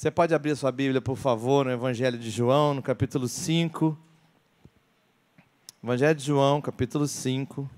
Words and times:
Você 0.00 0.12
pode 0.12 0.32
abrir 0.32 0.54
sua 0.54 0.70
Bíblia, 0.70 1.00
por 1.00 1.16
favor, 1.16 1.64
no 1.64 1.72
Evangelho 1.72 2.16
de 2.16 2.30
João, 2.30 2.72
no 2.72 2.80
capítulo 2.80 3.26
5. 3.26 3.98
Evangelho 5.82 6.14
de 6.14 6.24
João, 6.24 6.60
capítulo 6.60 7.08
5. 7.08 7.68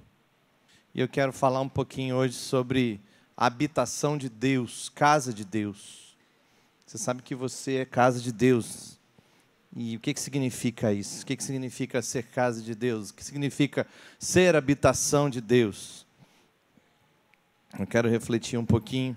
E 0.95 1.01
eu 1.01 1.09
quero 1.09 1.33
falar 1.33 1.63
um 1.63 1.69
pouquinho 1.69 2.17
hoje 2.17 2.35
sobre 2.35 3.01
a 3.35 3.47
habitação 3.47 4.19
de 4.19 4.29
Deus, 4.29 4.91
casa 4.91 5.33
de 5.33 5.47
Deus. 5.47 6.15
Você 6.85 6.99
sabe 6.99 7.23
que 7.23 7.35
você 7.35 7.77
é 7.77 7.85
casa 7.87 8.21
de 8.21 8.33
Deus. 8.33 8.99
E 9.75 9.97
o 9.97 10.01
que, 10.01 10.13
que 10.13 10.21
significa 10.21 10.93
isso? 10.93 11.23
O 11.23 11.27
que, 11.27 11.35
que 11.35 11.43
significa 11.43 12.03
ser 12.03 12.25
casa 12.25 12.61
de 12.61 12.75
Deus? 12.75 13.09
O 13.09 13.15
que 13.15 13.25
significa 13.25 13.87
ser 14.19 14.55
habitação 14.55 15.31
de 15.31 15.41
Deus? 15.41 16.05
Eu 17.79 17.87
quero 17.87 18.11
refletir 18.11 18.59
um 18.59 18.67
pouquinho 18.67 19.17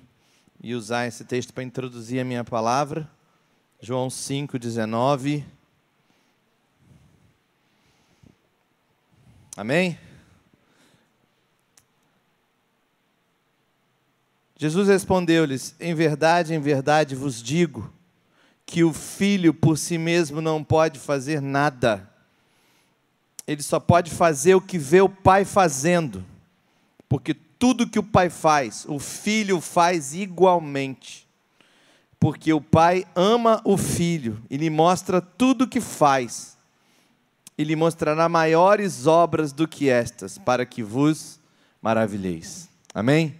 e 0.64 0.74
usar 0.74 1.06
esse 1.06 1.26
texto 1.26 1.54
para 1.54 1.62
introduzir 1.62 2.22
a 2.22 2.24
minha 2.24 2.44
palavra. 2.44 3.10
João 3.82 4.10
5, 4.10 4.58
19. 4.58 5.46
Amém? 9.58 10.00
Jesus 14.56 14.88
respondeu-lhes: 14.88 15.76
Em 15.82 15.94
verdade, 15.94 16.54
em 16.54 16.62
verdade 16.62 17.14
vos 17.14 17.44
digo 17.44 17.94
que 18.66 18.86
o 18.86 18.94
filho 18.94 19.54
por 19.54 19.78
si 19.78 19.98
mesmo 19.98 20.40
não 20.40 20.64
pode 20.64 20.98
fazer 20.98 21.42
nada. 21.42 22.10
Ele 23.46 23.62
só 23.62 23.82
pode 23.82 24.10
fazer 24.10 24.56
o 24.56 24.62
que 24.62 24.78
vê 24.78 25.02
o 25.02 25.10
pai 25.10 25.44
fazendo, 25.44 26.26
porque 27.10 27.34
tudo 27.64 27.88
que 27.88 27.98
o 27.98 28.04
pai 28.04 28.30
faz, 28.30 28.86
o 28.90 29.00
filho 29.00 29.62
faz 29.62 30.14
igualmente. 30.14 31.26
Porque 32.20 32.52
o 32.52 32.60
pai 32.60 33.06
ama 33.16 33.62
o 33.64 33.78
filho 33.78 34.44
e 34.50 34.58
lhe 34.58 34.70
mostra 34.70 35.22
tudo 35.22 35.64
o 35.64 35.68
que 35.70 35.80
faz. 35.80 36.58
E 37.58 37.64
lhe 37.64 37.74
mostrará 37.74 38.28
maiores 38.28 39.08
obras 39.08 39.54
do 39.54 39.66
que 39.66 39.88
estas, 39.90 40.38
para 40.38 40.66
que 40.66 40.84
vos 40.84 41.40
maravilheis. 41.82 42.68
Amém? 42.94 43.40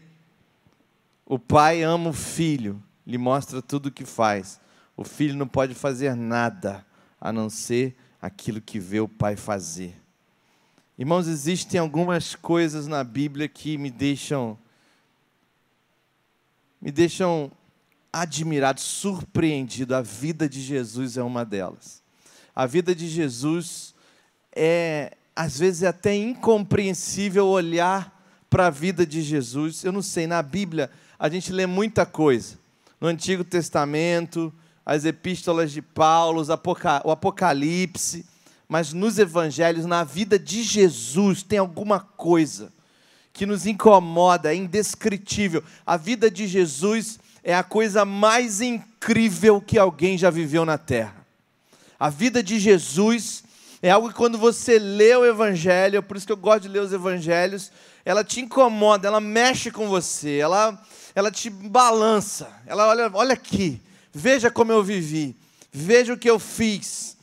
O 1.26 1.38
pai 1.38 1.84
ama 1.84 2.12
o 2.12 2.14
filho, 2.14 2.82
lhe 3.06 3.18
mostra 3.18 3.62
tudo 3.62 3.88
o 3.88 3.92
que 3.92 4.06
faz. 4.06 4.58
O 4.96 5.04
filho 5.04 5.36
não 5.36 5.50
pode 5.50 5.76
fazer 5.76 6.16
nada 6.16 6.86
a 7.20 7.30
não 7.34 7.50
ser 7.50 7.94
aquilo 8.22 8.62
que 8.62 8.80
vê 8.80 9.02
o 9.02 9.10
pai 9.10 9.36
fazer. 9.36 10.02
Irmãos, 10.98 11.28
existem 11.28 11.80
algumas 11.80 12.36
coisas 12.36 12.86
na 12.86 13.04
Bíblia 13.04 13.48
que 13.48 13.80
me 13.80 13.90
deixam 13.90 14.58
me 16.80 16.92
deixam 16.92 17.52
admirado, 18.12 18.80
surpreendido. 18.80 19.96
A 19.96 20.02
vida 20.02 20.48
de 20.48 20.62
Jesus 20.62 21.18
é 21.18 21.24
uma 21.24 21.44
delas. 21.44 22.04
A 22.56 22.68
vida 22.68 22.94
de 22.94 23.08
Jesus 23.08 23.96
é 24.56 25.18
às 25.36 25.58
vezes 25.58 25.82
é 25.82 25.88
até 25.88 26.16
incompreensível 26.16 27.48
olhar 27.48 28.24
para 28.48 28.68
a 28.68 28.70
vida 28.70 29.04
de 29.04 29.24
Jesus. 29.24 29.84
Eu 29.84 29.92
não 29.92 30.04
sei, 30.04 30.28
na 30.28 30.44
Bíblia 30.44 30.92
a 31.18 31.28
gente 31.28 31.52
lê 31.52 31.66
muita 31.66 32.06
coisa. 32.06 32.60
No 33.02 33.08
Antigo 33.08 33.44
Testamento, 33.44 34.54
as 34.86 35.06
epístolas 35.06 35.72
de 35.72 35.82
Paulo, 35.82 36.44
o 37.04 37.12
Apocalipse, 37.12 38.28
mas 38.74 38.92
nos 38.92 39.20
evangelhos, 39.20 39.86
na 39.86 40.04
vida 40.04 40.40
de 40.40 40.64
Jesus, 40.64 41.44
tem 41.44 41.60
alguma 41.60 42.00
coisa 42.00 42.74
que 43.32 43.46
nos 43.46 43.68
incomoda, 43.68 44.52
é 44.52 44.56
indescritível. 44.56 45.64
A 45.86 45.96
vida 45.96 46.32
de 46.32 46.48
Jesus 46.48 47.20
é 47.44 47.54
a 47.54 47.62
coisa 47.62 48.04
mais 48.04 48.62
incrível 48.62 49.62
que 49.62 49.78
alguém 49.78 50.18
já 50.18 50.32
viveu 50.32 50.66
na 50.66 50.80
terra. 50.80 51.14
A 52.00 52.10
vida 52.10 52.42
de 52.42 52.60
Jesus 52.60 53.44
é 53.80 53.92
algo 53.92 54.10
que 54.10 54.16
quando 54.16 54.40
você 54.40 54.80
lê 54.80 55.16
o 55.16 55.24
evangelho, 55.24 56.02
por 56.02 56.18
isso 56.18 56.26
que 56.26 56.34
eu 56.34 56.38
gosto 56.38 56.64
de 56.64 56.70
ler 56.70 56.82
os 56.82 56.92
evangelhos, 56.92 57.72
ela 58.04 58.24
te 58.24 58.42
incomoda, 58.42 59.08
ela 59.08 59.22
mexe 59.22 59.70
com 59.70 59.88
você, 59.88 60.40
ela, 60.40 60.84
ela 61.14 61.30
te 61.30 61.48
balança. 61.48 62.50
Ela 62.66 62.88
olha, 62.88 63.12
olha 63.14 63.34
aqui, 63.34 63.80
veja 64.12 64.50
como 64.50 64.72
eu 64.72 64.84
vivi, 64.84 65.36
veja 65.72 66.12
o 66.16 66.18
que 66.18 66.28
eu 66.28 66.40
fiz. 66.40 67.14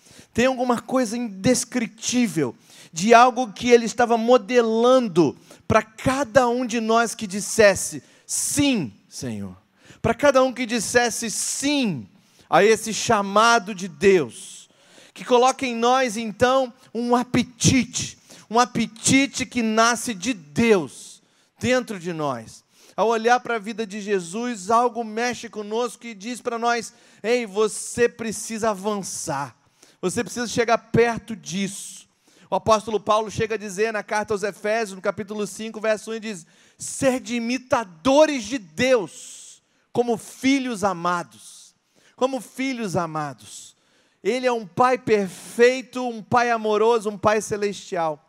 Tem 0.40 0.46
alguma 0.46 0.80
coisa 0.80 1.18
indescritível 1.18 2.56
de 2.90 3.12
algo 3.12 3.52
que 3.52 3.68
ele 3.68 3.84
estava 3.84 4.16
modelando 4.16 5.36
para 5.68 5.82
cada 5.82 6.48
um 6.48 6.64
de 6.64 6.80
nós 6.80 7.14
que 7.14 7.26
dissesse 7.26 8.02
sim, 8.24 8.90
Senhor. 9.06 9.54
Para 10.00 10.14
cada 10.14 10.42
um 10.42 10.50
que 10.50 10.64
dissesse 10.64 11.30
sim 11.30 12.08
a 12.48 12.64
esse 12.64 12.94
chamado 12.94 13.74
de 13.74 13.86
Deus. 13.86 14.70
Que 15.12 15.26
coloque 15.26 15.66
em 15.66 15.76
nós 15.76 16.16
então 16.16 16.72
um 16.94 17.14
apetite, 17.14 18.16
um 18.48 18.58
apetite 18.58 19.44
que 19.44 19.60
nasce 19.60 20.14
de 20.14 20.32
Deus 20.32 21.20
dentro 21.60 22.00
de 22.00 22.14
nós. 22.14 22.64
Ao 22.96 23.08
olhar 23.08 23.40
para 23.40 23.56
a 23.56 23.58
vida 23.58 23.86
de 23.86 24.00
Jesus, 24.00 24.70
algo 24.70 25.04
mexe 25.04 25.50
conosco 25.50 26.06
e 26.06 26.14
diz 26.14 26.40
para 26.40 26.58
nós: 26.58 26.94
ei, 27.22 27.44
você 27.44 28.08
precisa 28.08 28.70
avançar. 28.70 29.59
Você 30.00 30.24
precisa 30.24 30.46
chegar 30.46 30.78
perto 30.78 31.36
disso. 31.36 32.08
O 32.50 32.54
apóstolo 32.54 32.98
Paulo 32.98 33.30
chega 33.30 33.54
a 33.54 33.58
dizer 33.58 33.92
na 33.92 34.02
carta 34.02 34.34
aos 34.34 34.42
Efésios, 34.42 34.96
no 34.96 35.02
capítulo 35.02 35.46
5, 35.46 35.80
verso 35.80 36.10
1, 36.10 36.20
diz: 36.20 36.46
Ser 36.78 37.20
de 37.20 37.36
imitadores 37.36 38.44
de 38.44 38.58
Deus, 38.58 39.62
como 39.92 40.16
filhos 40.16 40.82
amados. 40.82 41.74
Como 42.16 42.40
filhos 42.40 42.96
amados. 42.96 43.76
Ele 44.22 44.46
é 44.46 44.52
um 44.52 44.66
pai 44.66 44.98
perfeito, 44.98 46.06
um 46.06 46.22
pai 46.22 46.50
amoroso, 46.50 47.08
um 47.08 47.16
pai 47.16 47.40
celestial. 47.40 48.26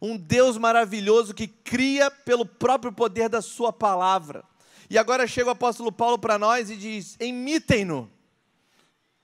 Um 0.00 0.16
Deus 0.16 0.56
maravilhoso 0.56 1.34
que 1.34 1.46
cria 1.46 2.10
pelo 2.10 2.46
próprio 2.46 2.92
poder 2.92 3.28
da 3.28 3.42
Sua 3.42 3.72
palavra. 3.72 4.44
E 4.88 4.98
agora 4.98 5.26
chega 5.26 5.48
o 5.48 5.52
apóstolo 5.52 5.90
Paulo 5.90 6.18
para 6.18 6.38
nós 6.38 6.70
e 6.70 6.76
diz: 6.76 7.16
imitem-no, 7.20 8.10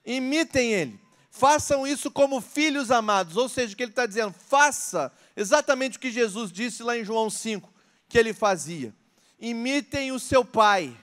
imitem 0.04 0.72
Ele. 0.72 1.05
Façam 1.38 1.86
isso 1.86 2.10
como 2.10 2.40
filhos 2.40 2.90
amados. 2.90 3.36
Ou 3.36 3.46
seja, 3.46 3.74
o 3.74 3.76
que 3.76 3.82
ele 3.82 3.92
está 3.92 4.06
dizendo, 4.06 4.34
faça 4.48 5.12
exatamente 5.36 5.98
o 5.98 6.00
que 6.00 6.10
Jesus 6.10 6.50
disse 6.50 6.82
lá 6.82 6.96
em 6.96 7.04
João 7.04 7.28
5, 7.28 7.70
que 8.08 8.16
ele 8.16 8.32
fazia. 8.32 8.94
Imitem 9.38 10.12
o 10.12 10.18
seu 10.18 10.46
pai. 10.46 10.96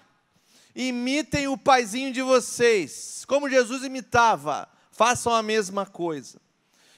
Imitem 0.75 1.47
o 1.47 1.55
paizinho 1.55 2.11
de 2.11 2.23
vocês. 2.23 3.23
Como 3.27 3.47
Jesus 3.47 3.83
imitava. 3.83 4.67
Façam 4.91 5.35
a 5.35 5.43
mesma 5.43 5.85
coisa. 5.85 6.41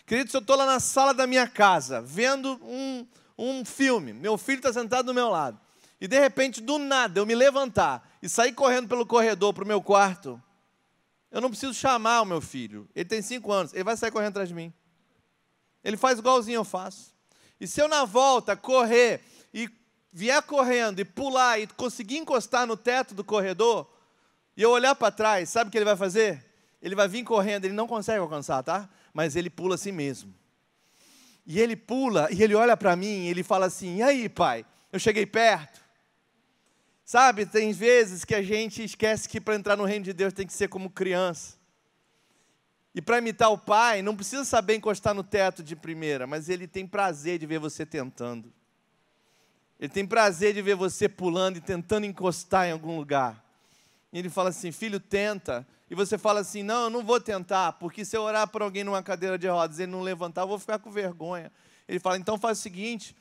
Queridos, 0.05 0.33
eu 0.33 0.39
estou 0.39 0.55
lá 0.55 0.65
na 0.65 0.79
sala 0.79 1.13
da 1.13 1.27
minha 1.27 1.47
casa, 1.47 2.01
vendo 2.01 2.57
um, 2.63 3.05
um 3.37 3.65
filme. 3.65 4.13
Meu 4.13 4.37
filho 4.37 4.59
está 4.59 4.71
sentado 4.71 5.07
do 5.07 5.13
meu 5.13 5.27
lado. 5.27 5.59
E 5.99 6.07
de 6.07 6.17
repente, 6.17 6.61
do 6.61 6.77
nada, 6.77 7.19
eu 7.19 7.25
me 7.25 7.35
levantar 7.35 8.15
e 8.21 8.29
sair 8.29 8.53
correndo 8.53 8.87
pelo 8.87 9.05
corredor 9.05 9.53
para 9.53 9.65
o 9.65 9.67
meu 9.67 9.81
quarto 9.81 10.41
eu 11.35 11.41
não 11.41 11.49
preciso 11.49 11.73
chamar 11.73 12.21
o 12.21 12.25
meu 12.25 12.39
filho. 12.39 12.87
Ele 12.95 13.03
tem 13.03 13.21
cinco 13.21 13.51
anos, 13.51 13.73
ele 13.73 13.83
vai 13.83 13.97
sair 13.97 14.09
correndo 14.09 14.29
atrás 14.29 14.47
de 14.47 14.55
mim. 14.55 14.71
Ele 15.83 15.97
faz 15.97 16.17
igualzinho 16.17 16.59
eu 16.59 16.63
faço. 16.63 17.13
E 17.59 17.67
se 17.67 17.81
eu 17.81 17.89
na 17.89 18.05
volta 18.05 18.55
correr 18.55 19.19
e 19.53 19.69
vier 20.13 20.41
correndo 20.43 21.01
e 21.01 21.03
pular 21.03 21.59
e 21.59 21.67
conseguir 21.67 22.19
encostar 22.19 22.65
no 22.65 22.77
teto 22.77 23.13
do 23.13 23.21
corredor, 23.21 23.85
e 24.55 24.61
eu 24.61 24.71
olhar 24.71 24.95
para 24.95 25.11
trás, 25.11 25.49
sabe 25.49 25.67
o 25.67 25.71
que 25.71 25.77
ele 25.77 25.83
vai 25.83 25.97
fazer? 25.97 26.41
Ele 26.81 26.95
vai 26.95 27.09
vir 27.09 27.25
correndo, 27.25 27.65
ele 27.65 27.73
não 27.73 27.85
consegue 27.85 28.19
alcançar, 28.19 28.63
tá? 28.63 28.89
Mas 29.13 29.35
ele 29.35 29.49
pula 29.49 29.75
assim 29.75 29.91
mesmo. 29.91 30.33
E 31.45 31.59
ele 31.59 31.75
pula 31.75 32.29
e 32.31 32.41
ele 32.41 32.55
olha 32.55 32.77
para 32.77 32.95
mim 32.95 33.25
e 33.25 33.27
ele 33.27 33.43
fala 33.43 33.65
assim: 33.65 33.97
"E 33.97 34.01
aí, 34.01 34.29
pai? 34.29 34.65
Eu 34.89 34.99
cheguei 34.99 35.25
perto?" 35.25 35.84
Sabe, 37.05 37.45
tem 37.45 37.71
vezes 37.71 38.25
que 38.25 38.33
a 38.33 38.41
gente 38.41 38.83
esquece 38.83 39.29
que 39.29 39.39
para 39.39 39.53
entrar 39.53 39.77
no 39.77 39.85
reino 39.85 40.03
de 40.03 40.11
Deus 40.11 40.33
tem 40.33 40.47
que 40.47 40.53
ser 40.53 40.67
como 40.67 40.89
criança. 40.89 41.55
E 42.95 43.01
para 43.01 43.19
imitar 43.19 43.51
o 43.51 43.59
pai, 43.59 44.01
não 44.01 44.15
precisa 44.15 44.43
saber 44.43 44.75
encostar 44.75 45.13
no 45.13 45.23
teto 45.23 45.61
de 45.61 45.75
primeira, 45.75 46.25
mas 46.25 46.49
ele 46.49 46.67
tem 46.67 46.87
prazer 46.87 47.37
de 47.37 47.45
ver 47.45 47.59
você 47.59 47.85
tentando. 47.85 48.51
Ele 49.79 49.89
tem 49.89 50.03
prazer 50.03 50.55
de 50.55 50.63
ver 50.63 50.75
você 50.75 51.07
pulando 51.07 51.57
e 51.57 51.61
tentando 51.61 52.07
encostar 52.07 52.69
em 52.69 52.71
algum 52.71 52.97
lugar. 52.97 53.43
E 54.11 54.17
ele 54.17 54.29
fala 54.29 54.49
assim: 54.49 54.71
Filho, 54.71 54.99
tenta. 54.99 55.67
E 55.87 55.93
você 55.93 56.17
fala 56.17 56.39
assim: 56.39 56.63
Não, 56.63 56.85
eu 56.85 56.89
não 56.89 57.03
vou 57.03 57.21
tentar, 57.21 57.73
porque 57.73 58.03
se 58.03 58.17
eu 58.17 58.23
orar 58.23 58.47
por 58.47 58.63
alguém 58.63 58.83
numa 58.83 59.03
cadeira 59.03 59.37
de 59.37 59.47
rodas 59.47 59.77
e 59.77 59.83
ele 59.83 59.91
não 59.91 60.01
levantar, 60.01 60.41
eu 60.41 60.47
vou 60.47 60.57
ficar 60.57 60.79
com 60.79 60.89
vergonha. 60.89 61.51
Ele 61.87 61.99
fala: 61.99 62.17
Então 62.17 62.35
faz 62.35 62.57
o 62.57 62.61
seguinte: 62.61 63.15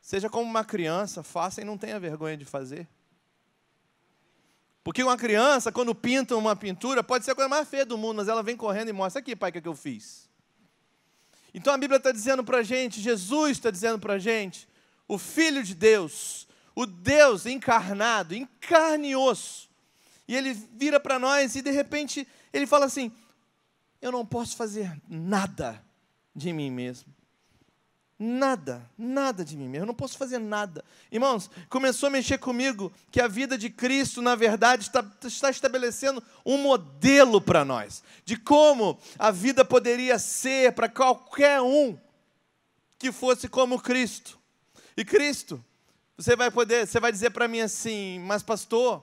seja 0.00 0.28
como 0.28 0.50
uma 0.50 0.64
criança, 0.64 1.22
faça 1.22 1.60
e 1.60 1.64
não 1.64 1.78
tenha 1.78 2.00
vergonha 2.00 2.36
de 2.36 2.46
fazer. 2.46 2.88
Porque 4.84 5.02
uma 5.02 5.16
criança, 5.16 5.70
quando 5.70 5.94
pinta 5.94 6.36
uma 6.36 6.56
pintura, 6.56 7.04
pode 7.04 7.24
ser 7.24 7.32
a 7.32 7.34
coisa 7.34 7.48
mais 7.48 7.68
feia 7.68 7.86
do 7.86 7.96
mundo, 7.96 8.16
mas 8.16 8.28
ela 8.28 8.42
vem 8.42 8.56
correndo 8.56 8.88
e 8.88 8.92
mostra 8.92 9.20
aqui, 9.20 9.36
pai, 9.36 9.50
o 9.50 9.52
que, 9.52 9.58
é 9.58 9.62
que 9.62 9.68
eu 9.68 9.76
fiz. 9.76 10.28
Então 11.54 11.72
a 11.72 11.78
Bíblia 11.78 11.98
está 11.98 12.10
dizendo 12.10 12.42
para 12.42 12.58
a 12.58 12.62
gente, 12.62 13.00
Jesus 13.00 13.52
está 13.52 13.70
dizendo 13.70 13.98
para 13.98 14.14
a 14.14 14.18
gente, 14.18 14.68
o 15.06 15.18
Filho 15.18 15.62
de 15.62 15.74
Deus, 15.74 16.48
o 16.74 16.86
Deus 16.86 17.46
encarnado, 17.46 18.34
em 18.34 18.46
carne 18.60 19.10
e 19.10 19.16
osso, 19.16 19.70
E 20.26 20.34
ele 20.34 20.54
vira 20.54 20.98
para 20.98 21.18
nós 21.18 21.54
e 21.54 21.62
de 21.62 21.70
repente 21.70 22.26
ele 22.52 22.66
fala 22.66 22.86
assim: 22.86 23.12
Eu 24.00 24.10
não 24.10 24.24
posso 24.24 24.56
fazer 24.56 25.00
nada 25.08 25.84
de 26.34 26.52
mim 26.52 26.70
mesmo. 26.70 27.14
Nada, 28.24 28.88
nada 28.96 29.44
de 29.44 29.56
mim 29.56 29.66
mesmo, 29.66 29.82
eu 29.82 29.86
não 29.88 29.94
posso 29.94 30.16
fazer 30.16 30.38
nada. 30.38 30.84
Irmãos, 31.10 31.50
começou 31.68 32.06
a 32.06 32.10
mexer 32.10 32.38
comigo 32.38 32.92
que 33.10 33.20
a 33.20 33.26
vida 33.26 33.58
de 33.58 33.68
Cristo, 33.68 34.22
na 34.22 34.36
verdade, 34.36 34.84
está, 34.84 35.04
está 35.24 35.50
estabelecendo 35.50 36.22
um 36.46 36.56
modelo 36.56 37.40
para 37.40 37.64
nós, 37.64 38.00
de 38.24 38.36
como 38.36 38.96
a 39.18 39.32
vida 39.32 39.64
poderia 39.64 40.20
ser 40.20 40.70
para 40.70 40.88
qualquer 40.88 41.60
um 41.62 41.98
que 42.96 43.10
fosse 43.10 43.48
como 43.48 43.82
Cristo. 43.82 44.38
E 44.96 45.04
Cristo, 45.04 45.62
você 46.16 46.36
vai 46.36 46.48
poder, 46.48 46.86
você 46.86 47.00
vai 47.00 47.10
dizer 47.10 47.30
para 47.30 47.48
mim 47.48 47.58
assim, 47.58 48.20
mas 48.20 48.40
pastor, 48.40 49.02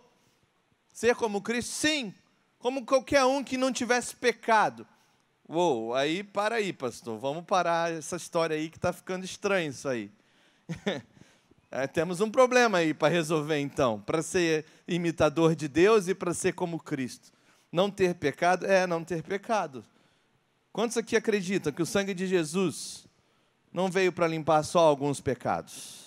ser 0.94 1.14
como 1.14 1.42
Cristo? 1.42 1.72
Sim, 1.72 2.16
como 2.58 2.86
qualquer 2.86 3.26
um 3.26 3.44
que 3.44 3.58
não 3.58 3.74
tivesse 3.74 4.16
pecado. 4.16 4.88
Uou, 5.52 5.96
aí 5.96 6.24
para 6.24 6.58
aí, 6.58 6.72
pastor. 6.72 7.18
Vamos 7.18 7.44
parar 7.44 7.92
essa 7.92 8.16
história 8.16 8.56
aí 8.56 8.70
que 8.70 8.78
está 8.78 8.94
ficando 8.94 9.26
estranho 9.26 9.72
isso 9.72 9.90
aí. 9.90 10.12
é, 11.72 11.88
temos 11.88 12.22
um 12.22 12.30
problema 12.30 12.78
aí 12.78 12.94
para 12.94 13.12
resolver 13.12 13.58
então, 13.58 14.00
para 14.00 14.22
ser 14.22 14.64
imitador 14.88 15.56
de 15.56 15.68
Deus 15.68 16.08
e 16.08 16.14
para 16.14 16.36
ser 16.36 16.54
como 16.54 16.78
Cristo. 16.78 17.32
Não 17.72 17.90
ter 17.90 18.14
pecado 18.14 18.64
é 18.68 18.86
não 18.86 19.04
ter 19.04 19.24
pecado. 19.24 19.84
Quantos 20.72 20.98
aqui 20.98 21.16
acreditam 21.16 21.74
que 21.74 21.82
o 21.82 21.86
sangue 21.86 22.14
de 22.14 22.28
Jesus 22.28 23.08
não 23.74 23.90
veio 23.90 24.12
para 24.12 24.28
limpar 24.28 24.62
só 24.62 24.82
alguns 24.82 25.20
pecados? 25.20 26.06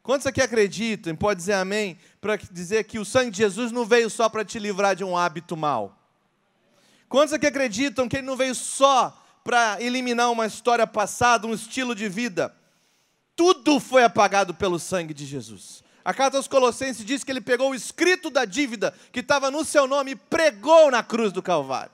Quantos 0.00 0.28
aqui 0.28 0.40
acreditam, 0.40 1.16
pode 1.16 1.40
dizer 1.40 1.54
amém, 1.54 1.98
para 2.20 2.36
dizer 2.36 2.84
que 2.84 3.00
o 3.00 3.04
sangue 3.04 3.32
de 3.32 3.38
Jesus 3.38 3.72
não 3.72 3.84
veio 3.84 4.08
só 4.08 4.28
para 4.28 4.44
te 4.44 4.60
livrar 4.60 4.94
de 4.94 5.02
um 5.02 5.16
hábito 5.16 5.56
mal? 5.56 5.99
Quantos 7.10 7.34
aqui 7.34 7.48
acreditam 7.48 8.08
que 8.08 8.18
ele 8.18 8.26
não 8.26 8.36
veio 8.36 8.54
só 8.54 9.20
para 9.42 9.82
eliminar 9.82 10.30
uma 10.30 10.46
história 10.46 10.86
passada, 10.86 11.44
um 11.44 11.52
estilo 11.52 11.92
de 11.92 12.08
vida? 12.08 12.54
Tudo 13.34 13.80
foi 13.80 14.04
apagado 14.04 14.54
pelo 14.54 14.78
sangue 14.78 15.12
de 15.12 15.26
Jesus. 15.26 15.82
A 16.04 16.14
carta 16.14 16.36
aos 16.36 16.46
Colossenses 16.46 17.04
diz 17.04 17.24
que 17.24 17.32
ele 17.32 17.40
pegou 17.40 17.72
o 17.72 17.74
escrito 17.74 18.30
da 18.30 18.44
dívida 18.44 18.94
que 19.10 19.18
estava 19.18 19.50
no 19.50 19.64
seu 19.64 19.88
nome 19.88 20.12
e 20.12 20.16
pregou 20.16 20.88
na 20.88 21.02
cruz 21.02 21.32
do 21.32 21.42
Calvário. 21.42 21.90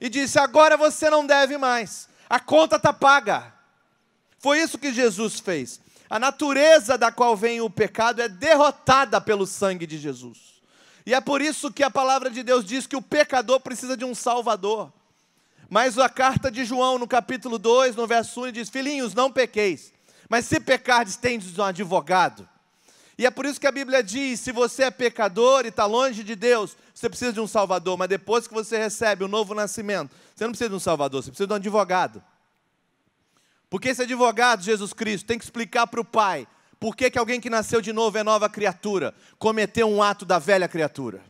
E 0.00 0.08
disse: 0.08 0.38
Agora 0.38 0.78
você 0.78 1.10
não 1.10 1.26
deve 1.26 1.58
mais, 1.58 2.08
a 2.26 2.40
conta 2.40 2.76
está 2.76 2.90
paga. 2.90 3.52
Foi 4.38 4.58
isso 4.60 4.78
que 4.78 4.94
Jesus 4.94 5.40
fez. 5.40 5.78
A 6.08 6.18
natureza 6.18 6.96
da 6.96 7.12
qual 7.12 7.36
vem 7.36 7.60
o 7.60 7.68
pecado 7.68 8.22
é 8.22 8.30
derrotada 8.30 9.20
pelo 9.20 9.46
sangue 9.46 9.86
de 9.86 9.98
Jesus. 9.98 10.53
E 11.06 11.12
é 11.12 11.20
por 11.20 11.42
isso 11.42 11.72
que 11.72 11.82
a 11.82 11.90
palavra 11.90 12.30
de 12.30 12.42
Deus 12.42 12.64
diz 12.64 12.86
que 12.86 12.96
o 12.96 13.02
pecador 13.02 13.60
precisa 13.60 13.96
de 13.96 14.04
um 14.04 14.14
salvador. 14.14 14.92
Mas 15.68 15.98
a 15.98 16.08
carta 16.08 16.50
de 16.50 16.64
João, 16.64 16.98
no 16.98 17.06
capítulo 17.06 17.58
2, 17.58 17.96
no 17.96 18.06
verso 18.06 18.44
1, 18.44 18.52
diz: 18.52 18.68
Filhinhos, 18.68 19.14
não 19.14 19.30
pequeis, 19.30 19.92
mas 20.28 20.46
se 20.46 20.60
pecardes, 20.60 21.16
tendes 21.16 21.58
um 21.58 21.64
advogado. 21.64 22.48
E 23.16 23.26
é 23.26 23.30
por 23.30 23.46
isso 23.46 23.60
que 23.60 23.66
a 23.66 23.72
Bíblia 23.72 24.02
diz: 24.02 24.40
se 24.40 24.52
você 24.52 24.84
é 24.84 24.90
pecador 24.90 25.64
e 25.64 25.68
está 25.68 25.84
longe 25.86 26.24
de 26.24 26.34
Deus, 26.34 26.76
você 26.94 27.08
precisa 27.08 27.32
de 27.32 27.40
um 27.40 27.46
Salvador, 27.46 27.96
mas 27.96 28.08
depois 28.08 28.46
que 28.46 28.54
você 28.54 28.78
recebe 28.78 29.24
o 29.24 29.28
novo 29.28 29.54
nascimento, 29.54 30.14
você 30.34 30.44
não 30.44 30.50
precisa 30.50 30.70
de 30.70 30.76
um 30.76 30.80
Salvador, 30.80 31.22
você 31.22 31.30
precisa 31.30 31.46
de 31.46 31.52
um 31.52 31.56
advogado. 31.56 32.22
Porque 33.68 33.88
esse 33.88 34.02
advogado, 34.02 34.62
Jesus 34.62 34.92
Cristo, 34.92 35.26
tem 35.26 35.38
que 35.38 35.44
explicar 35.44 35.86
para 35.86 36.00
o 36.00 36.04
Pai 36.04 36.46
por 36.78 36.96
que, 36.96 37.10
que 37.10 37.18
alguém 37.18 37.40
que 37.40 37.50
nasceu 37.50 37.80
de 37.80 37.92
novo 37.92 38.18
é 38.18 38.22
nova 38.22 38.48
criatura? 38.48 39.14
Cometeu 39.38 39.88
um 39.88 40.02
ato 40.02 40.24
da 40.24 40.38
velha 40.38 40.68
criatura. 40.68 41.22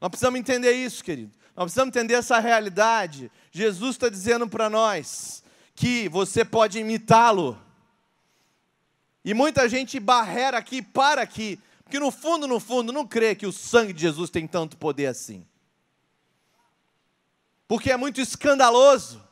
Nós 0.00 0.10
precisamos 0.10 0.38
entender 0.38 0.72
isso, 0.72 1.02
querido. 1.02 1.32
Nós 1.56 1.64
precisamos 1.64 1.94
entender 1.94 2.14
essa 2.14 2.38
realidade. 2.38 3.30
Jesus 3.50 3.92
está 3.92 4.08
dizendo 4.08 4.48
para 4.48 4.68
nós 4.68 5.42
que 5.74 6.08
você 6.08 6.44
pode 6.44 6.78
imitá-lo. 6.78 7.58
E 9.24 9.32
muita 9.32 9.68
gente 9.68 9.98
barrera 9.98 10.58
aqui, 10.58 10.82
para 10.82 11.22
aqui, 11.22 11.58
porque 11.82 11.98
no 11.98 12.10
fundo, 12.10 12.46
no 12.46 12.60
fundo, 12.60 12.92
não 12.92 13.06
crê 13.06 13.34
que 13.34 13.46
o 13.46 13.52
sangue 13.52 13.92
de 13.92 14.02
Jesus 14.02 14.28
tem 14.28 14.46
tanto 14.46 14.76
poder 14.76 15.06
assim. 15.06 15.46
Porque 17.66 17.90
é 17.90 17.96
muito 17.96 18.20
escandaloso 18.20 19.22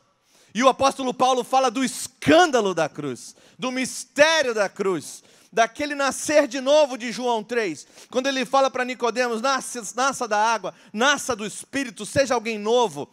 e 0.53 0.61
o 0.61 0.69
apóstolo 0.69 1.13
Paulo 1.13 1.43
fala 1.43 1.71
do 1.71 1.83
escândalo 1.83 2.73
da 2.73 2.87
cruz, 2.87 3.35
do 3.57 3.71
mistério 3.71 4.53
da 4.53 4.69
cruz, 4.69 5.23
daquele 5.51 5.95
nascer 5.95 6.47
de 6.47 6.61
novo 6.61 6.97
de 6.97 7.11
João 7.11 7.43
3, 7.43 7.87
quando 8.11 8.27
ele 8.27 8.45
fala 8.45 8.69
para 8.69 8.85
Nicodemos: 8.85 9.41
nasça, 9.41 9.81
nasça 9.95 10.27
da 10.27 10.37
água, 10.37 10.73
nasça 10.91 11.35
do 11.35 11.45
Espírito, 11.45 12.05
seja 12.05 12.35
alguém 12.35 12.59
novo. 12.59 13.09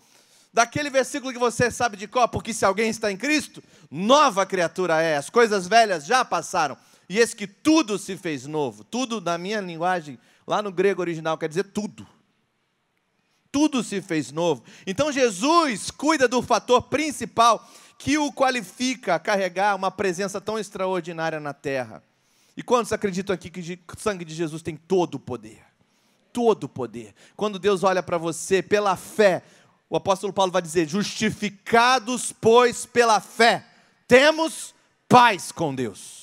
Daquele 0.53 0.91
versículo 0.91 1.33
que 1.33 1.39
você 1.39 1.71
sabe 1.71 1.97
de 1.97 2.09
qual, 2.09 2.29
porque 2.29 2.53
se 2.53 2.65
alguém 2.65 2.91
está 2.91 3.11
em 3.11 3.17
Cristo, 3.17 3.63
nova 3.91 4.45
criatura 4.45 5.01
é, 5.01 5.17
as 5.17 5.31
coisas 5.31 5.69
velhas 5.69 6.05
já 6.05 6.25
passaram, 6.25 6.77
e 7.09 7.19
esse 7.19 7.37
que 7.37 7.47
tudo 7.47 7.97
se 7.99 8.17
fez 8.17 8.47
novo. 8.47 8.83
Tudo, 8.83 9.21
na 9.21 9.39
minha 9.39 9.61
linguagem, 9.61 10.19
lá 10.47 10.61
no 10.61 10.73
grego 10.73 11.01
original, 11.01 11.39
quer 11.39 11.49
dizer 11.49 11.65
tudo 11.65 12.07
tudo 13.52 13.82
se 13.82 14.00
fez 14.00 14.32
novo. 14.32 14.62
Então 14.87 15.12
Jesus 15.12 15.91
cuida 15.91 16.29
do 16.29 16.43
fator 16.43 16.82
principal 16.82 17.69
que 17.99 18.17
o 18.17 18.32
qualifica 18.32 19.14
a 19.14 19.19
carregar 19.19 19.76
uma 19.76 19.91
presença 19.91 20.41
tão 20.41 20.58
extraordinária 20.58 21.41
na 21.41 21.52
terra. 21.52 22.02
E 22.56 22.62
quantos 22.62 22.93
acreditam 22.93 23.35
aqui 23.35 23.50
que 23.50 23.61
o 23.61 24.00
sangue 24.00 24.25
de 24.25 24.35
Jesus 24.35 24.62
tem 24.62 24.76
todo 24.76 25.17
o 25.17 25.20
poder? 25.20 25.62
Todo 26.32 26.64
o 26.64 26.69
poder. 26.69 27.14
Quando 27.37 27.58
Deus 27.58 27.82
olha 27.82 28.02
para 28.02 28.19
você 28.19 28.62
pela 28.62 28.97
fé, 28.97 29.43
o 29.88 29.96
apóstolo 29.96 30.32
Paulo 30.32 30.53
vai 30.53 30.62
dizer: 30.62 30.88
justificados, 30.88 32.32
pois, 32.32 32.87
pela 32.87 33.20
fé, 33.20 33.67
temos 34.06 34.75
paz 35.08 35.50
com 35.50 35.75
Deus 35.75 36.19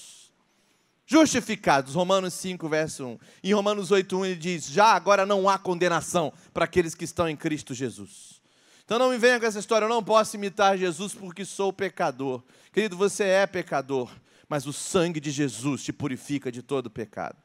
justificados. 1.08 1.96
Romanos 1.96 2.34
5, 2.36 2.68
verso 2.68 3.06
1. 3.06 3.20
Em 3.46 3.54
Romanos 3.54 3.90
8, 3.90 4.16
1 4.16 4.26
ele 4.26 4.36
diz: 4.36 4.68
Já 4.68 4.88
agora 4.88 5.26
não 5.26 5.50
há 5.50 5.58
condenação 5.58 6.32
para 6.54 6.66
aqueles 6.66 6.94
que 6.94 7.06
estão 7.06 7.28
em 7.28 7.36
Cristo 7.36 7.74
Jesus. 7.74 8.42
Então 8.84 9.00
não 9.00 9.10
me 9.10 9.18
venha 9.18 9.40
com 9.40 9.46
essa 9.46 9.60
história, 9.60 9.86
eu 9.86 9.90
não 9.90 10.04
posso 10.04 10.36
imitar 10.36 10.78
Jesus 10.78 11.14
porque 11.14 11.44
sou 11.44 11.74
pecador. 11.74 12.44
Querido, 12.72 12.96
você 12.96 13.24
é 13.24 13.48
pecador, 13.48 14.10
mas 14.48 14.66
o 14.66 14.72
sangue 14.72 15.20
de 15.20 15.32
Jesus 15.32 15.84
te 15.84 15.92
purifica 15.92 16.52
de 16.52 16.62
todo 16.62 16.90
pecado. 16.90 17.38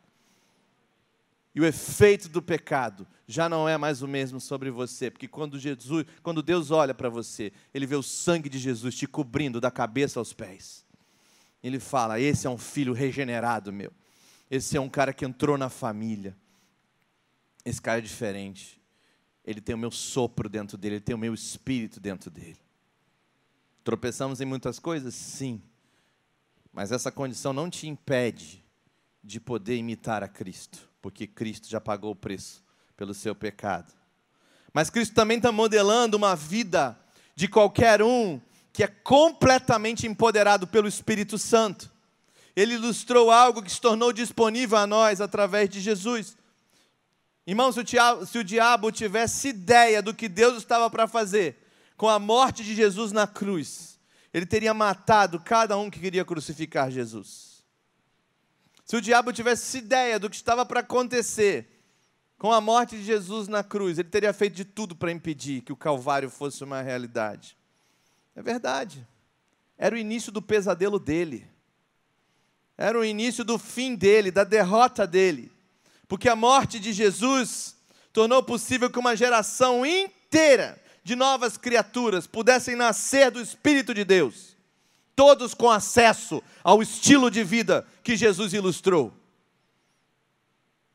E 1.55 1.61
o 1.61 1.67
efeito 1.67 2.29
do 2.29 2.41
pecado 2.41 3.07
já 3.27 3.49
não 3.49 3.69
é 3.69 3.77
mais 3.77 4.03
o 4.03 4.09
mesmo 4.09 4.41
sobre 4.41 4.71
você, 4.71 5.11
porque 5.11 5.29
quando 5.29 5.59
Jesus, 5.59 6.07
quando 6.23 6.43
Deus 6.43 6.71
olha 6.71 6.95
para 6.95 7.09
você, 7.09 7.53
ele 7.75 7.87
vê 7.87 7.97
o 7.97 8.03
sangue 8.03 8.49
de 8.49 8.59
Jesus 8.59 8.95
te 8.95 9.07
cobrindo 9.07 9.61
da 9.61 9.71
cabeça 9.71 10.19
aos 10.21 10.33
pés 10.33 10.85
ele 11.63 11.79
fala: 11.79 12.21
Esse 12.21 12.47
é 12.47 12.51
um 12.51 12.59
filho 12.59 12.93
regenerado 12.93 13.73
meu. 13.73 13.93
Esse 14.51 14.77
é 14.77 14.81
um 14.81 14.89
cara 14.89 15.13
que 15.13 15.25
entrou 15.25 15.57
na 15.57 15.69
família. 15.69 16.37
Esse 17.65 17.81
cara 17.81 17.99
é 17.99 18.03
diferente. 18.03 18.81
Ele 19.45 19.61
tem 19.61 19.75
o 19.75 19.79
meu 19.79 19.91
sopro 19.91 20.49
dentro 20.49 20.77
dele, 20.77 20.97
ele 20.97 21.01
tem 21.01 21.15
o 21.15 21.19
meu 21.19 21.35
espírito 21.35 21.99
dentro 21.99 22.31
dele. 22.31 22.59
Tropeçamos 23.83 24.41
em 24.41 24.45
muitas 24.45 24.79
coisas? 24.79 25.15
Sim. 25.15 25.63
Mas 26.73 26.93
essa 26.93 27.11
condição 27.11 27.53
não 27.53 27.69
te 27.69 27.89
impede 27.89 28.65
de 29.23 29.41
poder 29.41 29.77
imitar 29.77 30.23
a 30.23 30.29
Cristo, 30.29 30.89
porque 31.01 31.27
Cristo 31.27 31.69
já 31.69 31.81
pagou 31.81 32.13
o 32.13 32.17
preço 32.17 32.63
pelo 32.97 33.15
seu 33.15 33.35
pecado. 33.35 33.93
Mas 34.73 34.91
Cristo 34.91 35.15
também 35.15 35.37
está 35.37 35.53
modelando 35.53 36.17
uma 36.17 36.35
vida 36.35 36.99
de 37.35 37.49
qualquer 37.49 38.03
um 38.03 38.41
que 38.73 38.83
é 38.83 38.87
completamente 38.87 40.07
empoderado 40.07 40.67
pelo 40.67 40.89
Espírito 40.89 41.37
Santo. 41.37 41.91
Ele 42.57 42.75
ilustrou 42.75 43.31
algo 43.31 43.63
que 43.63 43.71
se 43.71 43.81
tornou 43.81 44.13
disponível 44.13 44.79
a 44.79 44.87
nós 44.87 45.21
através 45.21 45.69
de 45.69 45.81
Jesus. 45.81 46.37
Irmãos, 47.47 47.77
se 48.29 48.39
o 48.39 48.45
diabo 48.45 48.91
tivesse 48.91 49.49
ideia 49.49 50.01
do 50.01 50.15
que 50.15 50.29
Deus 50.29 50.59
estava 50.59 50.89
para 50.89 51.07
fazer 51.07 51.59
com 51.97 52.09
a 52.09 52.19
morte 52.19 52.65
de 52.65 52.75
Jesus 52.75 53.13
na 53.13 53.27
cruz, 53.27 53.99
ele 54.33 54.47
teria 54.47 54.73
matado 54.73 55.41
cada 55.41 55.77
um 55.77 55.91
que 55.91 56.01
queria 56.01 56.25
crucificar 56.25 56.91
Jesus. 56.91 57.65
Se 58.85 58.97
o 58.97 59.01
diabo 59.01 59.33
tivesse 59.33 59.79
ideia 59.79 60.19
do 60.19 60.29
que 60.29 60.37
estava 60.37 60.65
para 60.67 60.81
acontecer 60.81 61.69
com 62.39 62.53
a 62.53 62.61
morte 62.61 62.97
de 62.97 63.05
Jesus 63.05 63.49
na 63.49 63.63
cruz, 63.63 63.99
ele 63.99 64.09
teria 64.09 64.33
feito 64.33 64.55
de 64.55 64.65
tudo 64.65 64.97
para 64.97 65.13
impedir 65.13 65.63
que 65.63 65.73
o 65.73 65.77
Calvário 65.77 66.29
fosse 66.29 66.65
uma 66.65 66.83
realidade. 66.83 67.57
É 68.35 68.43
verdade. 68.43 69.07
Era 69.77 69.95
o 69.95 69.99
início 69.99 70.31
do 70.31 70.41
pesadelo 70.41 70.99
dele. 70.99 71.47
Era 72.77 72.99
o 72.99 73.05
início 73.05 73.45
do 73.45 73.59
fim 73.59 73.95
dele, 73.95 74.31
da 74.31 74.45
derrota 74.45 75.07
dele. 75.07 75.51
Porque 76.09 76.29
a 76.29 76.37
morte 76.37 76.79
de 76.79 76.93
Jesus 76.93 77.77
tornou 78.13 78.43
possível 78.43 78.91
que 78.91 78.99
uma 78.99 79.17
geração 79.17 79.85
inteira 79.85 80.81
de 81.03 81.17
novas 81.17 81.57
criaturas 81.57 82.27
pudessem 82.27 82.77
nascer 82.77 83.31
do 83.31 83.41
Espírito 83.41 83.93
de 83.93 84.05
Deus, 84.05 84.57
todos 85.17 85.55
com 85.55 85.71
acesso 85.71 86.43
ao 86.63 86.83
estilo 86.83 87.31
de 87.31 87.43
vida 87.43 87.87
que 88.03 88.17
Jesus 88.17 88.53
ilustrou. 88.53 89.13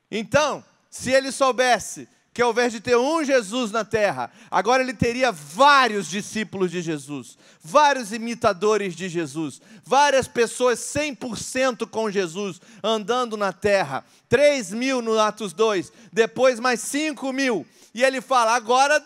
Então, 0.10 0.64
se 0.90 1.12
ele 1.12 1.32
soubesse 1.32 2.08
que 2.38 2.42
ao 2.44 2.52
invés 2.52 2.72
de 2.72 2.80
ter 2.80 2.96
um 2.96 3.24
Jesus 3.24 3.72
na 3.72 3.84
terra, 3.84 4.30
agora 4.52 4.84
ele 4.84 4.94
teria 4.94 5.32
vários 5.32 6.08
discípulos 6.08 6.70
de 6.70 6.84
Jesus, 6.84 7.36
vários 7.64 8.14
imitadores 8.14 8.96
de 8.96 9.10
Jesus, 9.10 9.60
várias 9.84 10.28
pessoas 10.28 10.78
100% 10.78 11.90
com 11.90 12.12
Jesus 12.12 12.62
andando 12.84 13.36
na 13.38 13.52
terra. 13.52 14.06
3 14.30 14.72
mil 14.74 15.02
no 15.02 15.20
Atos 15.20 15.52
2, 15.52 15.92
depois 16.14 16.60
mais 16.60 16.80
5 16.82 17.34
mil. 17.34 17.66
E 17.92 18.04
ele 18.04 18.22
fala: 18.22 18.54
agora 18.54 19.04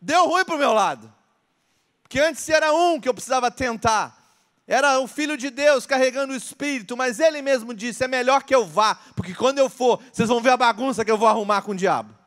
deu 0.00 0.28
ruim 0.28 0.44
para 0.44 0.54
o 0.54 0.58
meu 0.58 0.72
lado. 0.72 1.12
Porque 2.04 2.20
antes 2.20 2.48
era 2.48 2.72
um 2.72 3.00
que 3.00 3.08
eu 3.08 3.14
precisava 3.14 3.50
tentar. 3.50 4.16
Era 4.68 5.00
o 5.00 5.08
Filho 5.08 5.36
de 5.36 5.50
Deus 5.50 5.84
carregando 5.84 6.32
o 6.32 6.36
Espírito, 6.36 6.96
mas 6.96 7.18
ele 7.18 7.42
mesmo 7.42 7.74
disse: 7.74 8.04
é 8.04 8.06
melhor 8.06 8.44
que 8.44 8.54
eu 8.54 8.64
vá, 8.64 8.94
porque 9.16 9.34
quando 9.34 9.58
eu 9.58 9.68
for, 9.68 10.00
vocês 10.12 10.28
vão 10.28 10.40
ver 10.40 10.50
a 10.50 10.56
bagunça 10.56 11.04
que 11.04 11.10
eu 11.10 11.18
vou 11.18 11.26
arrumar 11.26 11.62
com 11.62 11.72
o 11.72 11.76
diabo 11.76 12.17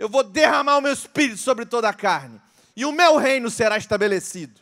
eu 0.00 0.08
vou 0.08 0.24
derramar 0.24 0.78
o 0.78 0.80
meu 0.80 0.94
espírito 0.94 1.36
sobre 1.36 1.66
toda 1.66 1.86
a 1.86 1.92
carne, 1.92 2.40
e 2.74 2.86
o 2.86 2.92
meu 2.92 3.18
reino 3.18 3.50
será 3.50 3.76
estabelecido. 3.76 4.58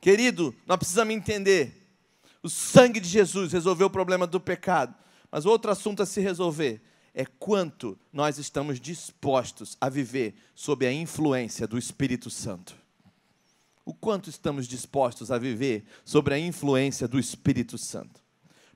Querido, 0.00 0.54
nós 0.64 0.76
precisamos 0.76 1.12
entender: 1.12 1.84
o 2.44 2.48
sangue 2.48 3.00
de 3.00 3.08
Jesus 3.08 3.52
resolveu 3.52 3.88
o 3.88 3.90
problema 3.90 4.24
do 4.24 4.38
pecado, 4.38 4.94
mas 5.32 5.44
outro 5.44 5.68
assunto 5.68 6.00
a 6.00 6.06
se 6.06 6.20
resolver 6.20 6.80
é 7.12 7.26
quanto 7.26 7.98
nós 8.12 8.38
estamos 8.38 8.78
dispostos 8.78 9.76
a 9.80 9.88
viver 9.88 10.36
sob 10.54 10.86
a 10.86 10.92
influência 10.92 11.66
do 11.66 11.76
Espírito 11.76 12.30
Santo. 12.30 12.76
O 13.84 13.92
quanto 13.92 14.30
estamos 14.30 14.68
dispostos 14.68 15.32
a 15.32 15.38
viver 15.38 15.84
sobre 16.04 16.34
a 16.34 16.38
influência 16.38 17.08
do 17.08 17.18
Espírito 17.18 17.76
Santo. 17.76 18.25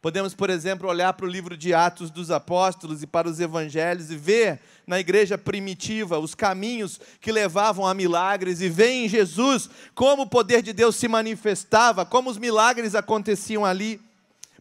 Podemos, 0.02 0.34
por 0.34 0.48
exemplo, 0.48 0.88
olhar 0.88 1.12
para 1.12 1.26
o 1.26 1.28
livro 1.28 1.54
de 1.54 1.74
Atos 1.74 2.10
dos 2.10 2.30
Apóstolos 2.30 3.02
e 3.02 3.06
para 3.06 3.28
os 3.28 3.38
evangelhos 3.38 4.10
e 4.10 4.16
ver 4.16 4.58
na 4.86 4.98
igreja 4.98 5.36
primitiva 5.36 6.18
os 6.18 6.34
caminhos 6.34 6.98
que 7.20 7.30
levavam 7.30 7.86
a 7.86 7.92
milagres 7.92 8.62
e 8.62 8.68
ver 8.70 8.92
em 8.92 9.08
Jesus 9.08 9.68
como 9.94 10.22
o 10.22 10.26
poder 10.26 10.62
de 10.62 10.72
Deus 10.72 10.96
se 10.96 11.06
manifestava, 11.06 12.06
como 12.06 12.30
os 12.30 12.38
milagres 12.38 12.94
aconteciam 12.94 13.62
ali. 13.62 14.00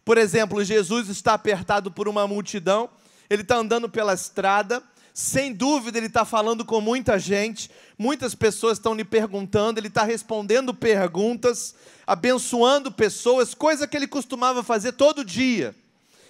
Por 0.04 0.18
exemplo, 0.18 0.62
Jesus 0.62 1.08
está 1.08 1.32
apertado 1.32 1.90
por 1.90 2.06
uma 2.06 2.26
multidão, 2.26 2.90
ele 3.30 3.40
está 3.40 3.56
andando 3.56 3.88
pela 3.88 4.12
estrada, 4.12 4.82
sem 5.12 5.52
dúvida 5.52 5.98
ele 5.98 6.06
está 6.06 6.24
falando 6.24 6.64
com 6.64 6.80
muita 6.80 7.18
gente, 7.18 7.70
muitas 7.98 8.34
pessoas 8.34 8.78
estão 8.78 8.94
lhe 8.94 9.04
perguntando, 9.04 9.78
ele 9.78 9.88
está 9.88 10.04
respondendo 10.04 10.72
perguntas, 10.72 11.74
abençoando 12.06 12.90
pessoas, 12.90 13.54
coisa 13.54 13.86
que 13.86 13.96
ele 13.96 14.06
costumava 14.06 14.62
fazer 14.62 14.92
todo 14.92 15.24
dia. 15.24 15.74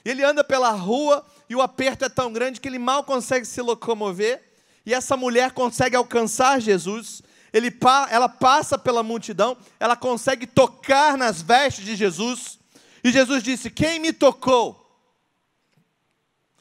Ele 0.04 0.24
anda 0.24 0.42
pela 0.42 0.70
rua 0.70 1.24
e 1.48 1.54
o 1.54 1.60
aperto 1.60 2.04
é 2.04 2.08
tão 2.08 2.32
grande 2.32 2.60
que 2.60 2.68
ele 2.68 2.78
mal 2.78 3.04
consegue 3.04 3.46
se 3.46 3.60
locomover, 3.60 4.42
e 4.86 4.94
essa 4.94 5.16
mulher 5.16 5.52
consegue 5.52 5.94
alcançar 5.94 6.60
Jesus. 6.60 7.22
Ele, 7.52 7.70
ela 8.10 8.28
passa 8.28 8.78
pela 8.78 9.02
multidão, 9.02 9.56
ela 9.78 9.94
consegue 9.94 10.46
tocar 10.46 11.18
nas 11.18 11.42
vestes 11.42 11.84
de 11.84 11.96
Jesus, 11.96 12.58
e 13.02 13.10
Jesus 13.10 13.42
disse: 13.42 13.70
Quem 13.70 13.98
me 13.98 14.12
tocou? 14.12 14.79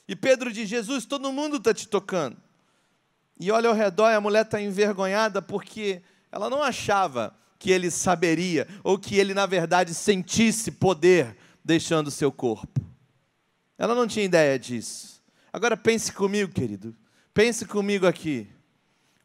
E 0.09 0.15
Pedro 0.15 0.51
diz: 0.51 0.67
Jesus, 0.67 1.05
todo 1.05 1.31
mundo 1.31 1.57
está 1.57 1.71
te 1.71 1.87
tocando. 1.87 2.35
E 3.39 3.51
olha 3.51 3.69
ao 3.69 3.75
redor 3.75 4.09
e 4.09 4.15
a 4.15 4.19
mulher 4.19 4.43
está 4.43 4.59
envergonhada 4.59 5.39
porque 5.39 6.01
ela 6.31 6.49
não 6.49 6.63
achava 6.63 7.37
que 7.59 7.69
ele 7.69 7.91
saberia, 7.91 8.67
ou 8.83 8.97
que 8.97 9.17
ele, 9.17 9.35
na 9.35 9.45
verdade, 9.45 9.93
sentisse 9.93 10.71
poder 10.71 11.37
deixando 11.63 12.09
seu 12.09 12.31
corpo. 12.31 12.81
Ela 13.77 13.93
não 13.93 14.07
tinha 14.07 14.25
ideia 14.25 14.57
disso. 14.57 15.21
Agora 15.53 15.77
pense 15.77 16.11
comigo, 16.11 16.51
querido. 16.51 16.95
Pense 17.31 17.63
comigo 17.65 18.07
aqui. 18.07 18.47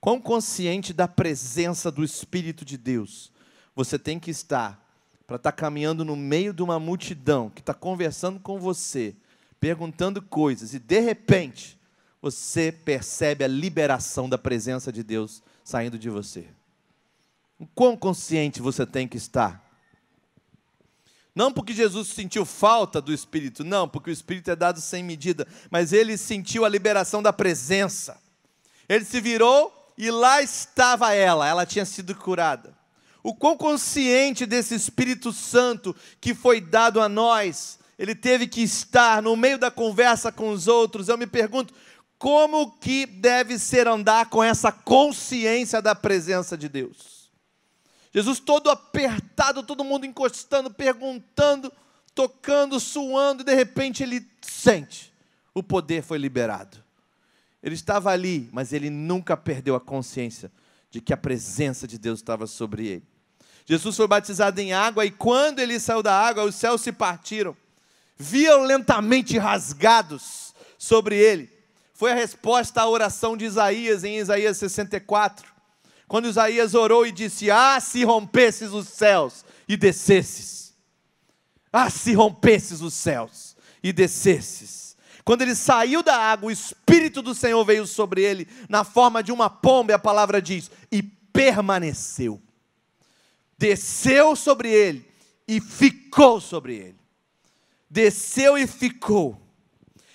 Quão 0.00 0.20
consciente 0.20 0.92
da 0.92 1.08
presença 1.08 1.90
do 1.90 2.04
Espírito 2.04 2.62
de 2.62 2.76
Deus 2.76 3.32
você 3.74 3.98
tem 3.98 4.20
que 4.20 4.30
estar 4.30 4.84
para 5.26 5.36
estar 5.36 5.50
tá 5.50 5.56
caminhando 5.56 6.04
no 6.04 6.14
meio 6.14 6.52
de 6.52 6.62
uma 6.62 6.78
multidão 6.78 7.48
que 7.48 7.62
está 7.62 7.72
conversando 7.72 8.38
com 8.38 8.60
você, 8.60 9.16
perguntando 9.64 10.20
coisas, 10.20 10.74
e 10.74 10.78
de 10.78 11.00
repente 11.00 11.80
você 12.20 12.70
percebe 12.70 13.42
a 13.42 13.48
liberação 13.48 14.28
da 14.28 14.36
presença 14.36 14.92
de 14.92 15.02
Deus 15.02 15.42
saindo 15.64 15.98
de 15.98 16.10
você. 16.10 16.48
O 17.58 17.66
quão 17.68 17.96
consciente 17.96 18.60
você 18.60 18.84
tem 18.84 19.08
que 19.08 19.16
estar. 19.16 19.64
Não 21.34 21.50
porque 21.50 21.72
Jesus 21.72 22.08
sentiu 22.08 22.44
falta 22.44 23.00
do 23.00 23.10
Espírito, 23.10 23.64
não, 23.64 23.88
porque 23.88 24.10
o 24.10 24.12
Espírito 24.12 24.50
é 24.50 24.54
dado 24.54 24.82
sem 24.82 25.02
medida, 25.02 25.48
mas 25.70 25.94
ele 25.94 26.18
sentiu 26.18 26.66
a 26.66 26.68
liberação 26.68 27.22
da 27.22 27.32
presença. 27.32 28.20
Ele 28.86 29.06
se 29.06 29.18
virou 29.18 29.72
e 29.96 30.10
lá 30.10 30.42
estava 30.42 31.14
ela, 31.14 31.48
ela 31.48 31.64
tinha 31.64 31.86
sido 31.86 32.14
curada. 32.14 32.76
O 33.22 33.34
quão 33.34 33.56
consciente 33.56 34.44
desse 34.44 34.74
Espírito 34.74 35.32
Santo 35.32 35.96
que 36.20 36.34
foi 36.34 36.60
dado 36.60 37.00
a 37.00 37.08
nós, 37.08 37.78
ele 37.98 38.14
teve 38.14 38.46
que 38.46 38.62
estar 38.62 39.22
no 39.22 39.36
meio 39.36 39.58
da 39.58 39.70
conversa 39.70 40.32
com 40.32 40.50
os 40.50 40.66
outros. 40.66 41.08
Eu 41.08 41.16
me 41.16 41.26
pergunto, 41.26 41.72
como 42.18 42.72
que 42.78 43.06
deve 43.06 43.58
ser 43.58 43.86
andar 43.86 44.30
com 44.30 44.42
essa 44.42 44.72
consciência 44.72 45.80
da 45.80 45.94
presença 45.94 46.56
de 46.56 46.68
Deus? 46.68 47.30
Jesus 48.12 48.38
todo 48.38 48.70
apertado, 48.70 49.62
todo 49.62 49.84
mundo 49.84 50.06
encostando, 50.06 50.70
perguntando, 50.70 51.72
tocando, 52.14 52.78
suando, 52.78 53.42
e 53.42 53.44
de 53.44 53.54
repente 53.54 54.02
ele 54.02 54.26
sente: 54.40 55.12
o 55.52 55.62
poder 55.62 56.02
foi 56.02 56.18
liberado. 56.18 56.82
Ele 57.62 57.74
estava 57.74 58.10
ali, 58.10 58.48
mas 58.52 58.72
ele 58.72 58.90
nunca 58.90 59.36
perdeu 59.36 59.74
a 59.74 59.80
consciência 59.80 60.52
de 60.90 61.00
que 61.00 61.12
a 61.12 61.16
presença 61.16 61.88
de 61.88 61.98
Deus 61.98 62.20
estava 62.20 62.46
sobre 62.46 62.86
ele. 62.86 63.06
Jesus 63.66 63.96
foi 63.96 64.06
batizado 64.06 64.60
em 64.60 64.72
água 64.72 65.04
e 65.04 65.10
quando 65.10 65.58
ele 65.58 65.80
saiu 65.80 66.02
da 66.02 66.14
água, 66.14 66.44
os 66.44 66.54
céus 66.54 66.82
se 66.82 66.92
partiram, 66.92 67.56
violentamente 68.16 69.38
rasgados 69.38 70.54
sobre 70.78 71.16
ele. 71.16 71.50
Foi 71.92 72.12
a 72.12 72.14
resposta 72.14 72.80
à 72.80 72.88
oração 72.88 73.36
de 73.36 73.44
Isaías 73.44 74.04
em 74.04 74.18
Isaías 74.18 74.56
64. 74.58 75.52
Quando 76.08 76.28
Isaías 76.28 76.74
orou 76.74 77.06
e 77.06 77.12
disse: 77.12 77.50
Ah, 77.50 77.80
se 77.80 78.04
rompesses 78.04 78.72
os 78.72 78.88
céus 78.88 79.44
e 79.68 79.76
descesses. 79.76 80.74
Ah, 81.72 81.90
se 81.90 82.12
rompesses 82.12 82.80
os 82.80 82.94
céus 82.94 83.56
e 83.82 83.92
descesses. 83.92 84.96
Quando 85.24 85.42
ele 85.42 85.54
saiu 85.54 86.02
da 86.02 86.16
água, 86.16 86.48
o 86.48 86.52
Espírito 86.52 87.22
do 87.22 87.34
Senhor 87.34 87.64
veio 87.64 87.86
sobre 87.86 88.22
ele 88.22 88.46
na 88.68 88.84
forma 88.84 89.22
de 89.22 89.32
uma 89.32 89.48
pomba, 89.48 89.92
e 89.92 89.94
a 89.94 89.98
palavra 89.98 90.40
diz, 90.40 90.70
e 90.92 91.02
permaneceu. 91.02 92.40
Desceu 93.56 94.36
sobre 94.36 94.70
ele 94.70 95.08
e 95.48 95.60
ficou 95.60 96.40
sobre 96.40 96.74
ele. 96.74 97.03
Desceu 97.88 98.58
e 98.58 98.66
ficou. 98.66 99.40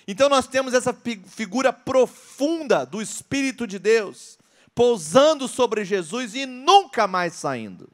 Então 0.06 0.28
nós 0.28 0.46
temos 0.46 0.74
essa 0.74 0.92
figura 1.26 1.72
profunda 1.72 2.84
do 2.84 3.00
Espírito 3.00 3.66
de 3.66 3.78
Deus 3.78 4.38
pousando 4.74 5.46
sobre 5.46 5.84
Jesus 5.84 6.34
e 6.34 6.46
nunca 6.46 7.06
mais 7.06 7.34
saindo. 7.34 7.88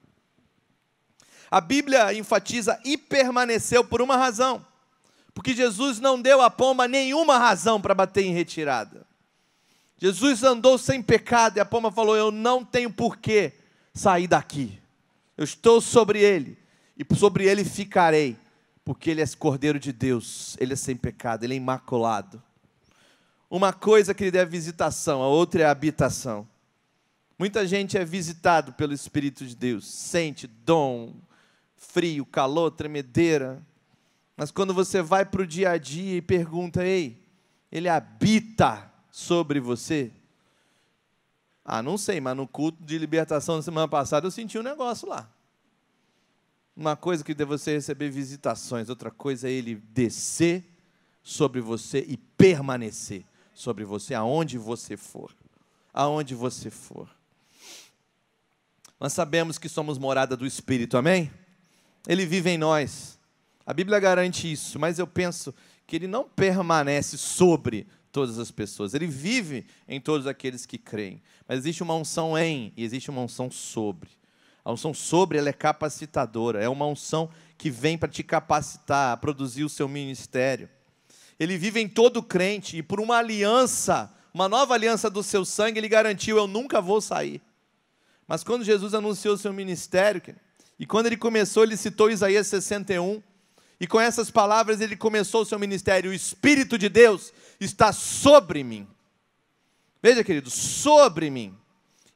A 1.50 1.60
Bíblia 1.60 2.12
enfatiza 2.14 2.78
e 2.84 2.96
permaneceu 2.96 3.84
por 3.84 4.02
uma 4.02 4.16
razão, 4.16 4.64
porque 5.34 5.54
Jesus 5.54 6.00
não 6.00 6.20
deu 6.20 6.40
à 6.40 6.50
pomba 6.50 6.88
nenhuma 6.88 7.38
razão 7.38 7.80
para 7.80 7.94
bater 7.94 8.24
em 8.24 8.32
retirada. 8.32 9.06
Jesus 9.98 10.42
andou 10.42 10.76
sem 10.76 11.02
pecado 11.02 11.56
e 11.56 11.60
a 11.60 11.64
pomba 11.64 11.90
falou: 11.90 12.16
Eu 12.16 12.30
não 12.30 12.64
tenho 12.64 12.92
porquê 12.92 13.54
sair 13.94 14.26
daqui. 14.26 14.78
Eu 15.36 15.44
estou 15.44 15.80
sobre 15.80 16.20
ele 16.20 16.58
e 16.96 17.16
sobre 17.16 17.46
ele 17.46 17.64
ficarei, 17.64 18.36
porque 18.86 19.10
ele 19.10 19.20
é 19.20 19.26
Cordeiro 19.26 19.80
de 19.80 19.92
Deus, 19.92 20.56
ele 20.60 20.74
é 20.74 20.76
sem 20.76 20.96
pecado, 20.96 21.42
ele 21.42 21.54
é 21.54 21.56
imaculado. 21.56 22.40
Uma 23.50 23.72
coisa 23.72 24.14
que 24.14 24.22
ele 24.22 24.30
deve 24.30 24.52
visitação, 24.52 25.24
a 25.24 25.26
outra 25.26 25.62
é 25.62 25.64
a 25.66 25.72
habitação. 25.72 26.46
Muita 27.36 27.66
gente 27.66 27.98
é 27.98 28.04
visitado 28.04 28.74
pelo 28.74 28.92
Espírito 28.92 29.44
de 29.44 29.56
Deus, 29.56 29.88
sente 29.88 30.46
dom, 30.46 31.16
frio, 31.76 32.24
calor, 32.24 32.70
tremedeira. 32.70 33.60
Mas 34.36 34.52
quando 34.52 34.72
você 34.72 35.02
vai 35.02 35.24
para 35.24 35.42
o 35.42 35.46
dia 35.46 35.72
a 35.72 35.78
dia 35.78 36.18
e 36.18 36.22
pergunta, 36.22 36.84
ei, 36.84 37.20
ele 37.72 37.88
habita 37.88 38.88
sobre 39.10 39.58
você? 39.58 40.12
Ah, 41.64 41.82
não 41.82 41.98
sei, 41.98 42.20
mas 42.20 42.36
no 42.36 42.46
culto 42.46 42.84
de 42.84 42.96
libertação 42.98 43.56
da 43.56 43.62
semana 43.62 43.88
passada 43.88 44.28
eu 44.28 44.30
senti 44.30 44.56
um 44.56 44.62
negócio 44.62 45.08
lá. 45.08 45.28
Uma 46.76 46.94
coisa 46.94 47.24
que 47.24 47.34
você 47.44 47.72
receber 47.72 48.10
visitações, 48.10 48.90
outra 48.90 49.10
coisa 49.10 49.48
é 49.48 49.52
ele 49.52 49.76
descer 49.76 50.62
sobre 51.22 51.60
você 51.60 52.04
e 52.06 52.16
permanecer 52.16 53.24
sobre 53.54 53.84
você 53.84 54.14
aonde 54.14 54.58
você 54.58 54.96
for. 54.96 55.34
Aonde 55.92 56.34
você 56.34 56.68
for. 56.68 57.08
Nós 59.00 59.14
sabemos 59.14 59.56
que 59.56 59.68
somos 59.68 59.96
morada 59.96 60.36
do 60.36 60.46
Espírito, 60.46 60.98
amém? 60.98 61.30
Ele 62.06 62.26
vive 62.26 62.50
em 62.50 62.58
nós. 62.58 63.18
A 63.64 63.72
Bíblia 63.72 63.98
garante 63.98 64.50
isso, 64.50 64.78
mas 64.78 64.98
eu 64.98 65.06
penso 65.06 65.54
que 65.86 65.96
ele 65.96 66.06
não 66.06 66.28
permanece 66.28 67.16
sobre 67.16 67.86
todas 68.12 68.38
as 68.38 68.50
pessoas. 68.50 68.94
Ele 68.94 69.06
vive 69.06 69.66
em 69.88 70.00
todos 70.00 70.26
aqueles 70.26 70.66
que 70.66 70.78
creem. 70.78 71.22
Mas 71.48 71.58
existe 71.58 71.82
uma 71.82 71.94
unção 71.94 72.36
em 72.36 72.72
e 72.76 72.84
existe 72.84 73.10
uma 73.10 73.22
unção 73.22 73.50
sobre. 73.50 74.10
A 74.66 74.72
unção 74.72 74.92
sobre 74.92 75.38
ela 75.38 75.48
é 75.48 75.52
capacitadora, 75.52 76.60
é 76.60 76.68
uma 76.68 76.88
unção 76.88 77.30
que 77.56 77.70
vem 77.70 77.96
para 77.96 78.08
te 78.08 78.24
capacitar 78.24 79.12
a 79.12 79.16
produzir 79.16 79.62
o 79.62 79.68
seu 79.68 79.86
ministério. 79.86 80.68
Ele 81.38 81.56
vive 81.56 81.78
em 81.78 81.88
todo 81.88 82.20
crente 82.20 82.76
e 82.76 82.82
por 82.82 82.98
uma 82.98 83.18
aliança, 83.18 84.12
uma 84.34 84.48
nova 84.48 84.74
aliança 84.74 85.08
do 85.08 85.22
seu 85.22 85.44
sangue, 85.44 85.78
ele 85.78 85.88
garantiu: 85.88 86.36
eu 86.36 86.48
nunca 86.48 86.80
vou 86.80 87.00
sair. 87.00 87.40
Mas 88.26 88.42
quando 88.42 88.64
Jesus 88.64 88.92
anunciou 88.92 89.36
o 89.36 89.38
seu 89.38 89.52
ministério, 89.52 90.20
e 90.80 90.84
quando 90.84 91.06
ele 91.06 91.16
começou, 91.16 91.62
ele 91.62 91.76
citou 91.76 92.10
Isaías 92.10 92.48
61, 92.48 93.22
e 93.78 93.86
com 93.86 94.00
essas 94.00 94.32
palavras 94.32 94.80
ele 94.80 94.96
começou 94.96 95.42
o 95.42 95.46
seu 95.46 95.60
ministério: 95.60 96.10
o 96.10 96.14
Espírito 96.14 96.76
de 96.76 96.88
Deus 96.88 97.32
está 97.60 97.92
sobre 97.92 98.64
mim. 98.64 98.84
Veja, 100.02 100.24
querido, 100.24 100.50
sobre 100.50 101.30
mim. 101.30 101.56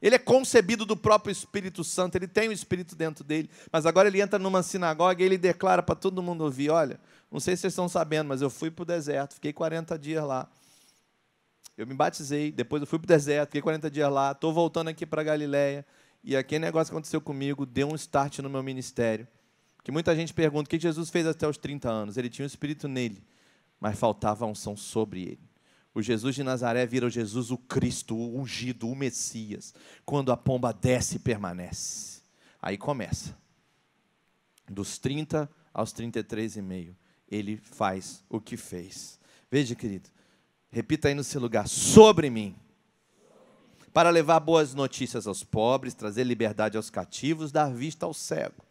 Ele 0.00 0.14
é 0.14 0.18
concebido 0.18 0.86
do 0.86 0.96
próprio 0.96 1.30
Espírito 1.30 1.84
Santo, 1.84 2.16
ele 2.16 2.26
tem 2.26 2.48
o 2.48 2.52
Espírito 2.52 2.96
dentro 2.96 3.22
dele. 3.22 3.50
Mas 3.70 3.84
agora 3.84 4.08
ele 4.08 4.20
entra 4.20 4.38
numa 4.38 4.62
sinagoga 4.62 5.22
e 5.22 5.26
ele 5.26 5.36
declara 5.36 5.82
para 5.82 5.94
todo 5.94 6.22
mundo 6.22 6.42
ouvir: 6.42 6.70
olha, 6.70 6.98
não 7.30 7.38
sei 7.38 7.54
se 7.54 7.62
vocês 7.62 7.72
estão 7.72 7.88
sabendo, 7.88 8.28
mas 8.28 8.40
eu 8.40 8.48
fui 8.48 8.70
para 8.70 8.82
o 8.82 8.86
deserto, 8.86 9.34
fiquei 9.34 9.52
40 9.52 9.98
dias 9.98 10.24
lá. 10.24 10.48
Eu 11.76 11.86
me 11.86 11.94
batizei, 11.94 12.50
depois 12.50 12.82
eu 12.82 12.86
fui 12.86 12.98
para 12.98 13.06
o 13.06 13.08
deserto, 13.08 13.50
fiquei 13.50 13.62
40 13.62 13.90
dias 13.90 14.10
lá, 14.10 14.32
estou 14.32 14.52
voltando 14.52 14.88
aqui 14.88 15.06
para 15.06 15.22
Galiléia 15.22 15.84
e 16.22 16.36
aquele 16.36 16.64
negócio 16.64 16.90
que 16.90 16.96
aconteceu 16.96 17.20
comigo 17.20 17.64
deu 17.64 17.88
um 17.88 17.94
start 17.94 18.40
no 18.40 18.50
meu 18.50 18.62
ministério. 18.62 19.26
Que 19.82 19.90
muita 19.90 20.14
gente 20.14 20.34
pergunta 20.34 20.66
o 20.66 20.70
que 20.70 20.78
Jesus 20.78 21.08
fez 21.08 21.26
até 21.26 21.48
os 21.48 21.56
30 21.56 21.88
anos. 21.88 22.16
Ele 22.16 22.28
tinha 22.28 22.44
o 22.44 22.46
Espírito 22.46 22.86
nele, 22.86 23.24
mas 23.78 23.98
faltava 23.98 24.44
a 24.44 24.48
unção 24.48 24.76
sobre 24.76 25.22
ele. 25.22 25.49
O 25.94 26.00
Jesus 26.00 26.34
de 26.34 26.42
Nazaré 26.42 26.86
vira 26.86 27.06
o 27.06 27.10
Jesus, 27.10 27.50
o 27.50 27.58
Cristo, 27.58 28.16
o 28.16 28.38
ungido, 28.38 28.88
o 28.88 28.94
Messias. 28.94 29.74
Quando 30.04 30.30
a 30.30 30.36
pomba 30.36 30.72
desce 30.72 31.16
e 31.16 31.18
permanece. 31.18 32.20
Aí 32.62 32.78
começa. 32.78 33.36
Dos 34.68 34.98
30 34.98 35.50
aos 35.74 35.92
33 35.92 36.56
e 36.56 36.62
meio, 36.62 36.96
ele 37.28 37.56
faz 37.56 38.22
o 38.28 38.40
que 38.40 38.56
fez. 38.56 39.18
Veja, 39.50 39.74
querido, 39.74 40.08
repita 40.70 41.08
aí 41.08 41.14
no 41.14 41.24
seu 41.24 41.40
lugar, 41.40 41.68
sobre 41.68 42.30
mim. 42.30 42.54
Para 43.92 44.10
levar 44.10 44.38
boas 44.38 44.74
notícias 44.74 45.26
aos 45.26 45.42
pobres, 45.42 45.94
trazer 45.94 46.22
liberdade 46.22 46.76
aos 46.76 46.90
cativos, 46.90 47.50
dar 47.50 47.72
vista 47.72 48.06
ao 48.06 48.14
cego. 48.14 48.62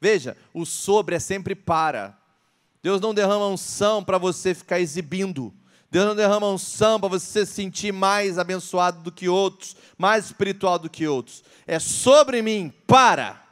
Veja, 0.00 0.36
o 0.52 0.66
sobre 0.66 1.14
é 1.14 1.20
sempre 1.20 1.54
para. 1.54 2.18
Deus 2.82 3.00
não 3.00 3.14
derrama 3.14 3.46
unção 3.48 4.02
para 4.02 4.18
você 4.18 4.54
ficar 4.54 4.80
exibindo. 4.80 5.54
Deus 5.90 6.06
não 6.06 6.16
derrama 6.16 6.48
unção 6.48 6.98
para 6.98 7.08
você 7.08 7.46
se 7.46 7.52
sentir 7.52 7.92
mais 7.92 8.38
abençoado 8.38 9.02
do 9.02 9.12
que 9.12 9.28
outros, 9.28 9.76
mais 9.96 10.26
espiritual 10.26 10.78
do 10.78 10.90
que 10.90 11.06
outros. 11.06 11.44
É 11.66 11.78
sobre 11.78 12.42
mim, 12.42 12.72
para. 12.86 13.42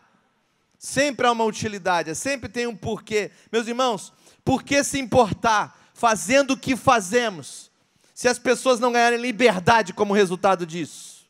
Sempre 0.78 1.26
há 1.26 1.32
uma 1.32 1.44
utilidade, 1.44 2.10
é 2.10 2.14
sempre 2.14 2.48
tem 2.48 2.66
um 2.66 2.76
porquê. 2.76 3.30
Meus 3.50 3.66
irmãos, 3.66 4.12
por 4.44 4.62
que 4.62 4.84
se 4.84 4.98
importar 4.98 5.78
fazendo 5.94 6.50
o 6.52 6.56
que 6.56 6.76
fazemos, 6.76 7.70
se 8.12 8.28
as 8.28 8.38
pessoas 8.38 8.78
não 8.78 8.92
ganharem 8.92 9.18
liberdade 9.18 9.92
como 9.94 10.12
resultado 10.12 10.66
disso? 10.66 11.24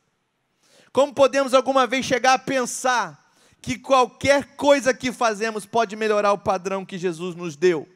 Como 0.93 1.13
podemos 1.13 1.55
alguma 1.55 1.87
vez 1.87 2.05
chegar 2.05 2.35
a 2.35 2.39
pensar 2.39 3.33
que 3.61 3.79
qualquer 3.79 4.57
coisa 4.57 4.93
que 4.93 5.13
fazemos 5.13 5.65
pode 5.65 5.95
melhorar 5.97 6.33
o 6.33 6.39
padrão 6.39 6.85
que 6.85 6.99
Jesus 6.99 7.35
nos 7.35 7.57
deu? 7.57 7.89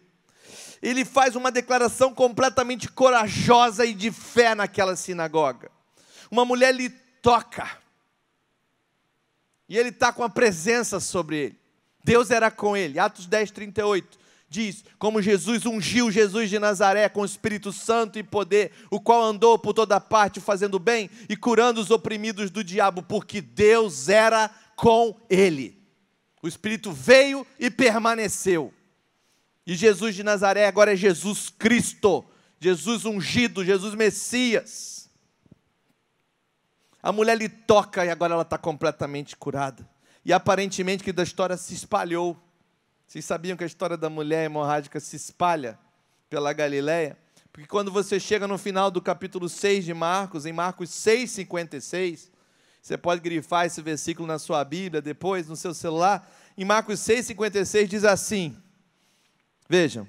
Ele 0.82 1.04
faz 1.04 1.36
uma 1.36 1.50
declaração 1.50 2.14
completamente 2.14 2.88
corajosa 2.88 3.84
e 3.84 3.94
de 3.94 4.10
fé 4.10 4.54
naquela 4.54 4.96
sinagoga. 4.96 5.70
Uma 6.30 6.44
mulher 6.44 6.74
lhe 6.74 6.90
toca, 7.22 7.68
e 9.68 9.76
ele 9.76 9.90
está 9.90 10.12
com 10.12 10.22
a 10.22 10.28
presença 10.28 10.98
sobre 10.98 11.36
ele. 11.36 11.58
Deus 12.02 12.30
era 12.30 12.50
com 12.50 12.76
ele. 12.76 12.98
Atos 12.98 13.26
10, 13.26 13.50
38 13.50 14.18
diz: 14.48 14.84
Como 14.98 15.20
Jesus 15.20 15.66
ungiu 15.66 16.10
Jesus 16.10 16.48
de 16.48 16.58
Nazaré 16.58 17.08
com 17.08 17.20
o 17.20 17.26
Espírito 17.26 17.72
Santo 17.72 18.18
e 18.18 18.22
poder, 18.22 18.72
o 18.90 19.00
qual 19.00 19.22
andou 19.22 19.58
por 19.58 19.74
toda 19.74 20.00
parte 20.00 20.40
fazendo 20.40 20.78
bem 20.78 21.10
e 21.28 21.36
curando 21.36 21.80
os 21.80 21.90
oprimidos 21.90 22.50
do 22.50 22.64
diabo, 22.64 23.02
porque 23.02 23.40
Deus 23.40 24.08
era 24.08 24.50
com 24.74 25.14
ele. 25.28 25.76
O 26.42 26.48
Espírito 26.48 26.92
veio 26.92 27.46
e 27.58 27.70
permaneceu. 27.70 28.72
E 29.68 29.76
Jesus 29.76 30.14
de 30.14 30.22
Nazaré 30.22 30.66
agora 30.66 30.94
é 30.94 30.96
Jesus 30.96 31.50
Cristo, 31.50 32.24
Jesus 32.58 33.04
ungido, 33.04 33.62
Jesus 33.62 33.94
Messias. 33.94 35.10
A 37.02 37.12
mulher 37.12 37.36
lhe 37.36 37.50
toca 37.50 38.02
e 38.02 38.08
agora 38.08 38.32
ela 38.32 38.44
está 38.44 38.56
completamente 38.56 39.36
curada. 39.36 39.86
E 40.24 40.32
aparentemente 40.32 41.04
que 41.04 41.12
da 41.12 41.22
história 41.22 41.54
se 41.58 41.74
espalhou. 41.74 42.34
Vocês 43.06 43.26
sabiam 43.26 43.58
que 43.58 43.62
a 43.62 43.66
história 43.66 43.98
da 43.98 44.08
mulher 44.08 44.46
hemorrágica 44.46 44.98
se 45.00 45.16
espalha 45.16 45.78
pela 46.30 46.50
Galileia? 46.54 47.18
Porque 47.52 47.68
quando 47.68 47.92
você 47.92 48.18
chega 48.18 48.48
no 48.48 48.56
final 48.56 48.90
do 48.90 49.02
capítulo 49.02 49.50
6 49.50 49.84
de 49.84 49.92
Marcos, 49.92 50.46
em 50.46 50.52
Marcos 50.52 50.88
6,56, 50.88 52.30
você 52.80 52.96
pode 52.96 53.20
grifar 53.20 53.66
esse 53.66 53.82
versículo 53.82 54.26
na 54.26 54.38
sua 54.38 54.64
Bíblia 54.64 55.02
depois, 55.02 55.46
no 55.46 55.56
seu 55.56 55.74
celular. 55.74 56.26
Em 56.56 56.64
Marcos 56.64 57.00
6,56 57.00 57.86
diz 57.86 58.04
assim: 58.06 58.56
Vejam, 59.68 60.08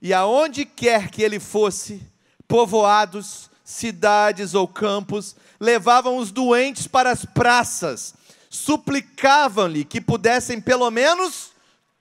e 0.00 0.14
aonde 0.14 0.64
quer 0.64 1.10
que 1.10 1.22
ele 1.22 1.38
fosse, 1.38 2.02
povoados, 2.48 3.50
cidades 3.62 4.54
ou 4.54 4.66
campos, 4.66 5.36
levavam 5.60 6.16
os 6.16 6.32
doentes 6.32 6.86
para 6.86 7.10
as 7.10 7.24
praças, 7.24 8.14
suplicavam-lhe 8.48 9.84
que 9.84 10.00
pudessem 10.00 10.60
pelo 10.60 10.90
menos 10.90 11.52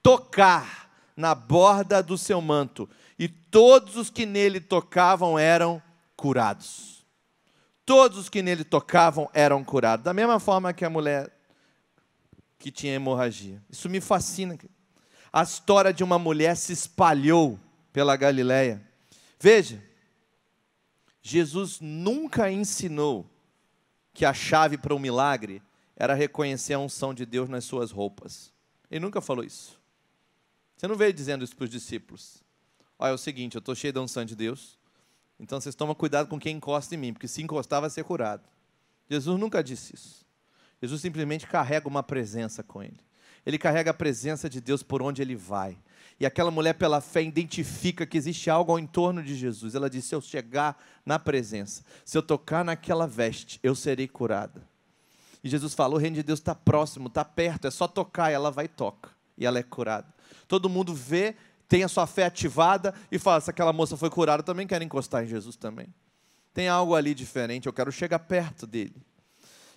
tocar 0.02 0.90
na 1.16 1.36
borda 1.36 2.02
do 2.02 2.18
seu 2.18 2.40
manto, 2.42 2.90
e 3.18 3.28
todos 3.28 3.98
os 3.98 4.10
que 4.10 4.26
nele 4.26 4.62
tocavam 4.62 5.38
eram 5.38 5.82
curados. 6.16 7.06
Todos 7.86 8.18
os 8.18 8.30
que 8.30 8.42
nele 8.42 8.64
tocavam 8.64 9.30
eram 9.34 9.64
curados, 9.64 10.06
da 10.06 10.14
mesma 10.14 10.40
forma 10.40 10.72
que 10.72 10.86
a 10.86 10.90
mulher 10.90 11.30
que 12.58 12.72
tinha 12.72 12.94
hemorragia. 12.94 13.62
Isso 13.70 13.90
me 13.90 14.00
fascina 14.00 14.58
a 15.32 15.44
história 15.44 15.94
de 15.94 16.04
uma 16.04 16.18
mulher 16.18 16.56
se 16.56 16.74
espalhou 16.74 17.60
pela 17.94 18.16
Galileia. 18.16 18.82
Veja, 19.40 19.84
Jesus 21.22 21.80
nunca 21.80 22.52
ensinou 22.52 23.30
que 24.14 24.26
a 24.26 24.34
chave 24.34 24.78
para 24.78 24.94
o 24.94 25.00
milagre 25.00 25.62
era 25.96 26.14
reconhecer 26.14 26.74
a 26.74 26.80
unção 26.80 27.14
de 27.14 27.26
Deus 27.26 27.48
nas 27.48 27.64
suas 27.66 27.92
roupas. 27.92 28.52
Ele 28.90 29.00
nunca 29.02 29.22
falou 29.22 29.44
isso. 29.44 29.80
Você 30.76 30.88
não 30.88 30.96
veio 30.96 31.14
dizendo 31.14 31.44
isso 31.44 31.56
para 31.56 31.66
os 31.66 31.70
discípulos. 31.70 32.44
Olha, 32.98 33.12
é 33.12 33.14
o 33.14 33.18
seguinte, 33.18 33.56
eu 33.56 33.60
estou 33.60 33.76
cheio 33.76 33.94
da 33.94 34.02
unção 34.02 34.26
de 34.26 34.36
Deus, 34.36 34.78
então 35.40 35.60
vocês 35.60 35.76
tomam 35.76 35.96
cuidado 35.96 36.28
com 36.28 36.40
quem 36.40 36.58
encosta 36.58 36.96
em 36.96 36.98
mim, 36.98 37.14
porque 37.14 37.28
se 37.28 37.42
encostar 37.42 37.80
vai 37.80 37.90
ser 37.90 38.04
curado. 38.04 38.44
Jesus 39.10 39.40
nunca 39.40 39.64
disse 39.64 39.96
isso. 39.96 40.26
Jesus 40.82 41.02
simplesmente 41.02 41.48
carrega 41.48 41.88
uma 41.88 42.04
presença 42.04 42.64
com 42.64 42.82
ele 42.82 43.09
ele 43.46 43.58
carrega 43.58 43.92
a 43.92 43.94
presença 43.94 44.50
de 44.50 44.60
Deus 44.62 44.84
por 44.84 45.02
onde 45.02 45.22
ele 45.22 45.36
vai. 45.36 45.78
E 46.20 46.26
aquela 46.26 46.52
mulher, 46.52 46.74
pela 46.74 47.00
fé, 47.00 47.24
identifica 47.24 48.06
que 48.06 48.18
existe 48.18 48.50
algo 48.50 48.74
ao 48.74 48.80
entorno 48.80 49.24
de 49.24 49.36
Jesus. 49.36 49.74
Ela 49.74 49.90
diz: 49.90 50.04
Se 50.06 50.14
eu 50.14 50.20
chegar 50.20 50.78
na 51.06 51.18
presença, 51.18 51.84
se 52.04 52.18
eu 52.18 52.22
tocar 52.22 52.66
naquela 52.66 53.08
veste, 53.08 53.60
eu 53.64 53.74
serei 53.74 54.08
curada. 54.08 54.62
E 55.42 55.50
Jesus 55.50 55.74
falou: 55.74 55.98
O 55.98 56.02
reino 56.02 56.18
de 56.18 56.24
Deus 56.24 56.40
está 56.40 56.54
próximo, 56.54 57.08
está 57.08 57.24
perto, 57.24 57.68
é 57.68 57.72
só 57.72 57.88
tocar. 57.88 58.32
E 58.32 58.34
ela 58.34 58.52
vai 58.52 58.66
e 58.66 58.68
toca, 58.68 59.12
e 59.38 59.46
ela 59.46 59.60
é 59.60 59.64
curada. 59.64 60.14
Todo 60.46 60.68
mundo 60.68 60.94
vê, 60.94 61.36
tem 61.70 61.84
a 61.84 61.88
sua 61.88 62.06
fé 62.06 62.26
ativada 62.26 62.94
e 63.10 63.18
fala: 63.18 63.40
Se 63.40 63.50
aquela 63.50 63.72
moça 63.72 63.96
foi 63.96 64.10
curada, 64.10 64.42
eu 64.42 64.46
também 64.46 64.68
quero 64.68 64.84
encostar 64.84 65.24
em 65.24 65.28
Jesus 65.28 65.56
também. 65.56 65.88
Tem 66.54 66.68
algo 66.68 66.96
ali 66.96 67.14
diferente, 67.14 67.68
eu 67.68 67.74
quero 67.74 67.92
chegar 67.94 68.20
perto 68.20 68.68
dele. 68.68 68.96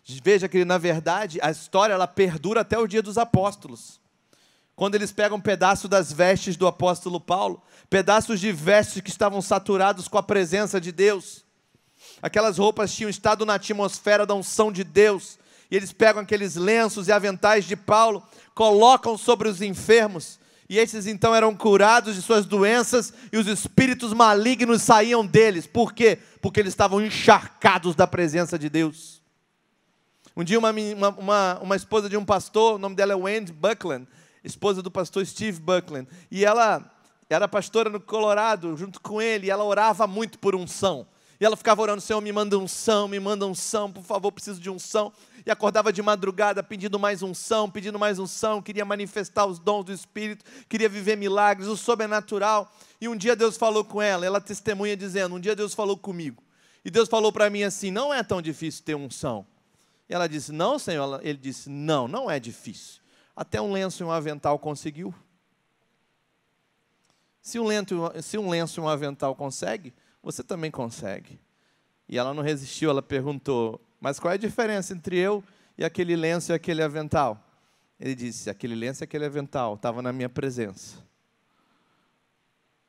Veja 0.05 0.49
que, 0.49 0.65
na 0.65 0.79
verdade, 0.79 1.39
a 1.43 1.51
história 1.51 1.95
ela 1.95 2.07
perdura 2.07 2.63
até 2.63 2.79
o 2.79 2.87
dia 2.87 3.03
dos 3.03 3.17
apóstolos. 3.17 4.01
Quando 4.75 4.95
eles 4.95 5.13
pegam 5.13 5.39
um 5.39 5.41
pedaço 5.41 5.87
das 5.87 6.13
vestes 6.13 6.57
do 6.57 6.67
apóstolo 6.67 7.21
Paulo, 7.21 7.63
pedaços 7.89 8.41
de 8.41 8.51
vestes 8.51 9.01
que 9.01 9.11
estavam 9.11 9.41
saturados 9.41 10.09
com 10.09 10.19
a 10.19 10.23
presença 10.23 10.81
de 10.81 10.91
Deus. 10.91 11.45
Aquelas 12.21 12.59
roupas 12.59 12.93
tinham 12.93 13.11
estado 13.11 13.47
na 13.47 13.55
atmosfera 13.55 14.27
da 14.27 14.35
unção 14.35 14.73
de 14.73 14.83
Deus. 14.83 15.39
E 15.71 15.77
eles 15.77 15.93
pegam 15.93 16.23
aqueles 16.23 16.57
lenços 16.57 17.09
e 17.09 17.13
aventais 17.13 17.65
de 17.65 17.77
Paulo, 17.77 18.23
colocam 18.55 19.17
sobre 19.17 19.49
os 19.49 19.63
enfermos, 19.63 20.39
e 20.69 20.79
esses 20.79 21.07
então 21.07 21.35
eram 21.35 21.55
curados 21.55 22.15
de 22.15 22.23
suas 22.23 22.45
doenças 22.47 23.13
e 23.33 23.37
os 23.37 23.47
espíritos 23.47 24.13
malignos 24.13 24.83
saíam 24.83 25.25
deles. 25.25 25.67
Por 25.67 25.93
quê? 25.93 26.19
Porque 26.41 26.61
eles 26.61 26.73
estavam 26.73 27.01
encharcados 27.01 27.95
da 27.95 28.07
presença 28.07 28.59
de 28.59 28.69
Deus. 28.69 29.22
Um 30.37 30.43
dia, 30.43 30.59
uma, 30.59 30.71
uma, 30.71 31.59
uma, 31.61 31.77
esposa 31.77 32.09
de 32.09 32.17
um 32.17 32.25
pastor, 32.25 32.77
o 32.77 32.79
nome 32.79 32.97
dela 32.97 33.13
é 33.13 33.17
Wendy 33.17 33.53
Buckland, 33.53 34.09
esposa 34.43 34.83
do 34.83 34.91
pastor 34.91 35.27
Steve 35.27 35.61
Buckland, 35.61 36.09
e 36.31 36.45
ela 36.45 36.91
era 37.29 37.47
pastora 37.47 37.91
no 37.91 38.01
Colorado, 38.01 38.77
junto 38.77 39.01
com 39.01 39.21
ele, 39.21 39.47
e 39.47 39.51
ela 39.51 39.65
orava 39.65 40.07
muito 40.07 40.39
por 40.39 40.55
unção. 40.55 41.07
E 41.43 41.45
ela 41.45 41.57
ficava 41.57 41.83
orando, 41.83 42.01
Senhor, 42.01 42.21
me 42.21 42.33
manda 42.33 42.57
unção, 42.57 43.09
me 43.09 43.19
manda 43.19 43.45
unção, 43.45 43.91
por 43.91 44.05
favor, 44.05 44.31
preciso 44.31 44.61
de 44.61 44.71
unção. 44.71 45.13
E 45.45 45.51
acordava 45.51 45.93
de 45.93 46.01
madrugada 46.01 46.63
pedindo 46.63 47.01
mais 47.01 47.21
unção, 47.21 47.69
pedindo 47.69 47.99
mais 47.99 48.21
unção, 48.21 48.63
queria 48.63 48.85
manifestar 48.85 49.45
os 49.45 49.59
dons 49.59 49.85
do 49.85 49.93
Espírito, 49.93 50.45
queria 50.69 50.89
viver 50.89 51.17
milagres, 51.17 51.67
o 51.67 51.77
sobrenatural. 51.77 52.73
E 53.01 53.09
um 53.09 53.17
dia 53.17 53.35
Deus 53.35 53.57
falou 53.57 53.85
com 53.85 54.01
ela, 54.01 54.25
ela 54.25 54.41
testemunha 54.41 54.97
dizendo: 54.97 55.35
Um 55.35 55.41
dia 55.41 55.57
Deus 55.57 55.75
falou 55.75 55.97
comigo. 55.97 56.41
E 56.85 56.91
Deus 56.91 57.09
falou 57.09 57.33
para 57.33 57.51
mim 57.51 57.65
assim: 57.65 57.91
Não 57.91 58.15
é 58.15 58.23
tão 58.23 58.41
difícil 58.41 58.85
ter 58.85 58.95
unção. 58.95 59.45
E 60.13 60.15
ela 60.15 60.29
disse: 60.29 60.53
Não, 60.53 60.79
Senhor. 60.79 61.25
Ele 61.25 61.39
disse: 61.39 61.71
Não, 61.71 62.07
não 62.07 62.31
é 62.31 62.39
difícil. 62.39 63.01
Até 63.35 63.63
um 63.63 63.73
lenço 63.73 64.03
e 64.03 64.05
um 64.05 64.11
avental 64.11 64.59
conseguiu. 64.59 65.15
Se 67.41 67.59
um, 67.59 67.65
lenço, 67.65 68.13
se 68.21 68.37
um 68.37 68.51
lenço 68.51 68.79
e 68.79 68.83
um 68.83 68.89
avental 68.89 69.35
consegue, 69.35 69.91
você 70.23 70.45
também 70.45 70.71
consegue. 70.71 71.41
E 72.07 72.19
ela 72.19 72.35
não 72.35 72.43
resistiu, 72.43 72.91
ela 72.91 73.01
perguntou: 73.01 73.81
Mas 73.99 74.21
qual 74.21 74.33
é 74.33 74.35
a 74.35 74.39
diferença 74.39 74.93
entre 74.93 75.17
eu 75.17 75.43
e 75.79 75.85
aquele 75.85 76.15
lenço 76.15 76.53
e 76.53 76.55
aquele 76.55 76.83
avental? 76.83 77.43
Ele 77.99 78.15
disse: 78.15 78.51
Aquele 78.51 78.75
lenço 78.75 79.03
e 79.03 79.05
aquele 79.05 79.25
avental 79.25 79.77
estava 79.77 80.03
na 80.03 80.13
minha 80.13 80.29
presença. 80.29 80.99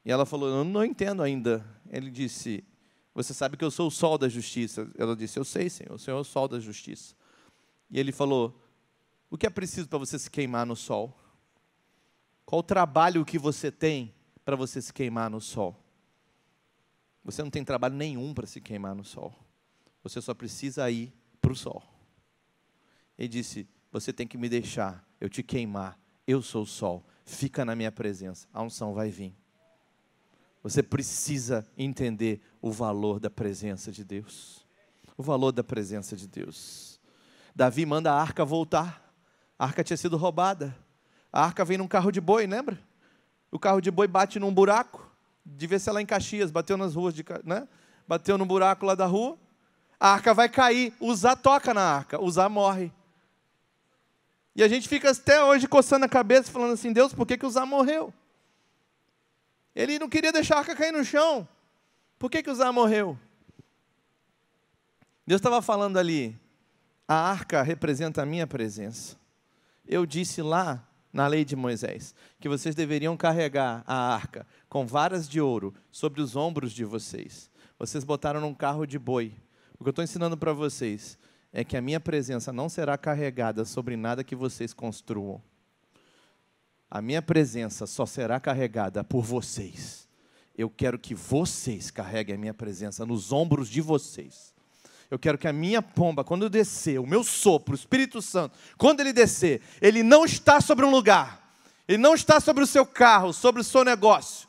E 0.03 0.11
ela 0.11 0.25
falou: 0.25 0.49
Eu 0.49 0.65
não 0.65 0.83
entendo 0.83 1.23
ainda. 1.23 1.65
Ele 1.89 2.11
disse: 2.11 2.65
Você 3.13 3.33
sabe 3.33 3.57
que 3.57 3.63
eu 3.63 3.69
sou 3.69 3.87
o 3.87 3.91
sol 3.91 4.17
da 4.17 4.27
justiça. 4.27 4.89
Ela 4.97 5.15
disse: 5.15 5.37
Eu 5.37 5.45
sei, 5.45 5.69
Senhor, 5.69 5.93
o 5.93 5.99
Senhor 5.99 6.17
é 6.17 6.21
o 6.21 6.23
sol 6.23 6.47
da 6.47 6.59
justiça. 6.59 7.15
E 7.89 7.99
ele 7.99 8.11
falou: 8.11 8.59
O 9.29 9.37
que 9.37 9.45
é 9.45 9.49
preciso 9.49 9.87
para 9.87 9.99
você 9.99 10.17
se 10.17 10.29
queimar 10.29 10.65
no 10.65 10.75
sol? 10.75 11.17
Qual 12.45 12.59
o 12.59 12.63
trabalho 12.63 13.23
que 13.23 13.37
você 13.37 13.71
tem 13.71 14.13
para 14.43 14.55
você 14.55 14.81
se 14.81 14.91
queimar 14.91 15.29
no 15.29 15.39
sol? 15.39 15.79
Você 17.23 17.41
não 17.41 17.49
tem 17.49 17.63
trabalho 17.63 17.95
nenhum 17.95 18.33
para 18.33 18.47
se 18.47 18.59
queimar 18.59 18.95
no 18.95 19.03
sol. 19.03 19.33
Você 20.03 20.19
só 20.19 20.33
precisa 20.33 20.89
ir 20.89 21.13
para 21.39 21.51
o 21.51 21.55
sol. 21.55 21.83
Ele 23.17 23.27
disse: 23.27 23.67
Você 23.91 24.11
tem 24.11 24.27
que 24.27 24.37
me 24.37 24.49
deixar 24.49 25.07
eu 25.21 25.29
te 25.29 25.43
queimar. 25.43 25.99
Eu 26.25 26.41
sou 26.41 26.63
o 26.63 26.67
sol. 26.67 27.05
Fica 27.25 27.63
na 27.63 27.75
minha 27.75 27.91
presença. 27.91 28.47
A 28.51 28.61
unção 28.61 28.93
vai 28.93 29.09
vir. 29.09 29.35
Você 30.63 30.81
precisa 30.81 31.67
entender 31.77 32.41
o 32.63 32.71
valor 32.71 33.19
da 33.19 33.29
presença 33.29 33.91
de 33.91 34.03
Deus. 34.03 34.65
O 35.15 35.21
valor 35.21 35.51
da 35.51 35.63
presença 35.63 36.15
de 36.15 36.27
Deus. 36.27 36.99
Davi 37.55 37.85
manda 37.85 38.11
a 38.11 38.19
arca 38.19 38.43
voltar. 38.43 39.13
A 39.59 39.65
arca 39.65 39.83
tinha 39.83 39.97
sido 39.97 40.17
roubada. 40.17 40.75
A 41.31 41.43
arca 41.43 41.63
vem 41.63 41.77
num 41.77 41.87
carro 41.87 42.11
de 42.11 42.19
boi, 42.19 42.47
lembra? 42.47 42.79
O 43.51 43.59
carro 43.59 43.79
de 43.79 43.91
boi 43.91 44.07
bate 44.07 44.39
num 44.39 44.51
buraco 44.51 45.13
devia 45.45 45.79
ser 45.79 45.91
lá 45.91 46.01
em 46.01 46.05
Caxias, 46.05 46.51
bateu 46.51 46.77
nas 46.77 46.95
ruas, 46.95 47.13
de, 47.13 47.23
né? 47.43 47.67
bateu 48.07 48.37
no 48.37 48.45
buraco 48.45 48.85
lá 48.85 48.95
da 48.95 49.05
rua, 49.05 49.37
a 49.99 50.13
arca 50.13 50.33
vai 50.33 50.49
cair, 50.49 50.93
usar 50.99 51.35
toca 51.35 51.73
na 51.73 51.81
arca, 51.81 52.21
usar 52.21 52.49
morre. 52.49 52.91
E 54.55 54.63
a 54.63 54.67
gente 54.67 54.87
fica 54.87 55.11
até 55.11 55.43
hoje 55.43 55.67
coçando 55.67 56.05
a 56.05 56.09
cabeça, 56.09 56.51
falando 56.51 56.73
assim, 56.73 56.93
Deus, 56.93 57.13
por 57.13 57.25
que, 57.25 57.37
que 57.37 57.45
Uzá 57.45 57.65
morreu? 57.65 58.13
Ele 59.75 59.97
não 59.97 60.07
queria 60.07 60.31
deixar 60.31 60.57
a 60.57 60.59
arca 60.59 60.75
cair 60.75 60.91
no 60.91 61.03
chão. 61.03 61.47
Por 62.23 62.31
que, 62.31 62.41
que 62.41 62.49
Uzá 62.49 62.71
morreu? 62.71 63.19
Deus 65.27 65.39
estava 65.39 65.61
falando 65.61 65.97
ali, 65.97 66.39
a 67.05 67.15
arca 67.15 67.61
representa 67.61 68.21
a 68.21 68.25
minha 68.25 68.47
presença. 68.47 69.17
Eu 69.85 70.05
disse 70.05 70.41
lá 70.41 70.87
na 71.11 71.27
lei 71.27 71.43
de 71.43 71.53
Moisés, 71.53 72.15
que 72.39 72.47
vocês 72.47 72.75
deveriam 72.75 73.17
carregar 73.17 73.83
a 73.85 74.15
arca 74.15 74.47
com 74.69 74.87
varas 74.87 75.27
de 75.27 75.41
ouro 75.41 75.73
sobre 75.91 76.21
os 76.21 76.33
ombros 76.33 76.71
de 76.71 76.85
vocês. 76.85 77.51
Vocês 77.77 78.05
botaram 78.05 78.39
num 78.39 78.53
carro 78.53 78.85
de 78.85 78.97
boi. 78.97 79.35
O 79.77 79.83
que 79.83 79.89
eu 79.89 79.91
estou 79.91 80.01
ensinando 80.01 80.37
para 80.37 80.53
vocês 80.53 81.19
é 81.51 81.65
que 81.65 81.75
a 81.75 81.81
minha 81.81 81.99
presença 81.99 82.53
não 82.53 82.69
será 82.69 82.97
carregada 82.97 83.65
sobre 83.65 83.97
nada 83.97 84.23
que 84.23 84.33
vocês 84.33 84.73
construam. 84.73 85.43
A 86.89 87.01
minha 87.01 87.21
presença 87.21 87.85
só 87.85 88.05
será 88.05 88.39
carregada 88.39 89.03
por 89.03 89.23
vocês. 89.25 90.07
Eu 90.55 90.69
quero 90.69 90.99
que 90.99 91.15
vocês 91.15 91.89
carreguem 91.89 92.35
a 92.35 92.37
minha 92.37 92.53
presença 92.53 93.05
nos 93.05 93.31
ombros 93.31 93.67
de 93.67 93.81
vocês. 93.81 94.53
Eu 95.09 95.17
quero 95.19 95.37
que 95.37 95.47
a 95.47 95.53
minha 95.53 95.81
pomba, 95.81 96.23
quando 96.23 96.49
descer, 96.49 96.99
o 96.99 97.07
meu 97.07 97.23
sopro, 97.23 97.73
o 97.73 97.77
Espírito 97.77 98.21
Santo, 98.21 98.57
quando 98.77 98.99
ele 98.99 99.13
descer, 99.13 99.61
ele 99.81 100.01
não 100.01 100.25
está 100.25 100.61
sobre 100.61 100.85
um 100.85 100.89
lugar, 100.89 101.55
ele 101.87 101.97
não 101.99 102.15
está 102.15 102.39
sobre 102.39 102.63
o 102.63 102.67
seu 102.67 102.85
carro, 102.85 103.33
sobre 103.33 103.61
o 103.61 103.63
seu 103.63 103.83
negócio, 103.83 104.47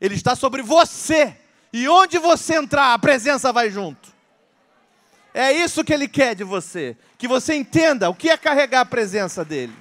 ele 0.00 0.14
está 0.14 0.36
sobre 0.36 0.62
você. 0.62 1.36
E 1.72 1.88
onde 1.88 2.18
você 2.18 2.54
entrar, 2.54 2.94
a 2.94 2.98
presença 2.98 3.52
vai 3.52 3.70
junto. 3.70 4.08
É 5.34 5.52
isso 5.52 5.84
que 5.84 5.92
ele 5.92 6.08
quer 6.08 6.34
de 6.34 6.42
você, 6.44 6.96
que 7.16 7.28
você 7.28 7.54
entenda 7.54 8.08
o 8.08 8.14
que 8.14 8.30
é 8.30 8.36
carregar 8.36 8.80
a 8.80 8.86
presença 8.86 9.44
dele. 9.44 9.74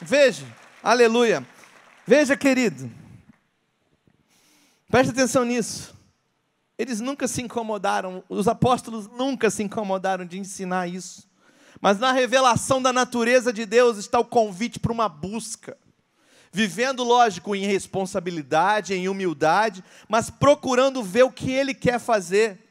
Veja, 0.00 0.46
aleluia. 0.82 1.46
Veja, 2.06 2.36
querido, 2.36 2.90
preste 4.88 5.10
atenção 5.10 5.44
nisso. 5.44 5.94
Eles 6.78 7.00
nunca 7.00 7.26
se 7.26 7.42
incomodaram, 7.42 8.22
os 8.28 8.46
apóstolos 8.46 9.08
nunca 9.08 9.50
se 9.50 9.62
incomodaram 9.62 10.24
de 10.24 10.38
ensinar 10.38 10.86
isso. 10.86 11.28
Mas 11.80 11.98
na 11.98 12.12
revelação 12.12 12.80
da 12.80 12.92
natureza 12.92 13.52
de 13.52 13.66
Deus 13.66 13.98
está 13.98 14.18
o 14.18 14.24
convite 14.24 14.78
para 14.78 14.92
uma 14.92 15.08
busca. 15.08 15.76
Vivendo, 16.50 17.04
lógico, 17.04 17.54
em 17.54 17.66
responsabilidade, 17.66 18.94
em 18.94 19.08
humildade, 19.08 19.84
mas 20.08 20.30
procurando 20.30 21.02
ver 21.02 21.24
o 21.24 21.32
que 21.32 21.50
Ele 21.50 21.74
quer 21.74 21.98
fazer. 21.98 22.64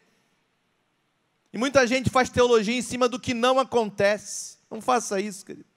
E 1.54 1.58
muita 1.58 1.86
gente 1.86 2.10
faz 2.10 2.30
teologia 2.30 2.76
em 2.76 2.82
cima 2.82 3.08
do 3.08 3.20
que 3.20 3.34
não 3.34 3.60
acontece. 3.60 4.58
Não 4.70 4.82
faça 4.82 5.20
isso, 5.20 5.46
querido. 5.46 5.68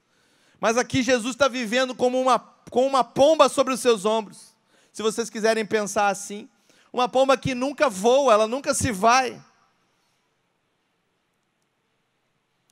Mas 0.60 0.76
aqui 0.76 1.02
Jesus 1.02 1.34
está 1.34 1.48
vivendo 1.48 1.94
como 1.94 2.20
uma, 2.20 2.38
com 2.38 2.86
uma 2.86 3.04
pomba 3.04 3.48
sobre 3.48 3.74
os 3.74 3.80
seus 3.80 4.04
ombros. 4.04 4.49
Se 4.92 5.02
vocês 5.02 5.30
quiserem 5.30 5.64
pensar 5.64 6.08
assim. 6.08 6.48
Uma 6.92 7.08
pomba 7.08 7.36
que 7.36 7.54
nunca 7.54 7.88
voa, 7.88 8.32
ela 8.32 8.48
nunca 8.48 8.74
se 8.74 8.90
vai. 8.90 9.40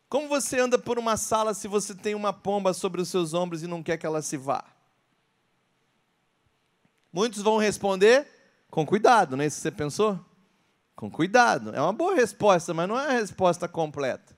Como 0.08 0.26
você 0.26 0.58
anda 0.58 0.78
por 0.78 0.98
uma 0.98 1.16
sala 1.16 1.52
se 1.54 1.68
você 1.68 1.94
tem 1.94 2.14
uma 2.14 2.32
pomba 2.32 2.72
sobre 2.72 3.00
os 3.00 3.08
seus 3.08 3.34
ombros 3.34 3.62
e 3.62 3.66
não 3.66 3.82
quer 3.82 3.98
que 3.98 4.06
ela 4.06 4.22
se 4.22 4.36
vá? 4.36 4.64
Muitos 7.12 7.42
vão 7.42 7.58
responder 7.58 8.26
com 8.70 8.86
cuidado, 8.86 9.36
não 9.36 9.44
é 9.44 9.46
isso 9.46 9.56
que 9.56 9.62
você 9.62 9.70
pensou? 9.70 10.18
Com 10.96 11.10
cuidado. 11.10 11.74
É 11.74 11.80
uma 11.80 11.92
boa 11.92 12.14
resposta, 12.14 12.74
mas 12.74 12.88
não 12.88 12.98
é 12.98 13.06
a 13.06 13.12
resposta 13.12 13.68
completa. 13.68 14.36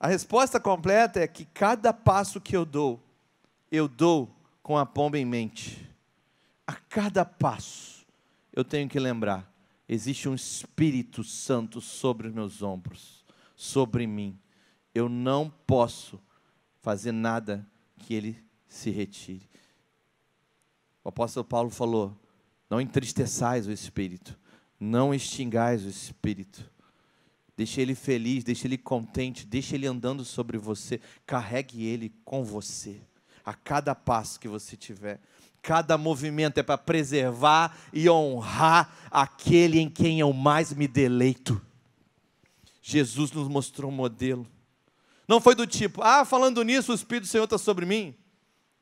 A 0.00 0.06
resposta 0.06 0.60
completa 0.60 1.20
é 1.20 1.26
que 1.26 1.44
cada 1.44 1.92
passo 1.92 2.40
que 2.40 2.56
eu 2.56 2.64
dou, 2.64 3.02
eu 3.70 3.88
dou 3.88 4.30
com 4.62 4.78
a 4.78 4.86
pomba 4.86 5.18
em 5.18 5.24
mente. 5.24 5.87
A 6.68 6.74
cada 6.74 7.24
passo 7.24 8.06
eu 8.52 8.62
tenho 8.62 8.90
que 8.90 9.00
lembrar: 9.00 9.50
existe 9.88 10.28
um 10.28 10.34
Espírito 10.34 11.24
Santo 11.24 11.80
sobre 11.80 12.28
os 12.28 12.34
meus 12.34 12.60
ombros, 12.60 13.24
sobre 13.56 14.06
mim. 14.06 14.38
Eu 14.94 15.08
não 15.08 15.48
posso 15.66 16.20
fazer 16.82 17.12
nada 17.12 17.66
que 17.96 18.12
ele 18.12 18.36
se 18.68 18.90
retire. 18.90 19.48
O 21.02 21.08
apóstolo 21.08 21.46
Paulo 21.46 21.70
falou: 21.70 22.14
não 22.68 22.78
entristeçais 22.78 23.66
o 23.66 23.72
Espírito, 23.72 24.38
não 24.78 25.14
extingais 25.14 25.86
o 25.86 25.88
Espírito. 25.88 26.70
Deixe 27.56 27.80
ele 27.80 27.94
feliz, 27.94 28.44
deixe 28.44 28.66
ele 28.66 28.76
contente, 28.76 29.46
deixe 29.46 29.74
ele 29.74 29.86
andando 29.86 30.22
sobre 30.22 30.58
você, 30.58 31.00
carregue 31.24 31.86
ele 31.86 32.12
com 32.26 32.44
você, 32.44 33.00
a 33.48 33.54
cada 33.54 33.94
passo 33.94 34.38
que 34.38 34.46
você 34.46 34.76
tiver. 34.76 35.18
Cada 35.62 35.96
movimento 35.96 36.58
é 36.58 36.62
para 36.62 36.76
preservar 36.76 37.76
e 37.92 38.08
honrar 38.08 38.94
aquele 39.10 39.80
em 39.80 39.88
quem 39.88 40.20
eu 40.20 40.34
mais 40.34 40.72
me 40.74 40.86
deleito. 40.86 41.60
Jesus 42.82 43.32
nos 43.32 43.48
mostrou 43.48 43.90
um 43.90 43.94
modelo. 43.94 44.46
Não 45.26 45.40
foi 45.40 45.54
do 45.54 45.66
tipo, 45.66 46.02
ah, 46.02 46.26
falando 46.26 46.62
nisso, 46.62 46.92
o 46.92 46.94
Espírito 46.94 47.24
do 47.24 47.28
Senhor 47.28 47.44
está 47.44 47.56
sobre 47.56 47.86
mim. 47.86 48.14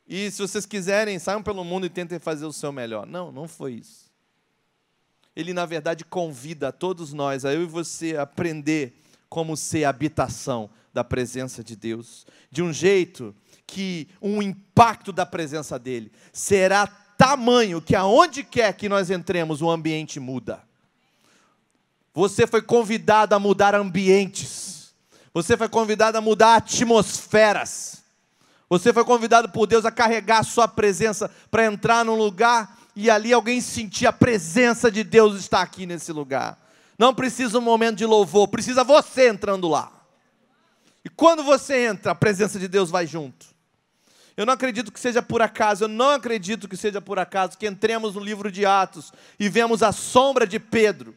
E 0.07 0.31
se 0.33 0.42
vocês 0.42 0.66
quiserem, 0.66 1.18
saiam 1.18 1.42
pelo 1.42 1.64
mundo 1.64 1.87
e 1.87 1.90
tentem 1.90 2.18
fazer 2.18 2.44
o 2.44 2.52
seu 2.52 2.72
melhor. 2.72 3.07
Não, 3.07 3.31
não 3.31 3.46
foi 3.46 3.74
isso. 3.74 4.11
Ele, 5.35 5.52
na 5.52 5.64
verdade, 5.64 6.05
convida 6.05 6.68
a 6.68 6.72
todos 6.72 7.12
nós, 7.12 7.44
a 7.44 7.55
eu 7.55 7.62
e 7.62 7.66
você, 7.66 8.16
a 8.16 8.22
aprender 8.22 9.00
como 9.29 9.57
ser 9.57 9.85
habitação 9.85 10.68
da 10.92 11.05
presença 11.05 11.62
de 11.62 11.76
Deus. 11.76 12.26
De 12.50 12.62
um 12.62 12.72
jeito 12.72 13.35
que 13.66 14.09
um 14.22 14.40
impacto 14.40 15.12
da 15.12 15.26
presença 15.26 15.79
dele 15.79 16.12
será 16.33 16.87
tamanho 16.87 17.81
que 17.81 17.96
aonde 17.96 18.44
quer 18.44 18.72
que 18.74 18.88
nós 18.88 19.11
entremos, 19.11 19.62
o 19.62 19.70
ambiente 19.70 20.20
muda. 20.20 20.62
Você 22.14 22.46
foi 22.46 22.62
convidado 22.62 23.35
a 23.35 23.38
mudar 23.38 23.74
ambientes. 23.74 24.94
Você 25.35 25.57
foi 25.57 25.68
convidado 25.68 26.16
a 26.16 26.20
mudar 26.20 26.57
atmosferas. 26.57 28.02
Você 28.68 28.92
foi 28.92 29.05
convidado 29.05 29.50
por 29.50 29.66
Deus 29.66 29.85
a 29.85 29.90
carregar 29.90 30.38
a 30.38 30.44
sua 30.44 30.66
presença 30.66 31.31
para 31.50 31.66
entrar 31.66 32.05
num 32.05 32.16
lugar 32.16 32.79
e 32.96 33.11
ali 33.11 33.33
alguém 33.33 33.61
sentir 33.61 34.07
a 34.07 34.12
presença 34.12 34.90
de 34.90 35.05
Deus 35.05 35.38
está 35.38 35.61
aqui 35.61 35.85
nesse 35.85 36.11
lugar. 36.11 36.59
Não 36.98 37.14
precisa 37.14 37.59
um 37.59 37.62
momento 37.62 37.98
de 37.98 38.07
louvor, 38.07 38.48
precisa 38.48 38.83
você 38.83 39.29
entrando 39.29 39.68
lá. 39.68 39.92
E 41.05 41.11
quando 41.11 41.44
você 41.44 41.87
entra, 41.87 42.12
a 42.12 42.14
presença 42.14 42.59
de 42.59 42.66
Deus 42.66 42.90
vai 42.90 43.07
junto. 43.07 43.46
Eu 44.37 44.44
não 44.44 44.53
acredito 44.53 44.92
que 44.92 45.01
seja 45.01 45.22
por 45.22 45.40
acaso, 45.40 45.85
eu 45.85 45.88
não 45.88 46.11
acredito 46.11 46.68
que 46.68 46.77
seja 46.77 47.01
por 47.01 47.18
acaso 47.18 47.57
que 47.57 47.66
entremos 47.66 48.14
no 48.14 48.20
livro 48.20 48.53
de 48.53 48.66
Atos 48.66 49.12
e 49.40 49.49
vemos 49.49 49.83
a 49.83 49.92
sombra 49.92 50.46
de 50.46 50.61
Pedro. 50.61 51.16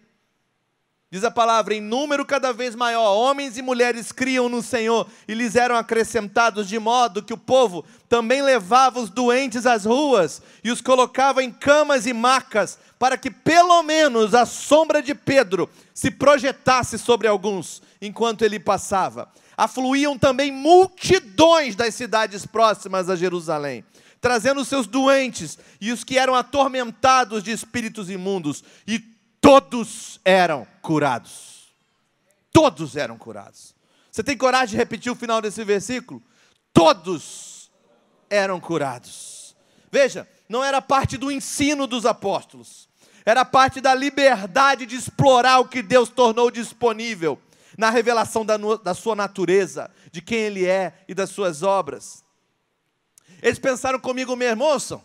Diz 1.11 1.23
a 1.23 1.31
palavra, 1.31 1.73
em 1.73 1.81
número 1.81 2.23
cada 2.23 2.53
vez 2.53 2.75
maior, 2.75 3.15
homens 3.15 3.57
e 3.57 3.63
mulheres 3.63 4.11
criam 4.11 4.47
no 4.47 4.61
Senhor 4.61 5.09
e 5.27 5.33
lhes 5.33 5.55
eram 5.55 5.75
acrescentados, 5.75 6.69
de 6.69 6.77
modo 6.77 7.23
que 7.23 7.33
o 7.33 7.37
povo 7.37 7.83
também 8.07 8.43
levava 8.43 8.99
os 8.99 9.09
doentes 9.09 9.65
às 9.65 9.85
ruas 9.85 10.39
e 10.63 10.69
os 10.69 10.81
colocava 10.81 11.43
em 11.43 11.51
camas 11.51 12.05
e 12.05 12.13
macas, 12.13 12.77
para 12.99 13.17
que 13.17 13.31
pelo 13.31 13.81
menos 13.81 14.35
a 14.35 14.45
sombra 14.45 15.01
de 15.01 15.15
Pedro 15.15 15.67
se 15.95 16.11
projetasse 16.11 16.99
sobre 16.99 17.27
alguns 17.27 17.81
enquanto 17.99 18.45
ele 18.45 18.59
passava. 18.59 19.29
Afluíam 19.59 20.17
também 20.17 20.53
multidões 20.53 21.75
das 21.75 21.93
cidades 21.93 22.45
próximas 22.45 23.09
a 23.09 23.15
Jerusalém, 23.17 23.83
trazendo 24.21 24.63
seus 24.63 24.87
doentes 24.87 25.59
e 25.81 25.91
os 25.91 26.01
que 26.01 26.17
eram 26.17 26.33
atormentados 26.33 27.43
de 27.43 27.51
espíritos 27.51 28.09
imundos, 28.09 28.63
e 28.87 28.99
todos 29.41 30.17
eram 30.23 30.65
curados. 30.81 31.73
Todos 32.53 32.95
eram 32.95 33.17
curados. 33.17 33.75
Você 34.09 34.23
tem 34.23 34.37
coragem 34.37 34.69
de 34.69 34.77
repetir 34.77 35.11
o 35.11 35.15
final 35.15 35.41
desse 35.41 35.61
versículo? 35.65 36.23
Todos 36.71 37.69
eram 38.29 38.61
curados. 38.61 39.57
Veja, 39.91 40.25
não 40.47 40.63
era 40.63 40.81
parte 40.81 41.17
do 41.17 41.29
ensino 41.29 41.85
dos 41.85 42.05
apóstolos, 42.05 42.87
era 43.25 43.43
parte 43.43 43.81
da 43.81 43.93
liberdade 43.93 44.85
de 44.85 44.95
explorar 44.95 45.59
o 45.59 45.67
que 45.67 45.81
Deus 45.81 46.07
tornou 46.07 46.49
disponível 46.49 47.37
na 47.79 47.89
revelação 47.89 48.45
da, 48.45 48.57
da 48.83 48.93
sua 48.93 49.15
natureza, 49.15 49.89
de 50.11 50.21
quem 50.21 50.39
Ele 50.39 50.65
é 50.65 51.01
e 51.07 51.13
das 51.13 51.29
suas 51.29 51.63
obras. 51.63 52.25
Eles 53.41 53.57
pensaram 53.57 53.97
comigo 53.97 54.35
mesmo, 54.35 54.65
moçam, 54.65 55.01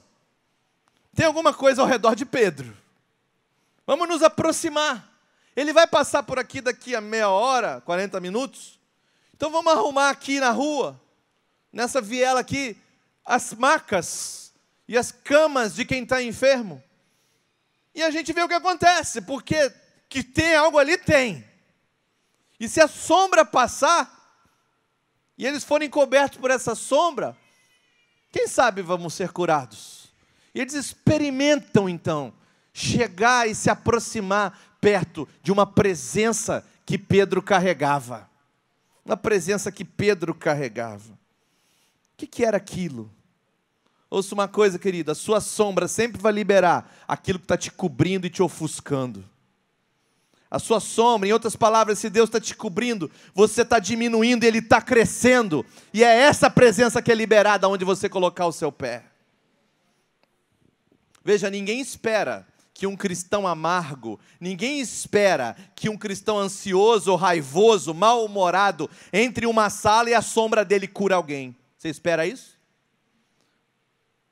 tem 1.14 1.24
alguma 1.24 1.54
coisa 1.54 1.82
ao 1.82 1.87
redor 1.87 2.16
de 2.16 2.26
Pedro. 2.26 2.76
Vamos 3.87 4.08
nos 4.08 4.24
aproximar. 4.24 5.08
Ele 5.54 5.72
vai 5.72 5.87
passar 5.87 6.24
por 6.24 6.37
aqui 6.37 6.60
daqui 6.60 6.96
a 6.96 7.00
meia 7.00 7.28
hora, 7.28 7.80
40 7.82 8.18
minutos. 8.18 8.80
Então 9.37 9.52
vamos 9.52 9.72
arrumar 9.72 10.10
aqui 10.10 10.40
na 10.40 10.50
rua, 10.50 11.00
nessa 11.72 12.00
viela 12.00 12.40
aqui, 12.40 12.76
as 13.24 13.54
macas 13.54 14.52
e 14.88 14.98
as 14.98 15.12
camas 15.12 15.76
de 15.76 15.84
quem 15.84 16.02
está 16.02 16.20
enfermo. 16.20 16.82
E 17.94 18.02
a 18.02 18.10
gente 18.10 18.32
vê 18.32 18.42
o 18.42 18.48
que 18.48 18.54
acontece, 18.54 19.22
porque 19.22 19.72
que 20.08 20.24
tem 20.24 20.56
algo 20.56 20.76
ali, 20.76 20.98
tem. 20.98 21.53
E 22.58 22.68
se 22.68 22.80
a 22.80 22.88
sombra 22.88 23.44
passar, 23.44 24.10
e 25.36 25.46
eles 25.46 25.64
forem 25.64 25.90
cobertos 25.90 26.38
por 26.38 26.50
essa 26.50 26.74
sombra, 26.74 27.36
quem 28.30 28.46
sabe 28.46 28.82
vamos 28.82 29.14
ser 29.14 29.30
curados. 29.32 30.12
E 30.54 30.60
eles 30.60 30.74
experimentam 30.74 31.88
então 31.88 32.32
chegar 32.72 33.48
e 33.48 33.54
se 33.54 33.70
aproximar 33.70 34.76
perto 34.80 35.28
de 35.42 35.52
uma 35.52 35.66
presença 35.66 36.64
que 36.84 36.98
Pedro 36.98 37.42
carregava. 37.42 38.28
Uma 39.04 39.16
presença 39.16 39.70
que 39.70 39.84
Pedro 39.84 40.34
carregava. 40.34 41.12
O 41.12 42.16
que, 42.16 42.26
que 42.26 42.44
era 42.44 42.56
aquilo? 42.56 43.10
Ouça 44.08 44.34
uma 44.34 44.46
coisa, 44.46 44.78
querida: 44.78 45.12
a 45.12 45.14
sua 45.14 45.40
sombra 45.40 45.88
sempre 45.88 46.20
vai 46.22 46.32
liberar 46.32 46.92
aquilo 47.06 47.38
que 47.38 47.44
está 47.44 47.56
te 47.56 47.70
cobrindo 47.70 48.26
e 48.26 48.30
te 48.30 48.42
ofuscando. 48.42 49.28
A 50.50 50.59
sua 50.59 50.78
sombra, 50.78 51.28
em 51.28 51.33
outras 51.33 51.57
palavras, 51.57 51.98
se 51.98 52.09
Deus 52.09 52.28
está 52.28 52.40
te 52.40 52.54
cobrindo, 52.54 53.11
você 53.35 53.62
está 53.62 53.78
diminuindo 53.78 54.44
Ele 54.44 54.59
está 54.59 54.80
crescendo. 54.80 55.64
E 55.92 56.04
é 56.04 56.20
essa 56.20 56.48
presença 56.48 57.02
que 57.02 57.11
é 57.11 57.14
liberada 57.14 57.68
onde 57.68 57.85
você 57.85 58.09
colocar 58.09 58.46
o 58.46 58.52
seu 58.52 58.70
pé. 58.70 59.04
Veja, 61.24 61.50
ninguém 61.50 61.80
espera 61.80 62.46
que 62.74 62.87
um 62.87 62.96
cristão 62.96 63.46
amargo, 63.46 64.18
ninguém 64.40 64.80
espera 64.80 65.57
que 65.74 65.88
um 65.88 65.96
cristão 65.96 66.38
ansioso, 66.38 67.14
raivoso, 67.14 67.94
mal-humorado 67.94 68.90
entre 69.12 69.46
uma 69.46 69.70
sala 69.70 70.11
e 70.11 70.14
a 70.14 70.20
sombra 70.20 70.64
dele 70.64 70.88
cura 70.88 71.14
alguém. 71.14 71.57
Você 71.78 71.88
espera 71.88 72.26
isso? 72.26 72.59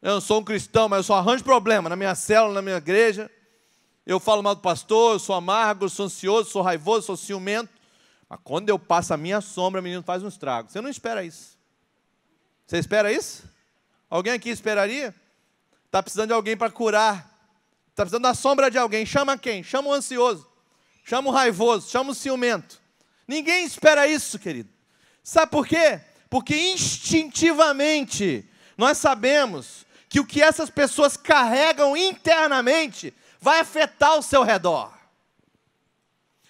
Eu 0.03 0.20
sou 0.20 0.40
um 0.40 0.44
cristão, 0.44 0.88
mas 0.88 0.98
eu 0.98 1.05
só 1.05 1.14
arranjo 1.14 1.44
problema 1.44 1.88
na 1.88 1.94
minha 1.94 2.14
célula, 2.16 2.55
na 2.55 2.62
minha 2.62 2.77
igreja. 2.77 3.31
Eu 4.04 4.18
falo 4.18 4.42
mal 4.42 4.54
do 4.54 4.60
pastor, 4.60 5.14
eu 5.14 5.18
sou 5.18 5.34
amargo, 5.34 5.84
eu 5.84 5.88
sou 5.88 6.06
ansioso, 6.06 6.50
sou 6.50 6.62
raivoso, 6.62 7.06
sou 7.06 7.16
ciumento. 7.16 7.72
Mas 8.28 8.40
quando 8.42 8.68
eu 8.68 8.78
passo 8.78 9.14
a 9.14 9.16
minha 9.16 9.40
sombra, 9.40 9.80
o 9.80 9.84
menino 9.84 10.02
faz 10.02 10.22
um 10.22 10.28
estrago. 10.28 10.70
Você 10.70 10.80
não 10.80 10.90
espera 10.90 11.24
isso. 11.24 11.58
Você 12.66 12.78
espera 12.78 13.12
isso? 13.12 13.44
Alguém 14.08 14.32
aqui 14.32 14.48
esperaria? 14.50 15.14
Está 15.86 16.02
precisando 16.02 16.28
de 16.28 16.34
alguém 16.34 16.56
para 16.56 16.70
curar 16.70 17.32
Está 17.92 18.04
precisando 18.04 18.22
da 18.22 18.34
sombra 18.34 18.70
de 18.70 18.78
alguém. 18.78 19.04
Chama 19.04 19.36
quem? 19.36 19.62
Chama 19.62 19.90
o 19.90 19.92
ansioso. 19.92 20.48
Chama 21.04 21.28
o 21.28 21.32
raivoso. 21.32 21.90
Chama 21.90 22.12
o 22.12 22.14
ciumento. 22.14 22.80
Ninguém 23.28 23.64
espera 23.66 24.06
isso, 24.06 24.38
querido. 24.38 24.70
Sabe 25.22 25.52
por 25.52 25.66
quê? 25.66 26.00
Porque 26.30 26.56
instintivamente 26.72 28.48
nós 28.78 28.96
sabemos 28.96 29.86
que 30.08 30.18
o 30.18 30.26
que 30.26 30.42
essas 30.42 30.70
pessoas 30.70 31.16
carregam 31.18 31.94
internamente 31.96 33.14
vai 33.42 33.59
afetar 33.59 34.16
o 34.16 34.22
seu 34.22 34.44
redor. 34.44 34.96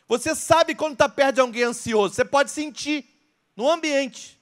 Você 0.06 0.34
sabe 0.34 0.74
quando 0.74 0.92
está 0.92 1.08
perto 1.08 1.36
de 1.36 1.40
alguém 1.40 1.62
ansioso, 1.62 2.14
você 2.14 2.24
pode 2.24 2.50
sentir 2.50 3.08
no 3.56 3.68
ambiente. 3.68 4.38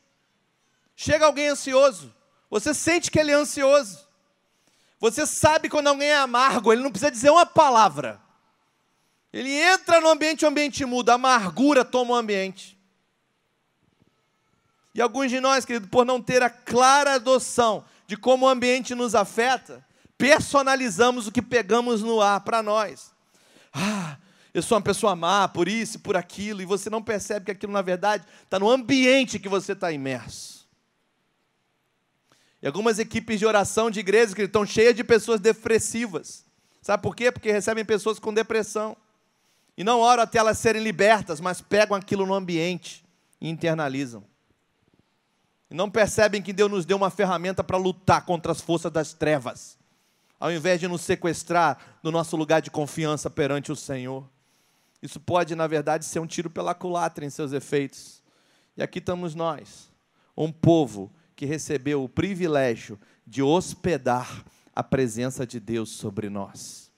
Chega 0.97 1.27
alguém 1.27 1.47
ansioso, 1.47 2.13
você 2.51 2.75
sente 2.75 3.09
que 3.09 3.21
ele 3.21 3.31
é 3.31 3.35
ansioso. 3.35 4.05
Você 4.99 5.25
sabe 5.25 5.69
quando 5.69 5.87
alguém 5.87 6.09
é 6.09 6.17
amargo, 6.17 6.73
ele 6.73 6.83
não 6.83 6.91
precisa 6.91 7.11
dizer 7.11 7.31
uma 7.31 7.47
palavra. 7.47 8.21
Ele 9.33 9.53
entra 9.53 10.01
no 10.01 10.09
ambiente, 10.09 10.45
o 10.45 10.49
ambiente 10.49 10.85
muda, 10.85 11.13
a 11.13 11.15
amargura 11.15 11.85
toma 11.85 12.15
o 12.15 12.17
ambiente. 12.17 12.77
E 14.93 15.01
alguns 15.01 15.31
de 15.31 15.39
nós, 15.39 15.65
querido, 15.65 15.87
por 15.87 16.05
não 16.05 16.21
ter 16.21 16.43
a 16.43 16.51
clara 16.51 17.15
adoção 17.15 17.85
de 18.09 18.17
como 18.17 18.45
o 18.45 18.49
ambiente 18.49 18.93
nos 18.93 19.15
afeta, 19.15 19.87
personalizamos 20.21 21.27
o 21.27 21.33
que 21.33 21.41
pegamos 21.41 22.03
no 22.03 22.21
ar 22.21 22.43
para 22.43 22.63
nós. 22.63 23.11
Ah, 23.73 24.19
eu 24.53 24.63
sou 24.63 24.77
uma 24.77 24.85
pessoa 24.85 25.17
má 25.17 25.49
por 25.49 25.67
isso 25.67 25.97
e 25.97 26.01
por 26.01 26.15
aquilo, 26.15 26.61
e 26.61 26.67
você 26.67 26.91
não 26.91 27.03
percebe 27.03 27.47
que 27.47 27.51
aquilo, 27.53 27.73
na 27.73 27.81
verdade, 27.81 28.27
está 28.45 28.59
no 28.59 28.69
ambiente 28.69 29.39
que 29.39 29.49
você 29.49 29.73
está 29.73 29.91
imerso. 29.91 30.69
E 32.61 32.67
algumas 32.67 32.99
equipes 32.99 33.39
de 33.39 33.47
oração 33.47 33.91
de 33.91 34.01
igrejas 34.01 34.35
que 34.35 34.43
estão 34.43 34.67
cheias 34.67 34.95
de 34.95 35.03
pessoas 35.03 35.41
depressivas. 35.41 36.45
Sabe 36.83 37.03
por 37.03 37.17
quê? 37.17 37.33
Porque 37.33 37.51
recebem 37.51 37.87
pessoas 37.87 38.19
com 38.19 38.35
depressão. 38.35 38.95
E 39.75 39.83
não 39.83 40.01
oram 40.01 40.25
até 40.25 40.39
elas 40.39 40.59
serem 40.59 40.83
libertas, 40.83 41.41
mas 41.41 41.63
pegam 41.63 41.97
aquilo 41.97 42.27
no 42.27 42.35
ambiente 42.35 43.03
e 43.41 43.49
internalizam. 43.49 44.23
E 45.71 45.75
não 45.75 45.91
percebem 45.91 46.43
que 46.43 46.53
Deus 46.53 46.71
nos 46.71 46.85
deu 46.85 46.99
uma 46.99 47.09
ferramenta 47.09 47.65
para 47.65 47.79
lutar 47.79 48.27
contra 48.27 48.53
as 48.53 48.61
forças 48.61 48.93
das 48.93 49.15
trevas, 49.15 49.80
ao 50.41 50.51
invés 50.51 50.81
de 50.81 50.89
nos 50.89 51.03
sequestrar 51.03 51.99
do 52.03 52.11
nosso 52.11 52.35
lugar 52.35 52.63
de 52.63 52.71
confiança 52.71 53.29
perante 53.29 53.71
o 53.71 53.77
Senhor. 53.77 54.27
Isso 55.03 55.21
pode, 55.21 55.55
na 55.55 55.67
verdade, 55.67 56.07
ser 56.07 56.19
um 56.19 56.27
tiro 56.27 56.49
pela 56.49 56.75
culatra 56.75 57.27
em 57.27 57.31
seus 57.31 57.53
efeitos. 57.53 58.23
E 58.75 58.83
aqui 58.83 58.99
estamos 58.99 59.35
nós, 59.35 59.91
um 60.35 60.51
povo 60.51 61.13
que 61.37 61.45
recebeu 61.45 62.03
o 62.03 62.09
privilégio 62.09 62.99
de 63.27 63.43
hospedar 63.43 64.45
a 64.75 64.83
presença 64.83 65.47
de 65.47 65.61
Deus 65.61 65.91
sobre 65.91 66.31
nós. 66.31 66.91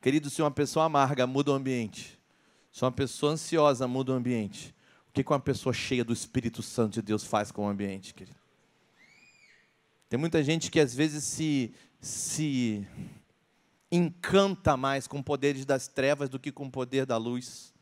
Querido, 0.00 0.28
se 0.28 0.42
uma 0.42 0.50
pessoa 0.50 0.86
amarga 0.86 1.28
muda 1.28 1.52
o 1.52 1.54
ambiente, 1.54 2.18
se 2.72 2.84
uma 2.84 2.90
pessoa 2.90 3.32
ansiosa 3.32 3.86
muda 3.86 4.12
o 4.12 4.14
ambiente, 4.16 4.74
o 5.08 5.12
que 5.12 5.22
uma 5.28 5.38
pessoa 5.38 5.72
cheia 5.72 6.04
do 6.04 6.12
Espírito 6.12 6.60
Santo 6.60 6.94
de 6.94 7.02
Deus 7.02 7.22
faz 7.22 7.52
com 7.52 7.66
o 7.66 7.68
ambiente, 7.68 8.12
querido? 8.12 8.41
Tem 10.12 10.18
muita 10.18 10.44
gente 10.44 10.70
que 10.70 10.78
às 10.78 10.94
vezes 10.94 11.24
se, 11.24 11.72
se 11.98 12.86
encanta 13.90 14.76
mais 14.76 15.06
com 15.06 15.22
poderes 15.22 15.64
das 15.64 15.88
trevas 15.88 16.28
do 16.28 16.38
que 16.38 16.52
com 16.52 16.66
o 16.66 16.70
poder 16.70 17.06
da 17.06 17.16
luz. 17.16 17.72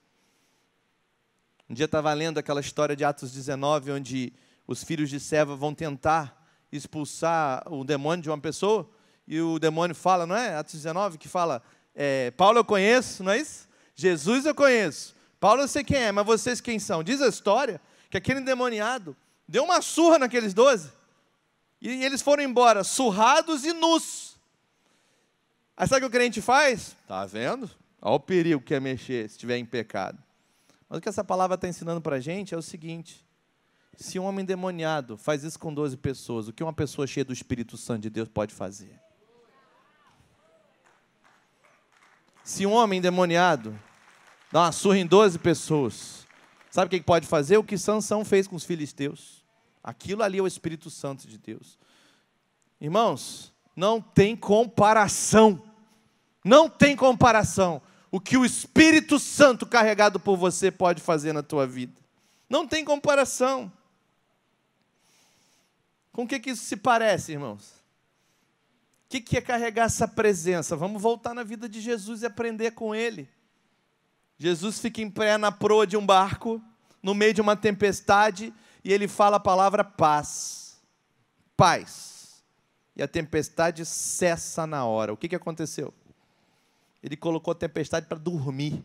Um 1.68 1.74
dia 1.74 1.86
estava 1.86 2.12
lendo 2.12 2.38
aquela 2.38 2.60
história 2.60 2.94
de 2.94 3.02
Atos 3.02 3.32
19, 3.32 3.90
onde 3.90 4.32
os 4.64 4.84
filhos 4.84 5.10
de 5.10 5.18
Seva 5.18 5.56
vão 5.56 5.74
tentar 5.74 6.48
expulsar 6.70 7.64
o 7.66 7.82
demônio 7.82 8.22
de 8.22 8.30
uma 8.30 8.38
pessoa, 8.38 8.88
e 9.26 9.40
o 9.40 9.58
demônio 9.58 9.96
fala, 9.96 10.24
não 10.24 10.36
é? 10.36 10.54
Atos 10.54 10.74
19, 10.74 11.18
que 11.18 11.26
fala, 11.26 11.60
é, 11.96 12.30
Paulo 12.30 12.58
eu 12.58 12.64
conheço, 12.64 13.24
não 13.24 13.32
é 13.32 13.40
isso? 13.40 13.68
Jesus 13.96 14.46
eu 14.46 14.54
conheço. 14.54 15.16
Paulo 15.40 15.62
eu 15.62 15.66
sei 15.66 15.82
quem 15.82 15.98
é, 15.98 16.12
mas 16.12 16.24
vocês 16.24 16.60
quem 16.60 16.78
são? 16.78 17.02
Diz 17.02 17.20
a 17.20 17.26
história 17.26 17.80
que 18.08 18.16
aquele 18.16 18.38
endemoniado 18.38 19.16
deu 19.48 19.64
uma 19.64 19.82
surra 19.82 20.16
naqueles 20.16 20.54
doze. 20.54 20.99
E 21.80 22.04
eles 22.04 22.20
foram 22.20 22.42
embora, 22.42 22.84
surrados 22.84 23.64
e 23.64 23.72
nus. 23.72 24.38
Aí 25.76 25.88
sabe 25.88 26.04
o 26.04 26.10
que 26.10 26.16
o 26.16 26.18
crente 26.18 26.42
faz? 26.42 26.94
Tá 27.08 27.24
vendo? 27.24 27.70
Olha 28.02 28.14
o 28.14 28.20
perigo 28.20 28.60
que 28.60 28.74
é 28.74 28.80
mexer 28.80 29.28
se 29.28 29.36
estiver 29.36 29.56
em 29.56 29.64
pecado. 29.64 30.22
Mas 30.88 30.98
o 30.98 31.00
que 31.00 31.08
essa 31.08 31.24
palavra 31.24 31.54
está 31.54 31.68
ensinando 31.68 32.00
para 32.00 32.16
a 32.16 32.20
gente 32.20 32.54
é 32.54 32.56
o 32.56 32.62
seguinte: 32.62 33.24
se 33.96 34.18
um 34.18 34.24
homem 34.24 34.42
endemoniado 34.42 35.16
faz 35.16 35.42
isso 35.42 35.58
com 35.58 35.72
12 35.72 35.96
pessoas, 35.96 36.48
o 36.48 36.52
que 36.52 36.62
uma 36.62 36.72
pessoa 36.72 37.06
cheia 37.06 37.24
do 37.24 37.32
Espírito 37.32 37.76
Santo 37.76 38.02
de 38.02 38.10
Deus 38.10 38.28
pode 38.28 38.52
fazer? 38.54 39.00
Se 42.42 42.66
um 42.66 42.72
homem 42.72 42.98
endemoniado 42.98 43.78
dá 44.50 44.62
uma 44.62 44.72
surra 44.72 44.98
em 44.98 45.06
12 45.06 45.38
pessoas, 45.38 46.26
sabe 46.70 46.86
o 46.88 46.90
que 46.90 47.04
pode 47.04 47.26
fazer? 47.26 47.56
O 47.56 47.64
que 47.64 47.78
Sansão 47.78 48.24
fez 48.24 48.46
com 48.48 48.56
os 48.56 48.64
filisteus. 48.64 49.39
Aquilo 49.82 50.22
ali 50.22 50.38
é 50.38 50.42
o 50.42 50.46
Espírito 50.46 50.90
Santo 50.90 51.26
de 51.26 51.38
Deus. 51.38 51.78
Irmãos, 52.80 53.52
não 53.74 54.00
tem 54.00 54.36
comparação. 54.36 55.62
Não 56.44 56.68
tem 56.68 56.96
comparação 56.96 57.82
o 58.10 58.20
que 58.20 58.36
o 58.36 58.44
Espírito 58.44 59.18
Santo 59.18 59.64
carregado 59.64 60.18
por 60.18 60.36
você 60.36 60.70
pode 60.70 61.00
fazer 61.00 61.32
na 61.32 61.42
tua 61.42 61.66
vida. 61.66 61.94
Não 62.48 62.66
tem 62.66 62.84
comparação. 62.84 63.72
Com 66.12 66.24
o 66.24 66.26
que, 66.26 66.40
que 66.40 66.50
isso 66.50 66.64
se 66.64 66.76
parece, 66.76 67.32
irmãos? 67.32 67.70
O 69.06 69.10
que, 69.10 69.20
que 69.20 69.36
é 69.36 69.40
carregar 69.40 69.84
essa 69.84 70.08
presença? 70.08 70.74
Vamos 70.74 71.00
voltar 71.00 71.34
na 71.34 71.44
vida 71.44 71.68
de 71.68 71.80
Jesus 71.80 72.22
e 72.22 72.26
aprender 72.26 72.72
com 72.72 72.94
Ele. 72.94 73.28
Jesus 74.36 74.80
fica 74.80 75.00
em 75.00 75.10
pé 75.10 75.38
na 75.38 75.52
proa 75.52 75.86
de 75.86 75.96
um 75.96 76.04
barco, 76.04 76.60
no 77.02 77.14
meio 77.14 77.32
de 77.32 77.40
uma 77.40 77.56
tempestade, 77.56 78.52
e 78.84 78.92
ele 78.92 79.06
fala 79.06 79.36
a 79.36 79.40
palavra 79.40 79.84
paz. 79.84 80.80
Paz. 81.56 82.42
E 82.96 83.02
a 83.02 83.08
tempestade 83.08 83.84
cessa 83.84 84.66
na 84.66 84.84
hora. 84.84 85.12
O 85.12 85.16
que, 85.16 85.28
que 85.28 85.36
aconteceu? 85.36 85.92
Ele 87.02 87.16
colocou 87.16 87.52
a 87.52 87.54
tempestade 87.54 88.06
para 88.06 88.18
dormir. 88.18 88.84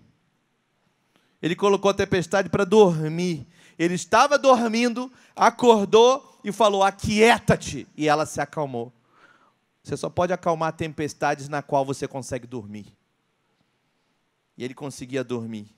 Ele 1.41 1.55
colocou 1.55 1.91
a 1.91 1.93
tempestade 1.93 2.49
para 2.49 2.63
dormir. 2.63 3.47
Ele 3.77 3.93
estava 3.93 4.37
dormindo, 4.37 5.11
acordou 5.35 6.39
e 6.43 6.51
falou: 6.51 6.83
Aquieta-te. 6.83 7.87
E 7.95 8.07
ela 8.07 8.25
se 8.25 8.39
acalmou. 8.39 8.91
Você 9.83 9.97
só 9.97 10.09
pode 10.09 10.33
acalmar 10.33 10.73
tempestades 10.73 11.47
na 11.47 11.61
qual 11.61 11.85
você 11.85 12.07
consegue 12.07 12.47
dormir. 12.47 12.87
E 14.57 14.63
ele 14.63 14.73
conseguia 14.73 15.23
dormir. 15.23 15.74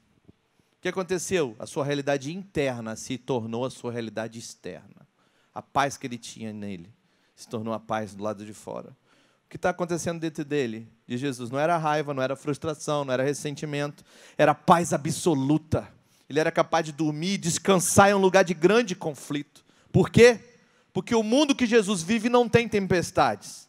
O 0.78 0.82
que 0.82 0.90
aconteceu? 0.90 1.56
A 1.58 1.66
sua 1.66 1.84
realidade 1.84 2.34
interna 2.34 2.96
se 2.96 3.18
tornou 3.18 3.66
a 3.66 3.70
sua 3.70 3.92
realidade 3.92 4.38
externa. 4.38 5.08
A 5.54 5.62
paz 5.62 5.98
que 5.98 6.06
ele 6.06 6.18
tinha 6.18 6.54
nele 6.54 6.94
se 7.36 7.48
tornou 7.48 7.74
a 7.74 7.80
paz 7.80 8.14
do 8.14 8.24
lado 8.24 8.46
de 8.46 8.54
fora. 8.54 8.90
O 9.46 9.50
que 9.50 9.56
está 9.56 9.70
acontecendo 9.70 10.20
dentro 10.20 10.44
dele, 10.44 10.88
de 11.08 11.18
Jesus? 11.18 11.50
Não 11.50 11.58
era 11.58 11.78
raiva, 11.78 12.14
não 12.14 12.22
era 12.22 12.36
frustração, 12.36 13.06
não 13.06 13.14
era 13.14 13.24
ressentimento, 13.24 14.04
era 14.38 14.54
paz 14.54 14.94
absoluta. 14.94 15.88
Ele 16.30 16.40
era 16.40 16.52
capaz 16.52 16.86
de 16.86 16.92
dormir 16.92 17.34
e 17.34 17.38
descansar 17.38 18.10
em 18.10 18.14
um 18.14 18.20
lugar 18.20 18.44
de 18.44 18.54
grande 18.54 18.96
conflito. 18.96 19.64
Por 19.92 20.10
quê? 20.10 20.40
Porque 20.92 21.16
o 21.16 21.24
mundo 21.24 21.56
que 21.56 21.66
Jesus 21.66 22.04
vive 22.04 22.28
não 22.28 22.50
tem 22.50 22.68
tempestades. 22.68 23.68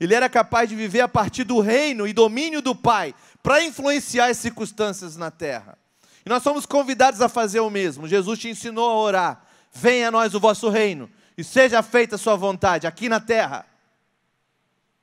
Ele 0.00 0.14
era 0.14 0.28
capaz 0.28 0.68
de 0.68 0.74
viver 0.74 1.02
a 1.02 1.08
partir 1.08 1.44
do 1.44 1.60
reino 1.60 2.06
e 2.06 2.12
domínio 2.12 2.62
do 2.62 2.74
Pai 2.74 3.14
para 3.42 3.62
influenciar 3.62 4.30
as 4.30 4.38
circunstâncias 4.38 5.16
na 5.16 5.30
terra. 5.30 5.78
E 6.24 6.28
nós 6.28 6.42
somos 6.42 6.64
convidados 6.64 7.20
a 7.20 7.28
fazer 7.28 7.60
o 7.60 7.70
mesmo. 7.70 8.08
Jesus 8.08 8.38
te 8.38 8.48
ensinou 8.48 8.88
a 8.88 8.94
orar: 8.94 9.46
venha 9.72 10.08
a 10.08 10.10
nós 10.10 10.34
o 10.34 10.40
vosso 10.40 10.68
reino 10.68 11.10
e 11.36 11.44
seja 11.44 11.82
feita 11.82 12.14
a 12.14 12.18
sua 12.18 12.36
vontade 12.36 12.86
aqui 12.86 13.08
na 13.08 13.20
terra, 13.20 13.66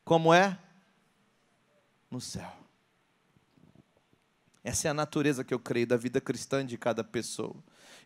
como 0.04 0.34
é 0.34 0.58
no 2.10 2.20
céu. 2.20 2.52
Essa 4.64 4.88
é 4.88 4.92
a 4.92 4.94
natureza 4.94 5.44
que 5.44 5.54
eu 5.54 5.60
creio 5.60 5.88
da 5.88 5.98
vida 5.98 6.22
cristã 6.22 6.66
de 6.66 6.78
cada 6.78 7.04
pessoa. 7.04 7.56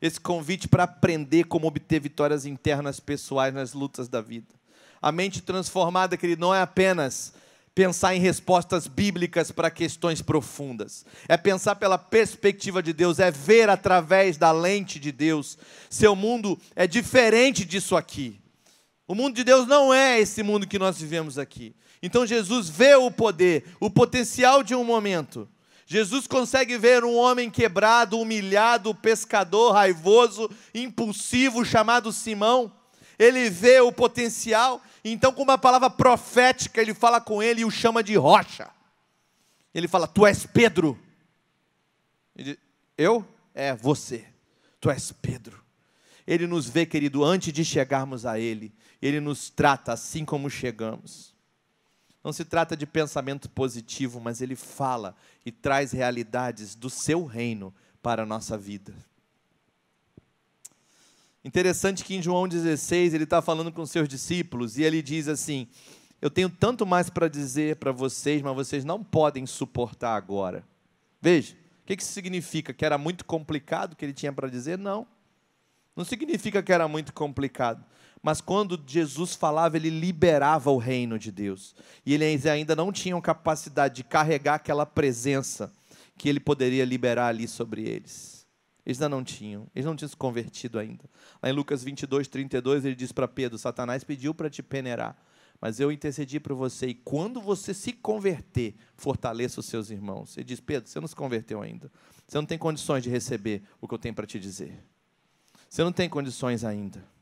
Esse 0.02 0.20
convite 0.20 0.68
para 0.68 0.84
aprender 0.84 1.46
como 1.46 1.68
obter 1.68 2.00
vitórias 2.00 2.46
internas 2.46 3.00
pessoais 3.00 3.54
nas 3.54 3.74
lutas 3.74 4.08
da 4.08 4.22
vida. 4.22 4.54
A 5.02 5.12
mente 5.12 5.42
transformada, 5.42 6.18
querido, 6.18 6.42
não 6.42 6.56
é 6.56 6.62
apenas 6.62 7.34
pensar 7.76 8.16
em 8.16 8.22
respostas 8.22 8.88
bíblicas 8.88 9.52
para 9.52 9.70
questões 9.70 10.22
profundas. 10.22 11.06
É 11.28 11.36
pensar 11.36 11.76
pela 11.76 11.98
perspectiva 11.98 12.82
de 12.82 12.94
Deus, 12.94 13.20
é 13.20 13.30
ver 13.30 13.70
através 13.70 14.38
da 14.38 14.54
lente 14.54 14.98
de 14.98 15.12
Deus. 15.12 15.58
Seu 15.90 16.16
mundo 16.16 16.58
é 16.74 16.88
diferente 16.88 17.66
disso 17.66 17.98
aqui. 17.98 18.40
O 19.06 19.14
mundo 19.14 19.36
de 19.36 19.44
Deus 19.44 19.68
não 19.68 19.94
é 19.94 20.20
esse 20.20 20.42
mundo 20.42 20.66
que 20.66 20.80
nós 20.80 20.98
vivemos 20.98 21.38
aqui. 21.38 21.76
Então 22.02 22.26
Jesus 22.26 22.70
vê 22.70 22.96
o 22.96 23.12
poder, 23.12 23.66
o 23.80 23.90
potencial 23.90 24.64
de 24.64 24.74
um 24.74 24.84
momento. 24.86 25.48
Jesus 25.86 26.26
consegue 26.26 26.78
ver 26.78 27.04
um 27.04 27.16
homem 27.16 27.52
quebrado, 27.52 28.20
humilhado, 28.20 28.96
pescador, 28.96 29.74
raivoso, 29.74 30.50
impulsivo, 30.74 31.64
chamado 31.66 32.12
Simão. 32.12 32.72
Ele 33.18 33.50
vê 33.50 33.80
o 33.80 33.92
potencial 33.92 34.82
então, 35.08 35.32
com 35.32 35.44
uma 35.44 35.58
palavra 35.58 35.88
profética, 35.88 36.82
ele 36.82 36.92
fala 36.92 37.22
com 37.22 37.42
ele 37.42 37.62
e 37.62 37.66
o 37.66 37.70
chama 37.70 38.04
de 38.04 38.16
rocha. 38.16 38.72
Ele 39.72 39.88
fala: 39.88 40.08
Tu 40.08 40.26
és 40.26 40.48
Pedro. 40.48 41.00
Diz, 42.36 42.58
Eu? 42.98 43.26
É 43.54 43.76
você. 43.76 44.26
Tu 44.82 44.90
és 44.90 45.12
Pedro. 45.12 45.64
Ele 46.26 46.48
nos 46.48 46.68
vê, 46.68 46.88
querido, 46.88 47.24
antes 47.24 47.54
de 47.54 47.64
chegarmos 47.64 48.26
a 48.26 48.40
Ele. 48.40 48.74
Ele 49.00 49.20
nos 49.20 49.52
trata 49.52 49.94
assim 49.94 50.26
como 50.26 50.50
chegamos. 50.50 51.36
Não 52.24 52.34
se 52.34 52.44
trata 52.44 52.76
de 52.76 52.88
pensamento 52.88 53.48
positivo, 53.48 54.20
mas 54.20 54.42
Ele 54.42 54.56
fala 54.56 55.16
e 55.46 55.52
traz 55.52 55.92
realidades 55.92 56.74
do 56.74 56.90
seu 56.90 57.26
reino 57.26 57.72
para 58.02 58.24
a 58.24 58.26
nossa 58.26 58.58
vida. 58.58 58.96
Interessante 61.46 62.04
que 62.04 62.16
em 62.16 62.24
João 62.24 62.48
16 62.48 63.14
ele 63.14 63.24
está 63.24 63.40
falando 63.40 63.72
com 63.72 63.86
seus 63.86 64.10
discípulos 64.10 64.80
e 64.80 64.84
ele 64.84 65.00
diz 65.04 65.28
assim: 65.28 65.68
Eu 66.20 66.32
tenho 66.32 66.50
tanto 66.50 66.88
mais 66.88 67.08
para 67.08 67.28
dizer 67.28 67.76
para 67.76 67.92
vocês, 67.92 68.42
mas 68.42 68.56
vocês 68.56 68.84
não 68.84 69.04
podem 69.04 69.46
suportar 69.46 70.16
agora. 70.16 70.64
Veja, 71.22 71.54
o 71.54 71.86
que 71.86 72.02
isso 72.02 72.12
significa? 72.12 72.74
Que 72.74 72.84
era 72.84 72.98
muito 72.98 73.24
complicado 73.26 73.94
o 73.94 73.96
que 73.96 74.04
ele 74.04 74.12
tinha 74.12 74.34
para 74.34 74.50
dizer? 74.50 74.76
Não. 74.76 75.06
Não 75.96 76.04
significa 76.04 76.64
que 76.64 76.74
era 76.74 76.88
muito 76.88 77.14
complicado. 77.14 77.86
Mas 78.24 78.42
quando 78.42 78.82
Jesus 78.88 79.36
falava, 79.36 79.78
ele 79.78 79.92
liberava 79.92 80.72
o 80.72 80.80
reino 80.80 81.20
de 81.20 81.32
Deus. 81.32 81.76
E 82.04 82.16
eles 82.16 82.48
ainda 82.48 82.76
não 82.76 82.92
tinham 82.92 83.22
capacidade 83.22 83.98
de 83.98 84.04
carregar 84.04 84.56
aquela 84.56 84.84
presença 84.84 85.72
que 86.18 86.28
ele 86.28 86.40
poderia 86.40 86.84
liberar 86.84 87.28
ali 87.28 87.48
sobre 87.48 87.88
eles. 87.88 88.45
Eles 88.86 89.02
ainda 89.02 89.10
não 89.10 89.24
tinham, 89.24 89.68
eles 89.74 89.86
não 89.86 89.96
tinham 89.96 90.10
se 90.10 90.16
convertido 90.16 90.78
ainda. 90.78 91.06
Lá 91.42 91.50
em 91.50 91.54
Lucas 91.54 91.84
22, 91.84 92.28
32, 92.28 92.86
ele 92.86 92.96
diz 92.96 93.12
para 93.12 93.28
Pedro: 93.28 93.58
Satanás 93.58 94.04
pediu 94.04 94.34
para 94.34 94.50
te 94.50 94.62
peneirar, 94.62 95.18
mas 95.60 95.80
eu 95.80 95.92
intercedi 95.92 96.40
para 96.40 96.54
você, 96.54 96.88
e 96.88 96.94
quando 96.94 97.42
você 97.42 97.74
se 97.74 97.92
converter, 97.92 98.76
fortaleça 98.96 99.60
os 99.60 99.66
seus 99.66 99.90
irmãos. 99.90 100.38
Ele 100.38 100.44
diz: 100.44 100.60
Pedro, 100.60 100.88
você 100.88 101.00
não 101.00 101.08
se 101.08 101.16
converteu 101.16 101.62
ainda, 101.62 101.92
você 102.28 102.38
não 102.38 102.46
tem 102.46 102.60
condições 102.60 103.04
de 103.04 103.10
receber 103.10 103.64
o 103.82 103.88
que 103.88 103.94
eu 103.94 104.00
tenho 104.00 104.14
para 104.14 104.28
te 104.28 104.40
dizer, 104.40 104.78
você 105.68 105.84
não 105.84 105.92
tem 105.92 106.08
condições 106.08 106.64
ainda. 106.64 107.15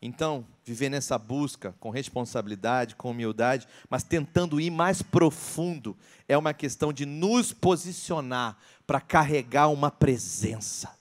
Então, 0.00 0.46
viver 0.64 0.90
nessa 0.90 1.18
busca 1.18 1.74
com 1.80 1.90
responsabilidade, 1.90 2.96
com 2.96 3.10
humildade, 3.10 3.66
mas 3.88 4.02
tentando 4.02 4.60
ir 4.60 4.70
mais 4.70 5.00
profundo, 5.00 5.96
é 6.28 6.36
uma 6.36 6.52
questão 6.52 6.92
de 6.92 7.06
nos 7.06 7.52
posicionar 7.52 8.56
para 8.86 9.00
carregar 9.00 9.68
uma 9.68 9.90
presença. 9.90 10.94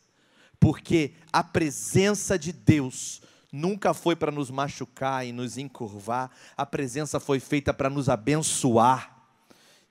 Porque 0.60 1.12
a 1.32 1.44
presença 1.44 2.40
de 2.40 2.54
Deus 2.54 3.22
nunca 3.52 3.94
foi 3.94 4.16
para 4.16 4.32
nos 4.32 4.50
machucar 4.50 5.26
e 5.26 5.32
nos 5.32 5.58
encurvar, 5.58 6.30
a 6.58 6.66
presença 6.66 7.20
foi 7.20 7.40
feita 7.40 7.74
para 7.74 7.90
nos 7.90 8.10
abençoar. 8.10 9.16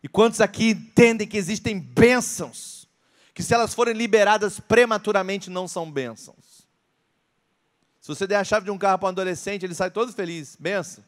E 0.03 0.09
quantos 0.09 0.41
aqui 0.41 0.71
entendem 0.71 1.27
que 1.27 1.39
existem 1.39 1.79
bênçãos, 1.79 2.87
que 3.33 3.43
se 3.43 3.55
elas 3.55 3.75
forem 3.75 3.95
liberadas 3.95 4.61
prematuramente 4.61 5.49
não 5.49 5.67
são 5.67 5.91
bênçãos? 5.91 6.54
Se 8.05 8.09
você 8.09 8.27
der 8.27 8.37
a 8.37 8.45
chave 8.45 8.67
de 8.67 8.71
um 8.71 8.77
carro 8.77 8.99
para 8.99 9.07
um 9.07 9.13
adolescente, 9.13 9.65
ele 9.65 9.75
sai 9.75 9.91
todo 9.91 10.13
feliz. 10.13 10.59
Benção. 10.61 11.03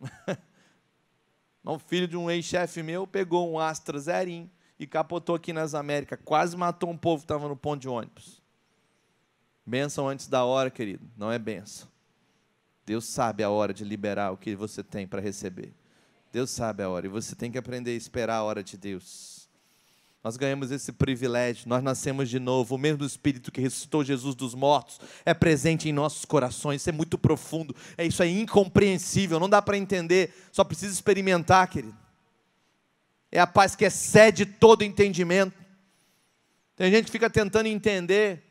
um 1.64 1.78
filho 1.78 2.08
de 2.08 2.16
um 2.16 2.28
ex-chefe 2.28 2.82
meu 2.82 3.06
pegou 3.06 3.48
um 3.48 3.56
Astra 3.56 3.96
Zerim 4.00 4.50
e 4.80 4.84
capotou 4.84 5.36
aqui 5.36 5.52
nas 5.52 5.76
Américas. 5.76 6.18
Quase 6.24 6.56
matou 6.56 6.90
um 6.90 6.96
povo 6.96 7.18
que 7.22 7.24
estava 7.26 7.46
no 7.46 7.56
ponto 7.56 7.82
de 7.82 7.88
ônibus. 7.88 8.42
Benção 9.64 10.08
antes 10.08 10.26
da 10.26 10.44
hora, 10.44 10.72
querido. 10.72 11.08
Não 11.16 11.30
é 11.30 11.38
benção. 11.38 11.86
Deus 12.84 13.04
sabe 13.04 13.44
a 13.44 13.50
hora 13.50 13.72
de 13.72 13.84
liberar 13.84 14.32
o 14.32 14.36
que 14.36 14.56
você 14.56 14.82
tem 14.82 15.06
para 15.06 15.20
receber. 15.20 15.72
Deus 16.32 16.50
sabe 16.50 16.82
a 16.82 16.88
hora. 16.88 17.06
E 17.06 17.08
você 17.08 17.36
tem 17.36 17.48
que 17.48 17.58
aprender 17.58 17.92
a 17.92 17.94
esperar 17.94 18.38
a 18.38 18.42
hora 18.42 18.64
de 18.64 18.76
Deus. 18.76 19.37
Nós 20.22 20.36
ganhamos 20.36 20.70
esse 20.72 20.90
privilégio, 20.90 21.68
nós 21.68 21.82
nascemos 21.82 22.28
de 22.28 22.40
novo. 22.40 22.74
O 22.74 22.78
mesmo 22.78 23.04
Espírito 23.04 23.52
que 23.52 23.60
ressuscitou 23.60 24.04
Jesus 24.04 24.34
dos 24.34 24.54
mortos 24.54 25.00
é 25.24 25.32
presente 25.32 25.88
em 25.88 25.92
nossos 25.92 26.24
corações. 26.24 26.80
Isso 26.80 26.90
é 26.90 26.92
muito 26.92 27.16
profundo, 27.16 27.74
é 27.96 28.04
isso 28.04 28.22
é 28.22 28.28
incompreensível, 28.28 29.38
não 29.38 29.48
dá 29.48 29.62
para 29.62 29.78
entender, 29.78 30.34
só 30.50 30.64
precisa 30.64 30.92
experimentar, 30.92 31.68
querido. 31.68 31.96
É 33.30 33.38
a 33.38 33.46
paz 33.46 33.76
que 33.76 33.84
excede 33.84 34.44
todo 34.44 34.82
entendimento. 34.82 35.56
Tem 36.74 36.90
gente 36.90 37.06
que 37.06 37.12
fica 37.12 37.30
tentando 37.30 37.66
entender. 37.66 38.42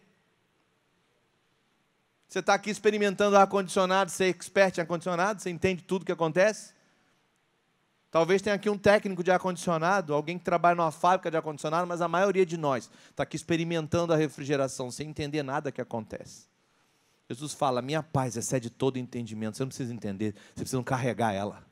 Você 2.28 2.40
está 2.40 2.54
aqui 2.54 2.70
experimentando 2.70 3.38
ar-condicionado, 3.38 4.12
ser 4.12 4.26
é 4.26 4.30
expert 4.30 4.78
em 4.78 4.82
ar-condicionado, 4.82 5.42
você 5.42 5.50
entende 5.50 5.82
tudo 5.84 6.04
o 6.04 6.06
que 6.06 6.12
acontece? 6.12 6.77
Talvez 8.18 8.42
tenha 8.42 8.56
aqui 8.56 8.68
um 8.68 8.80
técnico 8.80 9.24
de 9.24 9.30
ar-condicionado, 9.30 10.12
alguém 10.12 10.40
que 10.40 10.44
trabalha 10.44 10.76
numa 10.76 10.92
fábrica 10.92 11.30
de 11.30 11.38
ar-condicionado, 11.38 11.86
mas 11.86 12.02
a 12.02 12.08
maioria 12.08 12.44
de 12.44 12.58
nós 12.58 12.90
está 13.12 13.22
aqui 13.22 13.36
experimentando 13.36 14.12
a 14.12 14.18
refrigeração 14.18 14.90
sem 14.90 15.10
entender 15.10 15.44
nada 15.44 15.72
que 15.72 15.80
acontece. 15.80 16.48
Jesus 17.30 17.54
fala: 17.54 17.80
Minha 17.80 18.02
paz 18.02 18.36
excede 18.36 18.72
todo 18.72 18.98
entendimento. 18.98 19.56
Você 19.56 19.62
não 19.62 19.68
precisa 19.68 19.94
entender, 19.94 20.34
você 20.34 20.62
precisa 20.62 20.82
carregar 20.82 21.32
ela. 21.32 21.64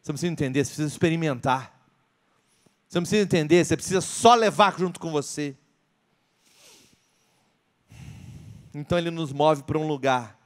Você 0.00 0.12
não 0.12 0.14
precisa 0.14 0.32
entender, 0.32 0.64
você 0.64 0.70
precisa 0.70 0.88
experimentar. 0.88 1.78
Você 2.88 2.96
não 2.96 3.02
precisa 3.02 3.22
entender, 3.22 3.66
você 3.66 3.76
precisa 3.76 4.00
só 4.00 4.34
levar 4.34 4.78
junto 4.78 4.98
com 4.98 5.10
você. 5.10 5.54
Então 8.72 8.96
ele 8.96 9.10
nos 9.10 9.30
move 9.30 9.62
para 9.64 9.76
um 9.76 9.86
lugar 9.86 10.38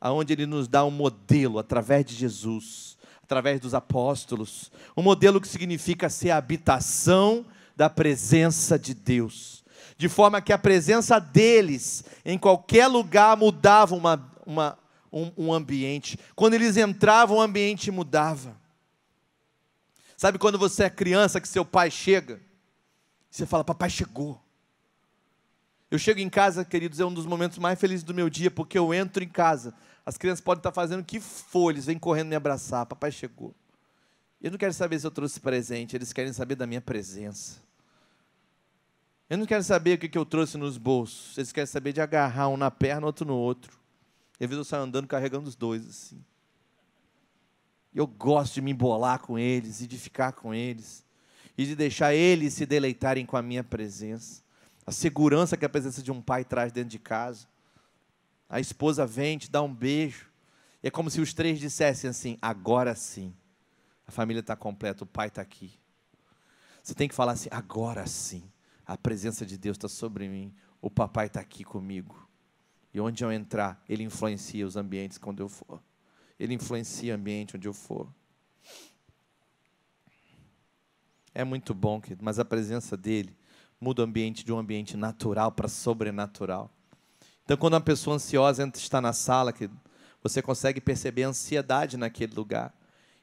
aonde 0.00 0.32
ele 0.32 0.46
nos 0.46 0.68
dá 0.68 0.86
um 0.86 0.90
modelo 0.90 1.58
através 1.58 2.02
de 2.02 2.14
Jesus 2.14 2.95
através 3.26 3.60
dos 3.60 3.74
apóstolos. 3.74 4.70
Um 4.96 5.02
modelo 5.02 5.40
que 5.40 5.48
significa 5.48 6.08
ser 6.08 6.30
a 6.30 6.36
habitação 6.36 7.44
da 7.74 7.90
presença 7.90 8.78
de 8.78 8.94
Deus. 8.94 9.64
De 9.98 10.08
forma 10.08 10.40
que 10.40 10.52
a 10.52 10.58
presença 10.58 11.18
deles 11.18 12.04
em 12.24 12.38
qualquer 12.38 12.86
lugar 12.86 13.36
mudava 13.36 13.96
uma, 13.96 14.32
uma, 14.46 14.78
um, 15.12 15.32
um 15.36 15.52
ambiente. 15.52 16.18
Quando 16.36 16.54
eles 16.54 16.76
entravam, 16.76 17.38
o 17.38 17.40
ambiente 17.40 17.90
mudava. 17.90 18.56
Sabe 20.16 20.38
quando 20.38 20.58
você 20.58 20.84
é 20.84 20.90
criança 20.90 21.40
que 21.40 21.48
seu 21.48 21.64
pai 21.64 21.90
chega? 21.90 22.40
Você 23.28 23.44
fala, 23.44 23.64
papai 23.64 23.90
chegou. 23.90 24.40
Eu 25.90 25.98
chego 25.98 26.20
em 26.20 26.30
casa, 26.30 26.64
queridos, 26.64 27.00
é 27.00 27.04
um 27.04 27.12
dos 27.12 27.26
momentos 27.26 27.58
mais 27.58 27.78
felizes 27.78 28.04
do 28.04 28.14
meu 28.14 28.30
dia, 28.30 28.50
porque 28.50 28.78
eu 28.78 28.94
entro 28.94 29.22
em 29.22 29.28
casa. 29.28 29.74
As 30.06 30.16
crianças 30.16 30.40
podem 30.40 30.60
estar 30.60 30.72
fazendo 30.72 31.00
o 31.00 31.04
que 31.04 31.20
for, 31.20 31.72
eles 31.72 31.84
vêm 31.84 31.98
correndo 31.98 32.28
me 32.28 32.36
abraçar. 32.36 32.86
Papai 32.86 33.12
chegou. 33.12 33.52
Eu 34.40 34.52
não 34.52 34.58
quero 34.58 34.72
saber 34.72 34.98
se 34.98 35.06
eu 35.06 35.10
trouxe 35.10 35.40
presente, 35.40 35.96
eles 35.96 36.12
querem 36.12 36.32
saber 36.32 36.54
da 36.54 36.66
minha 36.66 36.80
presença. 36.80 37.60
Eu 39.28 39.36
não 39.36 39.44
quero 39.44 39.64
saber 39.64 39.96
o 39.96 39.98
que 39.98 40.16
eu 40.16 40.24
trouxe 40.24 40.56
nos 40.56 40.78
bolsos, 40.78 41.36
eles 41.36 41.50
querem 41.50 41.66
saber 41.66 41.92
de 41.92 42.00
agarrar 42.00 42.48
um 42.48 42.56
na 42.56 42.70
perna, 42.70 43.04
outro 43.04 43.26
no 43.26 43.34
outro. 43.34 43.76
E 44.38 44.44
às 44.44 44.48
vezes 44.48 44.58
eu 44.58 44.64
saio 44.64 44.84
andando 44.84 45.08
carregando 45.08 45.48
os 45.48 45.56
dois 45.56 45.84
assim. 45.88 46.24
Eu 47.92 48.06
gosto 48.06 48.54
de 48.54 48.62
me 48.62 48.70
embolar 48.70 49.18
com 49.18 49.36
eles 49.36 49.80
e 49.80 49.86
de 49.86 49.98
ficar 49.98 50.32
com 50.32 50.54
eles 50.54 51.04
e 51.58 51.64
de 51.64 51.74
deixar 51.74 52.14
eles 52.14 52.54
se 52.54 52.64
deleitarem 52.64 53.26
com 53.26 53.36
a 53.36 53.42
minha 53.42 53.64
presença 53.64 54.46
a 54.86 54.92
segurança 54.92 55.56
que 55.56 55.64
a 55.64 55.68
presença 55.68 56.00
de 56.00 56.12
um 56.12 56.22
pai 56.22 56.44
traz 56.44 56.70
dentro 56.70 56.90
de 56.90 56.98
casa. 56.98 57.48
A 58.48 58.60
esposa 58.60 59.04
vem, 59.06 59.38
te 59.38 59.50
dá 59.50 59.62
um 59.62 59.72
beijo. 59.72 60.30
E 60.82 60.88
é 60.88 60.90
como 60.90 61.10
se 61.10 61.20
os 61.20 61.34
três 61.34 61.58
dissessem 61.58 62.10
assim: 62.10 62.38
agora 62.40 62.94
sim. 62.94 63.34
A 64.06 64.12
família 64.12 64.40
está 64.40 64.54
completa, 64.54 65.04
o 65.04 65.06
pai 65.06 65.28
está 65.28 65.42
aqui. 65.42 65.78
Você 66.82 66.94
tem 66.94 67.08
que 67.08 67.14
falar 67.14 67.32
assim: 67.32 67.48
agora 67.50 68.06
sim. 68.06 68.50
A 68.86 68.96
presença 68.96 69.44
de 69.44 69.58
Deus 69.58 69.76
está 69.76 69.88
sobre 69.88 70.28
mim. 70.28 70.54
O 70.80 70.88
papai 70.88 71.26
está 71.26 71.40
aqui 71.40 71.64
comigo. 71.64 72.28
E 72.94 73.00
onde 73.00 73.24
eu 73.24 73.32
entrar, 73.32 73.82
ele 73.88 74.04
influencia 74.04 74.64
os 74.66 74.76
ambientes 74.76 75.18
quando 75.18 75.40
eu 75.40 75.48
for. 75.48 75.82
Ele 76.38 76.54
influencia 76.54 77.12
o 77.12 77.16
ambiente 77.16 77.56
onde 77.56 77.66
eu 77.66 77.74
for. 77.74 78.08
É 81.34 81.44
muito 81.44 81.74
bom, 81.74 82.00
mas 82.22 82.38
a 82.38 82.44
presença 82.44 82.96
dele 82.96 83.36
muda 83.80 84.02
o 84.02 84.04
ambiente 84.04 84.44
de 84.44 84.52
um 84.52 84.58
ambiente 84.58 84.96
natural 84.96 85.52
para 85.52 85.68
sobrenatural. 85.68 86.70
Então, 87.46 87.56
quando 87.56 87.74
uma 87.74 87.80
pessoa 87.80 88.16
ansiosa 88.16 88.68
está 88.74 89.00
na 89.00 89.12
sala, 89.12 89.54
você 90.20 90.42
consegue 90.42 90.80
perceber 90.80 91.22
a 91.22 91.28
ansiedade 91.28 91.96
naquele 91.96 92.34
lugar. 92.34 92.74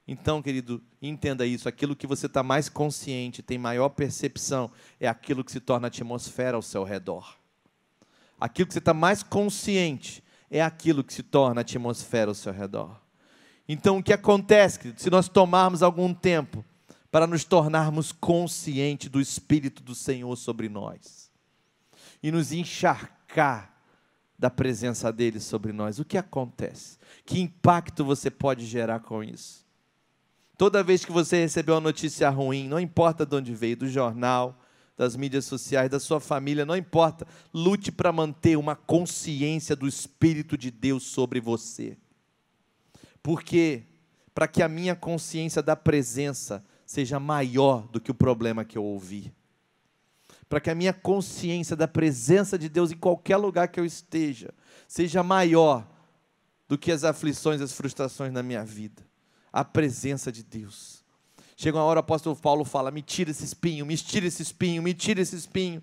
Então, 0.07 0.41
querido, 0.41 0.81
entenda 1.01 1.45
isso: 1.45 1.67
aquilo 1.67 1.93
que 1.93 2.07
você 2.07 2.27
está 2.27 2.41
mais 2.41 2.69
consciente, 2.69 3.43
tem 3.43 3.57
maior 3.57 3.89
percepção, 3.89 4.71
é 4.97 5.09
aquilo 5.09 5.43
que 5.43 5.51
se 5.51 5.59
torna 5.59 5.87
atmosfera 5.87 6.55
ao 6.55 6.61
seu 6.61 6.85
redor. 6.85 7.35
Aquilo 8.39 8.67
que 8.67 8.73
você 8.73 8.79
está 8.79 8.93
mais 8.93 9.21
consciente 9.21 10.23
é 10.49 10.61
aquilo 10.61 11.03
que 11.03 11.13
se 11.13 11.21
torna 11.21 11.59
atmosfera 11.59 12.31
ao 12.31 12.35
seu 12.35 12.53
redor. 12.53 13.01
Então, 13.67 13.97
o 13.97 14.03
que 14.03 14.13
acontece, 14.13 14.79
querido, 14.79 15.01
se 15.01 15.09
nós 15.09 15.27
tomarmos 15.27 15.83
algum 15.83 16.13
tempo 16.13 16.63
para 17.11 17.27
nos 17.27 17.43
tornarmos 17.43 18.13
conscientes 18.13 19.09
do 19.09 19.19
Espírito 19.19 19.83
do 19.83 19.93
Senhor 19.93 20.33
sobre 20.37 20.69
nós 20.69 21.29
e 22.21 22.31
nos 22.31 22.53
encharcar 22.53 23.72
da 24.37 24.49
presença 24.49 25.11
dele 25.11 25.39
sobre 25.39 25.71
nós. 25.71 25.99
O 25.99 26.05
que 26.05 26.17
acontece? 26.17 26.97
Que 27.25 27.39
impacto 27.39 28.03
você 28.03 28.29
pode 28.29 28.65
gerar 28.65 28.99
com 28.99 29.23
isso? 29.23 29.63
Toda 30.57 30.83
vez 30.83 31.03
que 31.03 31.11
você 31.11 31.37
recebeu 31.37 31.75
uma 31.75 31.81
notícia 31.81 32.29
ruim, 32.29 32.67
não 32.67 32.79
importa 32.79 33.25
de 33.25 33.35
onde 33.35 33.53
veio, 33.53 33.77
do 33.77 33.87
jornal, 33.87 34.59
das 34.95 35.15
mídias 35.15 35.45
sociais, 35.45 35.89
da 35.89 35.99
sua 35.99 36.19
família, 36.19 36.65
não 36.65 36.77
importa, 36.77 37.27
lute 37.53 37.91
para 37.91 38.11
manter 38.11 38.57
uma 38.57 38.75
consciência 38.75 39.75
do 39.75 39.87
Espírito 39.87 40.57
de 40.57 40.69
Deus 40.69 41.03
sobre 41.03 41.39
você. 41.39 41.97
Porque, 43.21 43.83
para 44.33 44.47
que 44.47 44.61
a 44.61 44.67
minha 44.67 44.95
consciência 44.95 45.61
da 45.61 45.75
presença 45.75 46.63
seja 46.85 47.19
maior 47.19 47.87
do 47.87 47.99
que 47.99 48.11
o 48.11 48.15
problema 48.15 48.63
que 48.63 48.77
eu 48.77 48.83
ouvi. 48.83 49.33
Para 50.53 50.61
que 50.61 50.69
a 50.69 50.75
minha 50.75 50.93
consciência 50.93 51.75
da 51.75 51.87
presença 51.87 52.59
de 52.59 52.69
Deus 52.69 52.91
em 52.91 52.95
qualquer 52.95 53.37
lugar 53.37 53.69
que 53.69 53.79
eu 53.79 53.85
esteja 53.87 54.53
seja 54.87 55.23
maior 55.23 55.83
do 56.67 56.77
que 56.77 56.91
as 56.91 57.03
aflições, 57.03 57.59
as 57.59 57.73
frustrações 57.73 58.31
na 58.31 58.43
minha 58.43 58.63
vida. 58.63 59.01
A 59.51 59.65
presença 59.65 60.31
de 60.31 60.43
Deus. 60.43 61.03
Chega 61.57 61.79
uma 61.79 61.83
hora 61.83 61.97
o 61.97 62.01
apóstolo 62.01 62.35
Paulo 62.35 62.63
fala: 62.63 62.91
Me 62.91 63.01
tira 63.01 63.31
esse 63.31 63.43
espinho, 63.43 63.83
me 63.83 63.97
tira 63.97 64.27
esse 64.27 64.43
espinho, 64.43 64.83
me 64.83 64.93
tira 64.93 65.21
esse 65.21 65.35
espinho. 65.35 65.81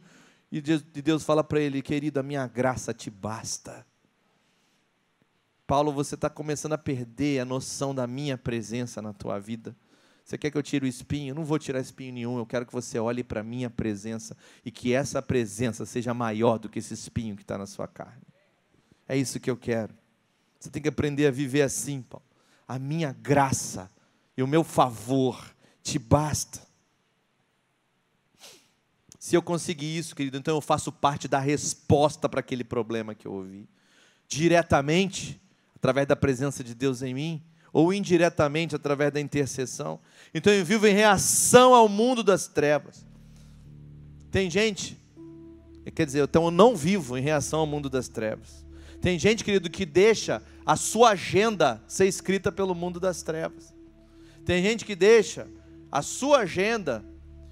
E 0.53 0.61
Deus, 0.61 1.25
fala 1.25 1.43
para 1.43 1.59
ele: 1.59 1.83
Querido, 1.83 2.21
a 2.21 2.23
minha 2.23 2.47
graça 2.47 2.95
te 2.95 3.11
basta. 3.11 3.85
Paulo, 5.67 5.91
você 5.91 6.15
está 6.15 6.31
começando 6.31 6.75
a 6.75 6.79
perder 6.79 7.41
a 7.41 7.45
noção 7.45 7.93
da 7.93 8.07
minha 8.07 8.39
presença 8.39 9.03
na 9.03 9.13
tua 9.13 9.41
vida. 9.41 9.75
Você 10.31 10.39
quer 10.39 10.53
que 10.53 10.57
eu 10.57 10.63
tire 10.63 10.87
o 10.87 10.89
espinho? 10.89 11.35
Não 11.35 11.45
vou 11.45 11.59
tirar 11.59 11.81
espinho 11.81 12.13
nenhum. 12.13 12.39
Eu 12.39 12.47
quero 12.47 12.65
que 12.65 12.73
você 12.73 13.01
olhe 13.01 13.25
para 13.25 13.41
a 13.41 13.43
minha 13.43 13.69
presença 13.69 14.37
e 14.65 14.71
que 14.71 14.93
essa 14.93 15.21
presença 15.21 15.85
seja 15.85 16.15
maior 16.15 16.57
do 16.57 16.69
que 16.69 16.79
esse 16.79 16.95
espinho 16.95 17.35
que 17.35 17.43
está 17.43 17.59
na 17.59 17.67
sua 17.67 17.89
carne. 17.89 18.23
É 19.09 19.17
isso 19.17 19.41
que 19.41 19.51
eu 19.51 19.57
quero. 19.57 19.93
Você 20.57 20.71
tem 20.71 20.81
que 20.81 20.89
aprender 20.89 21.27
a 21.27 21.33
viver 21.33 21.63
assim, 21.63 22.01
Paulo. 22.01 22.25
A 22.69 22.79
minha 22.79 23.13
graça 23.13 23.91
e 24.37 24.43
o 24.45 24.47
meu 24.47 24.63
favor 24.63 25.53
te 25.83 25.99
basta. 25.99 26.61
Se 29.19 29.35
eu 29.35 29.43
conseguir 29.43 29.99
isso, 29.99 30.15
querido, 30.15 30.37
então 30.37 30.55
eu 30.55 30.61
faço 30.61 30.93
parte 30.93 31.27
da 31.27 31.41
resposta 31.41 32.29
para 32.29 32.39
aquele 32.39 32.63
problema 32.63 33.17
que 33.17 33.27
eu 33.27 33.33
ouvi. 33.33 33.69
Diretamente, 34.29 35.43
através 35.75 36.07
da 36.07 36.15
presença 36.15 36.63
de 36.63 36.73
Deus 36.73 37.03
em 37.03 37.15
mim, 37.15 37.43
ou 37.73 37.93
indiretamente 37.93 38.75
através 38.75 39.13
da 39.13 39.21
intercessão. 39.21 40.01
Então 40.35 40.53
eu 40.53 40.65
vivo 40.65 40.87
em 40.87 40.95
reação 40.95 41.75
ao 41.75 41.89
mundo 41.89 42.23
das 42.23 42.47
trevas. 42.47 43.05
Tem 44.31 44.49
gente, 44.51 44.97
quer 45.95 46.07
dizer, 46.07 46.23
então 46.25 46.45
eu 46.45 46.51
não 46.51 46.77
vivo 46.77 47.19
em 47.19 47.23
reação 47.23 47.61
ao 47.61 47.67
mundo 47.67 47.91
das 47.91 48.09
trevas. 48.09 48.65
Tem 49.01 49.19
gente, 49.19 49.45
querido, 49.45 49.71
que 49.71 49.87
deixa 49.87 50.43
a 50.65 50.77
sua 50.77 51.11
agenda 51.11 51.83
ser 51.87 52.07
escrita 52.07 52.53
pelo 52.53 52.75
mundo 52.75 53.01
das 53.01 53.23
trevas. 53.23 53.75
Tem 54.45 54.63
gente 54.63 54.85
que 54.85 54.95
deixa 54.95 55.49
a 55.91 56.03
sua 56.03 56.41
agenda, 56.41 57.05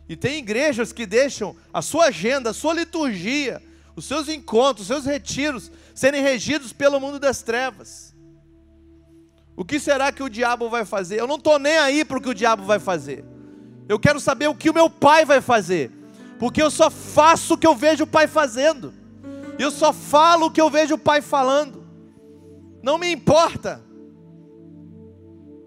e 0.09 0.17
tem 0.17 0.39
igrejas 0.39 0.93
que 0.93 1.07
deixam 1.07 1.57
a 1.73 1.83
sua 1.83 2.07
agenda, 2.07 2.51
a 2.51 2.55
sua 2.55 2.73
liturgia, 2.75 3.63
os 3.97 4.05
seus 4.05 4.29
encontros, 4.29 4.83
os 4.83 4.87
seus 4.87 5.05
retiros 5.05 5.71
serem 5.95 6.23
regidos 6.23 6.73
pelo 6.73 7.01
mundo 7.01 7.19
das 7.19 7.43
trevas. 7.43 8.08
O 9.59 9.65
que 9.65 9.81
será 9.81 10.13
que 10.13 10.23
o 10.23 10.29
diabo 10.29 10.71
vai 10.71 10.85
fazer? 10.85 11.19
Eu 11.19 11.27
não 11.27 11.35
estou 11.35 11.59
nem 11.59 11.77
aí 11.79 12.05
para 12.05 12.17
o 12.17 12.21
que 12.21 12.29
o 12.29 12.35
diabo 12.35 12.63
vai 12.63 12.79
fazer. 12.79 13.25
Eu 13.89 13.99
quero 13.99 14.21
saber 14.21 14.47
o 14.47 14.55
que 14.55 14.71
o 14.71 14.73
meu 14.73 14.89
pai 14.89 15.25
vai 15.25 15.41
fazer. 15.41 15.91
Porque 16.39 16.63
eu 16.63 16.71
só 16.71 16.89
faço 16.89 17.55
o 17.55 17.59
que 17.59 17.67
eu 17.67 17.75
vejo 17.75 18.05
o 18.05 18.07
pai 18.07 18.29
fazendo. 18.29 18.95
Eu 19.59 19.73
só 19.73 19.93
falo 19.93 20.47
o 20.47 20.51
que 20.53 20.61
eu 20.61 20.71
vejo 20.71 20.95
o 20.95 20.99
pai 20.99 21.21
falando. 21.21 21.85
Não 22.85 22.99
me 22.99 23.11
importa. 23.11 23.83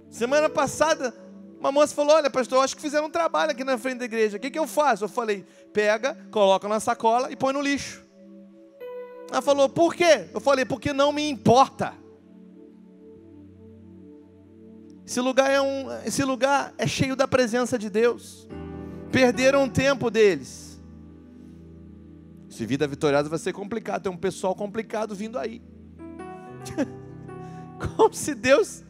Semana 0.09 0.47
passada, 0.47 1.13
Uma 1.59 1.73
moça 1.73 1.93
falou: 1.93 2.15
Olha, 2.15 2.29
pastor, 2.29 2.59
eu 2.59 2.61
acho 2.61 2.77
que 2.77 2.81
fizeram 2.81 3.07
um 3.07 3.11
trabalho 3.11 3.51
aqui 3.51 3.65
na 3.65 3.77
frente 3.77 3.99
da 3.99 4.05
igreja. 4.05 4.37
O 4.37 4.39
que, 4.39 4.49
que 4.49 4.57
eu 4.57 4.67
faço? 4.67 5.03
Eu 5.03 5.09
falei: 5.09 5.45
Pega, 5.73 6.17
coloca 6.31 6.65
na 6.65 6.79
sacola 6.79 7.29
e 7.29 7.35
põe 7.35 7.51
no 7.51 7.59
lixo. 7.59 8.01
Ela 9.29 9.41
falou: 9.41 9.67
Por 9.67 9.93
quê? 9.93 10.29
Eu 10.33 10.39
falei: 10.39 10.63
Porque 10.63 10.93
não 10.93 11.11
me 11.11 11.29
importa. 11.29 12.00
Esse 15.11 15.19
lugar 15.19 15.51
é, 15.51 15.59
um, 15.59 15.91
esse 16.05 16.23
lugar 16.23 16.73
é 16.77 16.87
cheio 16.87 17.17
da 17.17 17.27
presença 17.27 17.77
de 17.77 17.89
Deus. 17.89 18.47
Perderam 19.11 19.65
o 19.65 19.69
tempo 19.69 20.09
deles. 20.09 20.81
Se 22.49 22.65
vida 22.65 22.87
vitoriosa 22.87 23.27
vai 23.27 23.37
ser 23.37 23.51
complicado, 23.51 24.03
tem 24.03 24.09
um 24.09 24.15
pessoal 24.15 24.55
complicado 24.55 25.13
vindo 25.13 25.37
aí. 25.37 25.61
Como 27.97 28.13
se 28.13 28.33
Deus 28.33 28.85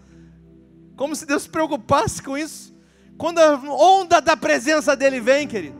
como 0.95 1.15
se 1.15 1.25
Deus 1.25 1.41
se 1.43 1.49
preocupasse 1.49 2.21
com 2.21 2.37
isso. 2.37 2.71
Quando 3.17 3.39
a 3.39 3.55
onda 3.55 4.21
da 4.21 4.37
presença 4.37 4.95
dele 4.95 5.19
vem, 5.19 5.47
querido, 5.47 5.75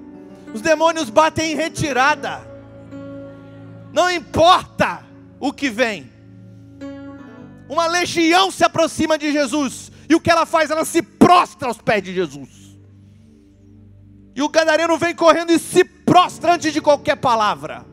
os 0.52 0.62
demônios 0.62 1.12
batem 1.12 1.52
em 1.52 1.56
retirada. 1.56 2.42
Não 3.94 4.10
importa 4.10 5.06
o 5.40 5.54
que 5.54 5.70
vem. 5.70 6.12
Uma 7.70 7.86
legião 7.86 8.50
se 8.50 8.64
aproxima 8.64 9.20
de 9.20 9.32
Jesus. 9.32 9.92
E 10.12 10.16
o 10.16 10.20
que 10.20 10.30
ela 10.30 10.46
faz? 10.46 10.70
Ela 10.70 10.84
se 10.84 11.02
prostra 11.02 11.70
aos 11.70 11.78
pés 11.78 12.04
de 12.04 12.14
Jesus. 12.14 12.78
E 14.36 14.42
o 14.42 14.50
gadareno 14.50 14.98
vem 14.98 15.16
correndo 15.16 15.54
e 15.54 15.58
se 15.58 15.86
prostra 15.86 16.56
antes 16.56 16.74
de 16.74 16.82
qualquer 16.82 17.16
palavra. 17.16 17.86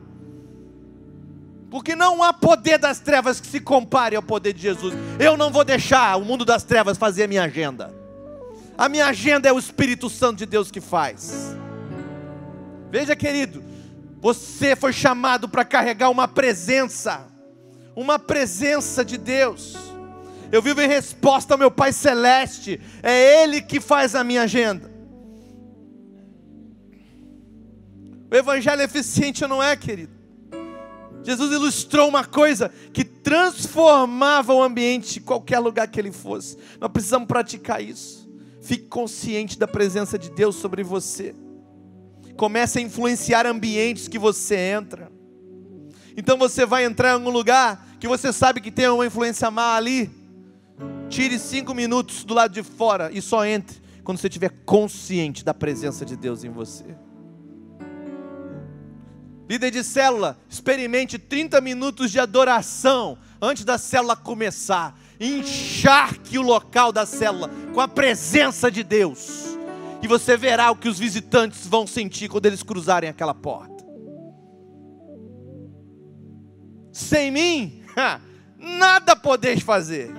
Porque 1.71 1.95
não 1.95 2.21
há 2.21 2.33
poder 2.33 2.77
das 2.77 2.99
trevas 2.99 3.39
que 3.39 3.47
se 3.47 3.61
compare 3.61 4.17
ao 4.17 4.21
poder 4.21 4.51
de 4.51 4.61
Jesus. 4.61 4.93
Eu 5.17 5.37
não 5.37 5.49
vou 5.49 5.63
deixar 5.63 6.17
o 6.17 6.25
mundo 6.25 6.43
das 6.43 6.61
trevas 6.61 6.97
fazer 6.97 7.23
a 7.23 7.27
minha 7.29 7.43
agenda. 7.43 7.95
A 8.77 8.89
minha 8.89 9.05
agenda 9.05 9.47
é 9.47 9.53
o 9.53 9.59
Espírito 9.59 10.09
Santo 10.09 10.39
de 10.39 10.45
Deus 10.45 10.69
que 10.69 10.81
faz. 10.81 11.55
Veja, 12.91 13.15
querido, 13.15 13.63
você 14.19 14.75
foi 14.75 14.91
chamado 14.91 15.47
para 15.47 15.63
carregar 15.63 16.09
uma 16.09 16.27
presença, 16.27 17.25
uma 17.95 18.19
presença 18.19 19.05
de 19.05 19.17
Deus. 19.17 19.89
Eu 20.51 20.61
vivo 20.61 20.81
em 20.81 20.87
resposta 20.87 21.53
ao 21.53 21.57
meu 21.57 21.69
Pai 21.69 21.93
Celeste, 21.93 22.81
é 23.03 23.43
Ele 23.43 23.61
que 23.61 23.79
faz 23.79 24.15
a 24.15 24.23
minha 24.23 24.43
agenda. 24.43 24.89
O 28.31 28.35
Evangelho 28.35 28.81
eficiente 28.81 29.45
não 29.47 29.61
é, 29.61 29.75
querido? 29.75 30.19
Jesus 31.23 31.51
ilustrou 31.51 32.07
uma 32.07 32.23
coisa 32.23 32.71
que 32.93 33.03
transformava 33.03 34.53
o 34.53 34.61
ambiente, 34.61 35.19
qualquer 35.19 35.59
lugar 35.59 35.87
que 35.87 35.99
ele 35.99 36.11
fosse. 36.11 36.57
Nós 36.79 36.91
precisamos 36.91 37.27
praticar 37.27 37.83
isso. 37.83 38.29
Fique 38.61 38.85
consciente 38.87 39.57
da 39.57 39.67
presença 39.67 40.17
de 40.17 40.29
Deus 40.29 40.55
sobre 40.55 40.83
você. 40.83 41.35
Comece 42.37 42.79
a 42.79 42.81
influenciar 42.81 43.45
ambientes 43.45 44.07
que 44.07 44.17
você 44.17 44.55
entra. 44.55 45.11
Então 46.15 46.37
você 46.37 46.65
vai 46.65 46.85
entrar 46.85 47.09
em 47.09 47.13
algum 47.13 47.29
lugar 47.29 47.95
que 47.99 48.07
você 48.07 48.31
sabe 48.31 48.61
que 48.61 48.71
tem 48.71 48.87
uma 48.87 49.05
influência 49.05 49.51
má 49.51 49.75
ali. 49.75 50.18
Tire 51.09 51.39
cinco 51.39 51.73
minutos 51.73 52.23
do 52.23 52.33
lado 52.33 52.53
de 52.53 52.61
fora 52.61 53.09
e 53.11 53.21
só 53.21 53.45
entre 53.45 53.81
quando 54.03 54.19
você 54.19 54.27
estiver 54.27 54.49
consciente 54.65 55.43
da 55.43 55.53
presença 55.53 56.05
de 56.05 56.15
Deus 56.15 56.43
em 56.43 56.49
você. 56.49 56.85
Líder 59.49 59.71
de 59.71 59.83
célula, 59.83 60.37
experimente 60.47 61.17
30 61.17 61.59
minutos 61.59 62.11
de 62.11 62.19
adoração 62.19 63.17
antes 63.41 63.65
da 63.65 63.79
célula 63.79 64.15
começar. 64.15 64.95
Encharque 65.19 66.37
o 66.37 66.43
local 66.43 66.91
da 66.91 67.05
célula 67.05 67.49
com 67.73 67.81
a 67.81 67.87
presença 67.87 68.69
de 68.69 68.83
Deus. 68.83 69.57
E 70.03 70.07
você 70.07 70.37
verá 70.37 70.69
o 70.69 70.75
que 70.75 70.87
os 70.87 70.99
visitantes 70.99 71.65
vão 71.65 71.87
sentir 71.87 72.29
quando 72.29 72.45
eles 72.45 72.61
cruzarem 72.61 73.09
aquela 73.09 73.33
porta. 73.33 73.83
Sem 76.91 77.31
mim, 77.31 77.83
nada 78.57 79.15
podeis 79.15 79.61
fazer, 79.61 80.11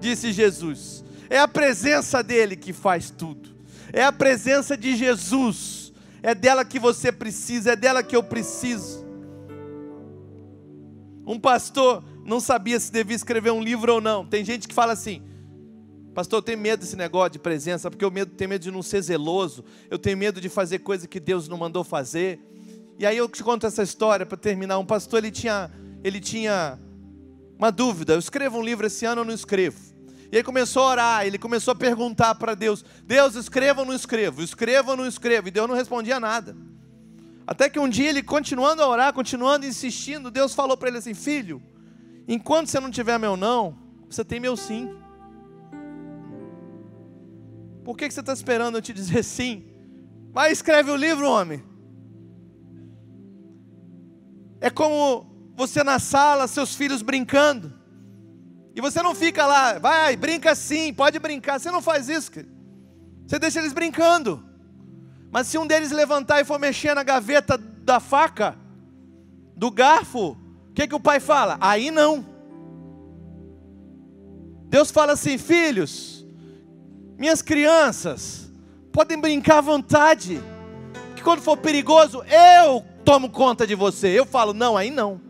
disse 0.00 0.32
Jesus. 0.32 1.04
É 1.28 1.38
a 1.38 1.48
presença 1.48 2.22
dele 2.22 2.56
que 2.56 2.72
faz 2.72 3.10
tudo. 3.10 3.56
É 3.92 4.04
a 4.04 4.12
presença 4.12 4.76
de 4.76 4.96
Jesus 4.96 5.86
é 6.26 6.34
dela 6.34 6.64
que 6.64 6.80
você 6.80 7.12
precisa, 7.12 7.74
é 7.74 7.76
dela 7.76 8.02
que 8.02 8.16
eu 8.16 8.22
preciso. 8.22 9.06
Um 11.24 11.38
pastor 11.38 12.02
não 12.24 12.40
sabia 12.40 12.80
se 12.80 12.90
devia 12.90 13.14
escrever 13.14 13.52
um 13.52 13.62
livro 13.62 13.94
ou 13.94 14.00
não. 14.00 14.26
Tem 14.26 14.44
gente 14.44 14.66
que 14.66 14.74
fala 14.74 14.92
assim: 14.92 15.22
Pastor, 16.12 16.38
eu 16.38 16.42
tenho 16.42 16.58
medo 16.58 16.80
desse 16.80 16.96
negócio 16.96 17.30
de 17.30 17.38
presença, 17.38 17.88
porque 17.88 18.04
eu 18.04 18.10
tenho 18.26 18.50
medo 18.50 18.62
de 18.62 18.72
não 18.72 18.82
ser 18.82 19.02
zeloso, 19.02 19.64
eu 19.88 20.00
tenho 20.00 20.16
medo 20.16 20.40
de 20.40 20.48
fazer 20.48 20.80
coisa 20.80 21.06
que 21.06 21.20
Deus 21.20 21.46
não 21.46 21.56
mandou 21.56 21.84
fazer. 21.84 22.40
E 22.98 23.06
aí 23.06 23.16
eu 23.16 23.28
te 23.28 23.44
conto 23.44 23.64
essa 23.64 23.84
história 23.84 24.26
para 24.26 24.36
terminar. 24.36 24.80
Um 24.80 24.84
pastor 24.84 25.20
ele 25.20 25.30
tinha, 25.30 25.70
ele 26.02 26.18
tinha 26.18 26.76
uma 27.58 27.70
dúvida: 27.70 28.14
eu 28.14 28.18
escrevo 28.18 28.58
um 28.58 28.62
livro 28.62 28.86
esse 28.86 29.04
ano 29.04 29.20
ou 29.20 29.24
não 29.24 29.34
escrevo? 29.34 29.78
E 30.30 30.36
ele 30.36 30.42
começou 30.42 30.82
a 30.82 30.90
orar, 30.90 31.26
ele 31.26 31.38
começou 31.38 31.72
a 31.72 31.74
perguntar 31.74 32.34
para 32.34 32.54
Deus: 32.54 32.84
Deus, 33.04 33.34
escreva 33.34 33.80
ou 33.80 33.86
não 33.86 33.94
escrevo? 33.94 34.42
Escreva 34.42 34.90
ou 34.92 34.96
não 34.96 35.06
escrevo? 35.06 35.48
E 35.48 35.50
Deus 35.50 35.68
não 35.68 35.74
respondia 35.74 36.18
nada. 36.18 36.56
Até 37.46 37.68
que 37.68 37.78
um 37.78 37.88
dia 37.88 38.08
ele, 38.08 38.22
continuando 38.22 38.82
a 38.82 38.88
orar, 38.88 39.12
continuando 39.12 39.66
insistindo, 39.66 40.30
Deus 40.30 40.54
falou 40.54 40.76
para 40.76 40.88
ele 40.88 40.98
assim: 40.98 41.14
Filho, 41.14 41.62
enquanto 42.26 42.68
você 42.68 42.80
não 42.80 42.90
tiver 42.90 43.18
meu 43.18 43.36
não, 43.36 43.78
você 44.08 44.24
tem 44.24 44.40
meu 44.40 44.56
sim. 44.56 44.90
Por 47.84 47.96
que, 47.96 48.08
que 48.08 48.14
você 48.14 48.20
está 48.20 48.32
esperando 48.32 48.76
eu 48.76 48.82
te 48.82 48.92
dizer 48.92 49.22
sim? 49.24 49.64
Vai, 50.32 50.50
escreve 50.50 50.90
o 50.90 50.96
livro, 50.96 51.28
homem. 51.28 51.62
É 54.60 54.68
como 54.68 55.35
você 55.56 55.82
na 55.82 55.98
sala, 55.98 56.46
seus 56.46 56.74
filhos 56.74 57.02
brincando. 57.02 57.72
E 58.74 58.80
você 58.80 59.02
não 59.02 59.14
fica 59.14 59.46
lá, 59.46 59.78
vai, 59.78 60.14
brinca 60.14 60.54
sim, 60.54 60.92
pode 60.92 61.18
brincar. 61.18 61.58
Você 61.58 61.70
não 61.70 61.80
faz 61.80 62.08
isso, 62.10 62.30
querido. 62.30 62.54
Você 63.26 63.38
deixa 63.38 63.58
eles 63.58 63.72
brincando. 63.72 64.44
Mas 65.32 65.46
se 65.46 65.56
um 65.56 65.66
deles 65.66 65.90
levantar 65.90 66.40
e 66.40 66.44
for 66.44 66.58
mexer 66.58 66.94
na 66.94 67.02
gaveta 67.02 67.56
da 67.56 67.98
faca, 67.98 68.56
do 69.56 69.70
garfo, 69.70 70.36
o 70.70 70.72
que, 70.74 70.86
que 70.86 70.94
o 70.94 71.00
pai 71.00 71.18
fala? 71.18 71.56
Aí 71.60 71.90
não. 71.90 72.24
Deus 74.68 74.90
fala 74.90 75.12
assim: 75.12 75.38
filhos, 75.38 76.26
minhas 77.18 77.40
crianças, 77.40 78.52
podem 78.92 79.18
brincar 79.18 79.58
à 79.58 79.62
vontade, 79.62 80.40
que 81.14 81.22
quando 81.22 81.40
for 81.40 81.56
perigoso, 81.56 82.22
eu 82.24 82.84
tomo 83.04 83.30
conta 83.30 83.66
de 83.66 83.74
você. 83.74 84.08
Eu 84.08 84.26
falo, 84.26 84.52
não, 84.52 84.76
aí 84.76 84.90
não. 84.90 85.25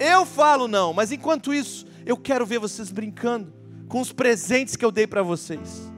Eu 0.00 0.24
falo 0.24 0.66
não, 0.66 0.94
mas 0.94 1.12
enquanto 1.12 1.52
isso, 1.52 1.86
eu 2.06 2.16
quero 2.16 2.46
ver 2.46 2.58
vocês 2.58 2.90
brincando 2.90 3.52
com 3.86 4.00
os 4.00 4.12
presentes 4.12 4.74
que 4.74 4.84
eu 4.84 4.90
dei 4.90 5.06
para 5.06 5.22
vocês, 5.22 5.92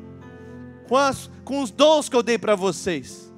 com, 0.88 0.96
as, 0.96 1.30
com 1.44 1.62
os 1.62 1.70
dons 1.70 2.08
que 2.08 2.16
eu 2.16 2.22
dei 2.22 2.36
para 2.36 2.56
vocês. 2.56 3.32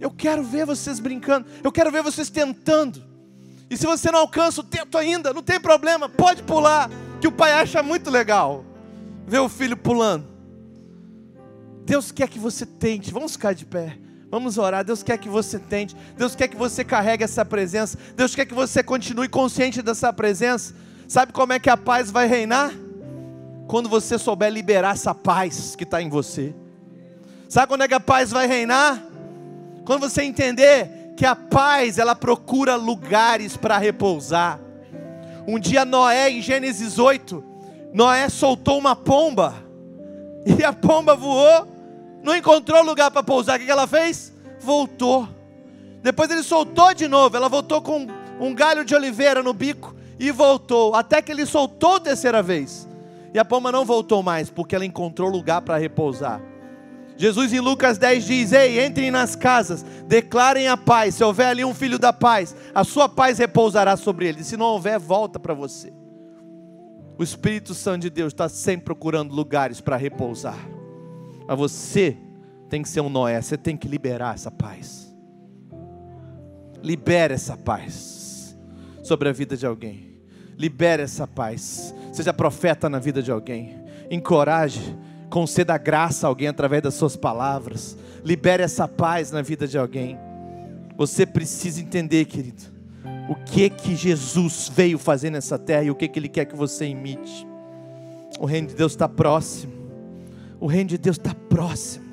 Eu 0.00 0.10
quero 0.10 0.42
ver 0.42 0.64
vocês 0.64 0.98
brincando, 0.98 1.46
eu 1.62 1.70
quero 1.70 1.92
ver 1.92 2.02
vocês 2.02 2.30
tentando. 2.30 3.04
E 3.68 3.76
se 3.76 3.84
você 3.84 4.10
não 4.10 4.20
alcança 4.20 4.62
o 4.62 4.64
teto 4.64 4.96
ainda, 4.96 5.34
não 5.34 5.42
tem 5.42 5.60
problema, 5.60 6.08
pode 6.08 6.42
pular, 6.42 6.90
que 7.20 7.28
o 7.28 7.32
pai 7.32 7.52
acha 7.52 7.82
muito 7.82 8.10
legal 8.10 8.64
ver 9.26 9.40
o 9.40 9.48
filho 9.50 9.76
pulando. 9.76 10.26
Deus 11.84 12.10
quer 12.10 12.28
que 12.28 12.38
você 12.38 12.64
tente, 12.64 13.12
vamos 13.12 13.32
ficar 13.32 13.52
de 13.52 13.66
pé. 13.66 13.98
Vamos 14.30 14.58
orar. 14.58 14.84
Deus 14.84 15.02
quer 15.02 15.18
que 15.18 15.28
você 15.28 15.58
tente. 15.58 15.96
Deus 16.16 16.36
quer 16.36 16.46
que 16.46 16.56
você 16.56 16.84
carregue 16.84 17.24
essa 17.24 17.44
presença. 17.44 17.98
Deus 18.14 18.34
quer 18.34 18.46
que 18.46 18.54
você 18.54 18.82
continue 18.82 19.28
consciente 19.28 19.82
dessa 19.82 20.12
presença. 20.12 20.72
Sabe 21.08 21.32
como 21.32 21.52
é 21.52 21.58
que 21.58 21.68
a 21.68 21.76
paz 21.76 22.10
vai 22.10 22.28
reinar? 22.28 22.72
Quando 23.66 23.88
você 23.88 24.18
souber 24.18 24.50
liberar 24.50 24.94
essa 24.94 25.14
paz 25.14 25.74
que 25.74 25.82
está 25.82 26.00
em 26.00 26.08
você. 26.08 26.54
Sabe 27.48 27.66
quando 27.66 27.82
é 27.82 27.88
que 27.88 27.94
a 27.94 28.00
paz 28.00 28.30
vai 28.30 28.46
reinar? 28.46 29.02
Quando 29.84 30.08
você 30.08 30.22
entender 30.22 31.14
que 31.16 31.26
a 31.26 31.34
paz 31.34 31.98
ela 31.98 32.14
procura 32.14 32.76
lugares 32.76 33.56
para 33.56 33.76
repousar. 33.78 34.60
Um 35.46 35.58
dia 35.58 35.84
Noé, 35.84 36.30
em 36.30 36.40
Gênesis 36.40 36.98
8, 36.98 37.42
Noé 37.92 38.28
soltou 38.28 38.78
uma 38.78 38.94
pomba. 38.94 39.54
E 40.46 40.62
a 40.62 40.72
pomba 40.72 41.16
voou 41.16 41.66
não 42.30 42.36
encontrou 42.36 42.82
lugar 42.84 43.10
para 43.10 43.24
pousar, 43.24 43.58
o 43.58 43.64
que 43.64 43.70
ela 43.70 43.88
fez? 43.88 44.32
Voltou. 44.60 45.28
Depois 46.00 46.30
ele 46.30 46.44
soltou 46.44 46.94
de 46.94 47.08
novo, 47.08 47.36
ela 47.36 47.48
voltou 47.48 47.82
com 47.82 48.06
um 48.38 48.54
galho 48.54 48.84
de 48.84 48.94
oliveira 48.94 49.42
no 49.42 49.52
bico 49.52 49.94
e 50.18 50.30
voltou, 50.30 50.94
até 50.94 51.20
que 51.20 51.32
ele 51.32 51.44
soltou 51.44 51.96
a 51.96 52.00
terceira 52.00 52.40
vez. 52.42 52.88
E 53.34 53.38
a 53.38 53.44
pomba 53.44 53.72
não 53.72 53.84
voltou 53.84 54.22
mais, 54.22 54.48
porque 54.48 54.74
ela 54.74 54.84
encontrou 54.84 55.28
lugar 55.28 55.60
para 55.62 55.76
repousar. 55.76 56.40
Jesus 57.16 57.52
em 57.52 57.60
Lucas 57.60 57.98
10 57.98 58.24
diz: 58.24 58.52
Ei, 58.52 58.84
entrem 58.84 59.10
nas 59.10 59.36
casas, 59.36 59.84
declarem 60.06 60.68
a 60.68 60.76
paz. 60.76 61.16
Se 61.16 61.24
houver 61.24 61.48
ali 61.48 61.64
um 61.64 61.74
filho 61.74 61.98
da 61.98 62.12
paz, 62.12 62.56
a 62.74 62.82
sua 62.82 63.08
paz 63.08 63.38
repousará 63.38 63.96
sobre 63.96 64.26
ele. 64.26 64.42
Se 64.42 64.56
não 64.56 64.66
houver, 64.66 64.98
volta 64.98 65.38
para 65.38 65.52
você. 65.52 65.92
O 67.18 67.22
Espírito 67.22 67.74
Santo 67.74 68.02
de 68.02 68.10
Deus 68.10 68.32
está 68.32 68.48
sempre 68.48 68.86
procurando 68.86 69.34
lugares 69.34 69.80
para 69.80 69.96
repousar. 69.96 70.79
Mas 71.50 71.58
você 71.58 72.16
tem 72.68 72.80
que 72.80 72.88
ser 72.88 73.00
um 73.00 73.08
Noé, 73.08 73.42
você 73.42 73.56
tem 73.56 73.76
que 73.76 73.88
liberar 73.88 74.36
essa 74.36 74.52
paz. 74.52 75.12
Libere 76.80 77.34
essa 77.34 77.56
paz 77.56 78.56
sobre 79.02 79.28
a 79.28 79.32
vida 79.32 79.56
de 79.56 79.66
alguém. 79.66 80.14
Libere 80.56 81.02
essa 81.02 81.26
paz. 81.26 81.92
Seja 82.12 82.32
profeta 82.32 82.88
na 82.88 83.00
vida 83.00 83.20
de 83.20 83.32
alguém. 83.32 83.82
Encoraje, 84.08 84.96
conceda 85.28 85.76
graça 85.76 86.24
a 86.24 86.28
alguém 86.28 86.46
através 86.46 86.84
das 86.84 86.94
suas 86.94 87.16
palavras. 87.16 87.96
Libere 88.24 88.62
essa 88.62 88.86
paz 88.86 89.32
na 89.32 89.42
vida 89.42 89.66
de 89.66 89.76
alguém. 89.76 90.16
Você 90.96 91.26
precisa 91.26 91.80
entender, 91.80 92.26
querido, 92.26 92.62
o 93.28 93.34
que 93.34 93.68
que 93.70 93.96
Jesus 93.96 94.70
veio 94.72 95.00
fazer 95.00 95.30
nessa 95.30 95.58
terra 95.58 95.82
e 95.82 95.90
o 95.90 95.96
que 95.96 96.06
que 96.06 96.20
Ele 96.20 96.28
quer 96.28 96.44
que 96.44 96.54
você 96.54 96.86
imite. 96.86 97.44
O 98.38 98.46
reino 98.46 98.68
de 98.68 98.76
Deus 98.76 98.92
está 98.92 99.08
próximo. 99.08 99.79
O 100.60 100.66
reino 100.66 100.90
de 100.90 100.98
Deus 100.98 101.16
está 101.16 101.34
próximo. 101.34 102.04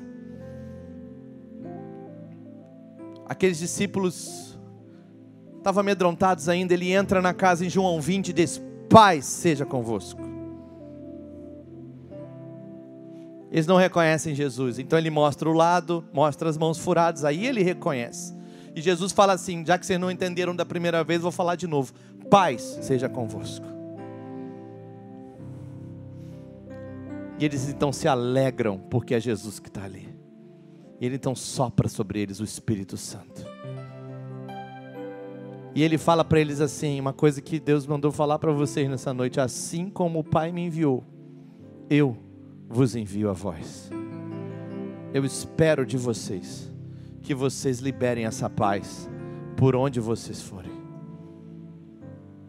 Aqueles 3.26 3.58
discípulos 3.58 4.58
estavam 5.58 5.82
amedrontados 5.82 6.48
ainda. 6.48 6.72
Ele 6.72 6.90
entra 6.90 7.20
na 7.20 7.34
casa 7.34 7.66
em 7.66 7.68
João 7.68 8.00
20 8.00 8.28
e 8.28 8.32
diz: 8.32 8.62
Paz 8.88 9.26
seja 9.26 9.66
convosco. 9.66 10.22
Eles 13.50 13.66
não 13.66 13.76
reconhecem 13.76 14.34
Jesus, 14.34 14.78
então 14.78 14.98
ele 14.98 15.10
mostra 15.10 15.48
o 15.48 15.52
lado, 15.52 16.04
mostra 16.12 16.50
as 16.50 16.58
mãos 16.58 16.78
furadas, 16.78 17.24
aí 17.24 17.46
ele 17.46 17.62
reconhece. 17.62 18.34
E 18.74 18.80
Jesus 18.80 19.12
fala 19.12 19.34
assim: 19.34 19.64
já 19.64 19.78
que 19.78 19.84
vocês 19.84 20.00
não 20.00 20.10
entenderam 20.10 20.56
da 20.56 20.64
primeira 20.64 21.04
vez, 21.04 21.20
vou 21.20 21.32
falar 21.32 21.56
de 21.56 21.66
novo. 21.66 21.92
Paz 22.30 22.78
seja 22.80 23.08
convosco. 23.08 23.77
E 27.38 27.44
eles 27.44 27.68
então 27.68 27.92
se 27.92 28.08
alegram, 28.08 28.78
porque 28.78 29.14
é 29.14 29.20
Jesus 29.20 29.60
que 29.60 29.68
está 29.68 29.84
ali. 29.84 30.08
E 31.00 31.06
ele 31.06 31.16
então 31.16 31.34
sopra 31.34 31.88
sobre 31.88 32.20
eles 32.20 32.40
o 32.40 32.44
Espírito 32.44 32.96
Santo. 32.96 33.46
E 35.74 35.82
ele 35.82 35.96
fala 35.96 36.24
para 36.24 36.40
eles 36.40 36.60
assim: 36.60 36.98
uma 36.98 37.12
coisa 37.12 37.40
que 37.40 37.60
Deus 37.60 37.86
mandou 37.86 38.10
falar 38.10 38.38
para 38.38 38.52
vocês 38.52 38.88
nessa 38.88 39.14
noite: 39.14 39.40
assim 39.40 39.88
como 39.88 40.18
o 40.18 40.24
Pai 40.24 40.50
me 40.50 40.66
enviou, 40.66 41.04
eu 41.88 42.16
vos 42.68 42.96
envio 42.96 43.30
a 43.30 43.32
vós. 43.32 43.88
Eu 45.14 45.24
espero 45.24 45.86
de 45.86 45.96
vocês 45.96 46.72
que 47.22 47.34
vocês 47.34 47.78
liberem 47.78 48.24
essa 48.24 48.50
paz 48.50 49.08
por 49.56 49.76
onde 49.76 50.00
vocês 50.00 50.42
forem. 50.42 50.72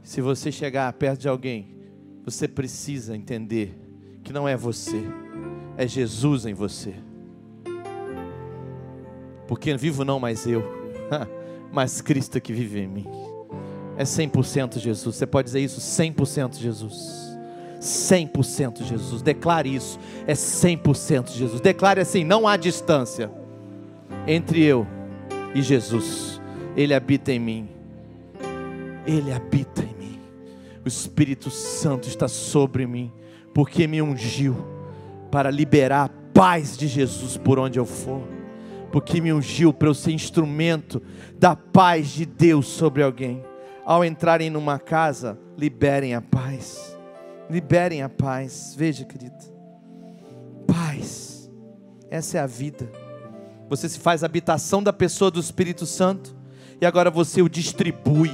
Se 0.02 0.22
você 0.22 0.52
chegar 0.52 0.92
perto 0.94 1.22
de 1.22 1.30
alguém, 1.30 1.76
você 2.26 2.48
precisa 2.48 3.16
entender 3.16 3.89
que 4.30 4.34
não 4.34 4.48
é 4.48 4.56
você, 4.56 5.04
é 5.76 5.88
Jesus 5.88 6.46
em 6.46 6.54
você. 6.54 6.94
Porque 9.48 9.76
vivo 9.76 10.06
não 10.06 10.20
mais 10.20 10.46
eu, 10.46 10.64
mas 11.74 12.00
Cristo 12.00 12.40
que 12.40 12.54
vive 12.54 12.82
em 12.82 12.88
mim. 12.88 13.08
É 13.98 14.04
100% 14.04 14.78
Jesus. 14.78 15.16
Você 15.16 15.26
pode 15.26 15.48
dizer 15.48 15.62
isso? 15.62 15.82
100% 15.82 16.60
Jesus. 16.60 17.36
100% 17.82 18.84
Jesus. 18.84 19.24
Declare 19.24 19.74
isso. 19.74 19.98
É 20.28 20.34
100% 20.34 21.32
Jesus. 21.32 21.60
Declare 21.60 22.00
assim: 22.00 22.24
não 22.24 22.48
há 22.48 22.56
distância 22.56 23.32
entre 24.28 24.64
eu 24.64 24.86
e 25.56 25.62
Jesus. 25.64 26.40
Ele 26.78 26.94
habita 26.94 27.32
em 27.32 27.40
mim. 27.40 27.70
Ele 29.08 29.34
habita 29.34 29.82
em 29.82 29.96
mim. 29.98 30.20
O 30.86 30.88
Espírito 30.88 31.50
Santo 31.50 32.08
está 32.08 32.28
sobre 32.28 32.86
mim, 32.86 33.12
porque 33.54 33.88
me 33.88 34.02
ungiu 34.02 34.56
para 35.32 35.52
liberar 35.52 36.06
a 36.06 36.10
paz 36.34 36.78
de 36.78 36.88
Jesus 36.88 37.38
por 37.38 37.60
onde 37.60 37.80
eu 37.80 37.86
for. 37.86 38.22
Porque 38.92 39.22
me 39.22 39.32
ungiu 39.32 39.72
para 39.72 39.88
eu 39.88 39.94
ser 39.94 40.12
instrumento 40.12 41.02
da 41.38 41.56
paz 41.56 42.10
de 42.10 42.26
Deus 42.26 42.68
sobre 42.68 43.04
alguém. 43.04 43.44
Ao 43.86 44.04
entrarem 44.04 44.50
numa 44.50 44.80
casa, 44.80 45.38
liberem 45.58 46.16
a 46.16 46.22
paz 46.22 46.98
liberem 47.50 48.04
a 48.04 48.10
paz. 48.10 48.76
Veja, 48.78 49.04
querido, 49.04 49.36
paz, 50.68 51.50
essa 52.10 52.38
é 52.38 52.42
a 52.42 52.46
vida. 52.46 52.90
Você 53.68 53.90
se 53.90 54.00
faz 54.00 54.24
habitação 54.24 54.84
da 54.84 54.94
pessoa 54.94 55.32
do 55.32 55.40
Espírito 55.40 55.86
Santo 55.86 56.36
e 56.80 56.86
agora 56.86 57.10
você 57.10 57.42
o 57.42 57.50
distribui, 57.50 58.32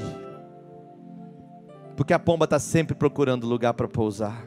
porque 1.95 2.13
a 2.13 2.20
pomba 2.20 2.43
está 2.43 2.59
sempre 2.59 2.95
procurando 2.95 3.47
lugar 3.47 3.74
para 3.74 3.88
pousar. 3.88 4.45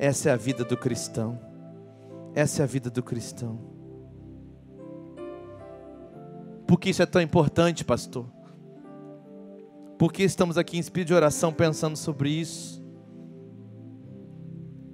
Essa 0.00 0.30
é 0.30 0.32
a 0.32 0.36
vida 0.36 0.64
do 0.64 0.78
cristão. 0.78 1.38
Essa 2.34 2.62
é 2.62 2.64
a 2.64 2.66
vida 2.66 2.88
do 2.88 3.02
cristão. 3.02 3.60
Por 6.66 6.80
que 6.80 6.88
isso 6.88 7.02
é 7.02 7.06
tão 7.06 7.20
importante, 7.20 7.84
pastor? 7.84 8.26
Porque 9.98 10.22
estamos 10.22 10.56
aqui 10.56 10.78
em 10.78 10.80
espírito 10.80 11.08
de 11.08 11.14
oração 11.14 11.52
pensando 11.52 11.98
sobre 11.98 12.30
isso. 12.30 12.82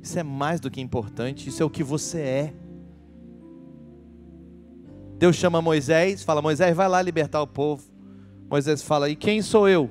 Isso 0.03 0.19
é 0.19 0.25
mais 0.25 0.59
do 0.59 0.69
que 0.69 0.81
importante, 0.81 1.49
isso 1.49 1.63
é 1.63 1.67
o 1.67 1.71
que 1.71 1.85
você 1.85 2.19
é. 2.19 2.55
Deus 5.19 5.37
chama 5.37 5.63
Moisés, 5.63 6.25
fala: 6.25 6.43
Moisés, 6.43 6.75
vai 6.75 6.89
lá 6.89 7.01
libertar 7.01 7.41
o 7.41 7.47
povo. 7.47 7.85
Moisés 8.51 8.83
fala: 8.83 9.09
E 9.09 9.15
quem 9.15 9.41
sou 9.41 9.69
eu? 9.69 9.89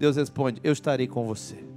Deus 0.00 0.16
responde: 0.16 0.60
Eu 0.64 0.72
estarei 0.72 1.06
com 1.06 1.24
você. 1.24 1.67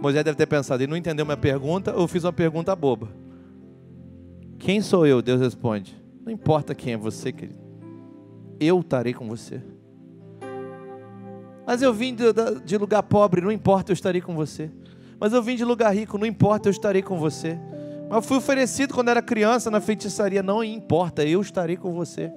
Moisés 0.00 0.24
deve 0.24 0.36
ter 0.36 0.46
pensado: 0.46 0.82
Ele 0.82 0.90
não 0.90 0.96
entendeu 0.96 1.24
minha 1.24 1.36
pergunta, 1.36 1.94
ou 1.94 2.06
fiz 2.06 2.24
uma 2.24 2.32
pergunta 2.32 2.74
boba. 2.74 3.08
Quem 4.58 4.80
sou 4.80 5.06
eu? 5.06 5.20
Deus 5.22 5.40
responde: 5.40 5.96
Não 6.24 6.32
importa 6.32 6.74
quem 6.74 6.92
é 6.92 6.96
você, 6.96 7.32
querido. 7.32 7.58
Eu 8.60 8.80
estarei 8.80 9.12
com 9.14 9.28
você. 9.28 9.60
Mas 11.66 11.82
eu 11.82 11.92
vim 11.92 12.14
de, 12.14 12.24
de 12.64 12.78
lugar 12.78 13.02
pobre, 13.02 13.42
não 13.42 13.52
importa, 13.52 13.92
eu 13.92 13.94
estarei 13.94 14.20
com 14.20 14.34
você. 14.34 14.70
Mas 15.20 15.32
eu 15.32 15.42
vim 15.42 15.54
de 15.54 15.64
lugar 15.64 15.94
rico, 15.94 16.16
não 16.16 16.26
importa, 16.26 16.68
eu 16.68 16.70
estarei 16.70 17.02
com 17.02 17.18
você. 17.18 17.58
Mas 18.08 18.16
eu 18.16 18.22
fui 18.22 18.38
oferecido 18.38 18.94
quando 18.94 19.10
era 19.10 19.20
criança 19.20 19.70
na 19.70 19.80
feitiçaria, 19.80 20.42
não 20.42 20.64
importa, 20.64 21.24
eu 21.24 21.42
estarei 21.42 21.76
com 21.76 21.92
você. 21.92 22.32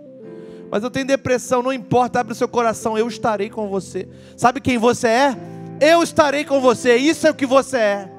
Mas 0.69 0.83
eu 0.83 0.91
tenho 0.91 1.05
depressão, 1.05 1.63
não 1.63 1.71
importa, 1.71 2.19
abre 2.19 2.33
o 2.33 2.35
seu 2.35 2.47
coração, 2.47 2.97
eu 2.97 3.07
estarei 3.07 3.49
com 3.49 3.69
você. 3.69 4.07
Sabe 4.35 4.59
quem 4.59 4.77
você 4.77 5.07
é? 5.07 5.37
Eu 5.81 6.03
estarei 6.03 6.45
com 6.45 6.61
você, 6.61 6.95
isso 6.95 7.25
é 7.25 7.31
o 7.31 7.33
que 7.33 7.47
você 7.47 7.77
é. 7.77 8.09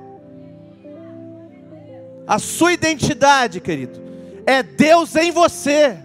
A 2.27 2.41
sua 2.41 2.73
identidade, 2.73 3.61
querido, 3.61 4.03
é 4.45 4.65
Deus 4.65 5.15
em 5.15 5.31
você. 5.31 5.97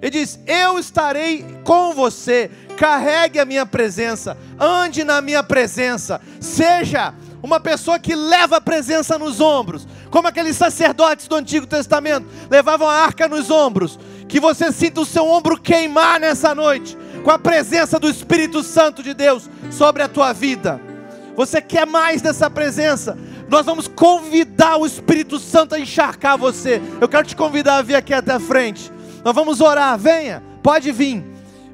Ele 0.00 0.10
diz: 0.12 0.38
Eu 0.46 0.78
estarei 0.78 1.44
com 1.64 1.92
você, 1.94 2.48
carregue 2.76 3.40
a 3.40 3.44
minha 3.44 3.66
presença, 3.66 4.38
ande 4.58 5.02
na 5.02 5.20
minha 5.20 5.42
presença, 5.42 6.20
seja 6.40 7.12
uma 7.42 7.58
pessoa 7.58 7.98
que 7.98 8.14
leva 8.14 8.56
a 8.58 8.60
presença 8.60 9.18
nos 9.18 9.40
ombros, 9.40 9.88
como 10.10 10.28
aqueles 10.28 10.56
sacerdotes 10.56 11.26
do 11.26 11.34
Antigo 11.34 11.66
Testamento 11.66 12.26
levavam 12.48 12.88
a 12.88 12.94
arca 12.94 13.26
nos 13.26 13.50
ombros. 13.50 13.98
Que 14.28 14.38
você 14.38 14.72
sinta 14.72 15.00
o 15.00 15.04
seu 15.04 15.26
ombro 15.26 15.60
queimar 15.60 16.18
nessa 16.20 16.54
noite, 16.54 16.96
com 17.24 17.30
a 17.30 17.38
presença 17.38 17.98
do 17.98 18.08
Espírito 18.08 18.62
Santo 18.62 19.02
de 19.02 19.14
Deus 19.14 19.48
sobre 19.70 20.02
a 20.02 20.08
tua 20.08 20.34
vida. 20.34 20.78
Você 21.34 21.60
quer 21.60 21.86
mais 21.86 22.20
dessa 22.20 22.50
presença? 22.50 23.18
Nós 23.48 23.64
vamos 23.64 23.88
convidar 23.88 24.76
o 24.76 24.86
Espírito 24.86 25.38
Santo 25.38 25.74
a 25.74 25.80
encharcar 25.80 26.36
você. 26.36 26.80
Eu 27.00 27.08
quero 27.08 27.26
te 27.26 27.34
convidar 27.34 27.78
a 27.78 27.82
vir 27.82 27.96
aqui 27.96 28.12
até 28.12 28.32
a 28.32 28.38
frente. 28.38 28.92
Nós 29.24 29.34
vamos 29.34 29.62
orar, 29.62 29.98
venha, 29.98 30.42
pode 30.62 30.92
vir. 30.92 31.24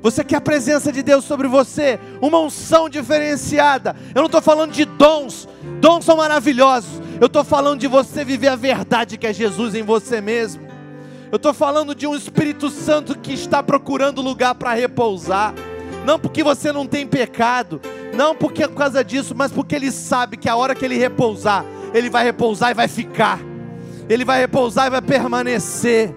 Você 0.00 0.24
quer 0.24 0.36
a 0.36 0.40
presença 0.40 0.90
de 0.90 1.02
Deus 1.02 1.24
sobre 1.24 1.46
você, 1.46 1.98
uma 2.22 2.38
unção 2.38 2.88
diferenciada. 2.88 3.94
Eu 4.14 4.20
não 4.20 4.26
estou 4.26 4.40
falando 4.40 4.72
de 4.72 4.84
dons, 4.84 5.48
dons 5.80 6.04
são 6.04 6.16
maravilhosos. 6.16 7.02
Eu 7.20 7.26
estou 7.26 7.44
falando 7.44 7.80
de 7.80 7.88
você 7.88 8.24
viver 8.24 8.48
a 8.48 8.56
verdade 8.56 9.18
que 9.18 9.26
é 9.26 9.32
Jesus 9.32 9.74
em 9.74 9.82
você 9.82 10.20
mesmo. 10.20 10.69
Eu 11.30 11.36
estou 11.36 11.54
falando 11.54 11.94
de 11.94 12.08
um 12.08 12.16
Espírito 12.16 12.68
Santo 12.68 13.16
que 13.16 13.32
está 13.32 13.62
procurando 13.62 14.20
lugar 14.20 14.52
para 14.56 14.74
repousar. 14.74 15.54
Não 16.04 16.18
porque 16.18 16.42
você 16.42 16.72
não 16.72 16.86
tem 16.86 17.06
pecado, 17.06 17.80
não 18.12 18.34
porque 18.34 18.64
é 18.64 18.68
por 18.68 18.76
causa 18.76 19.04
disso, 19.04 19.32
mas 19.36 19.52
porque 19.52 19.76
Ele 19.76 19.92
sabe 19.92 20.36
que 20.36 20.48
a 20.48 20.56
hora 20.56 20.74
que 20.74 20.84
Ele 20.84 20.96
repousar, 20.96 21.64
Ele 21.94 22.10
vai 22.10 22.24
repousar 22.24 22.72
e 22.72 22.74
vai 22.74 22.88
ficar. 22.88 23.38
Ele 24.08 24.24
vai 24.24 24.40
repousar 24.40 24.88
e 24.88 24.90
vai 24.90 25.02
permanecer. 25.02 26.12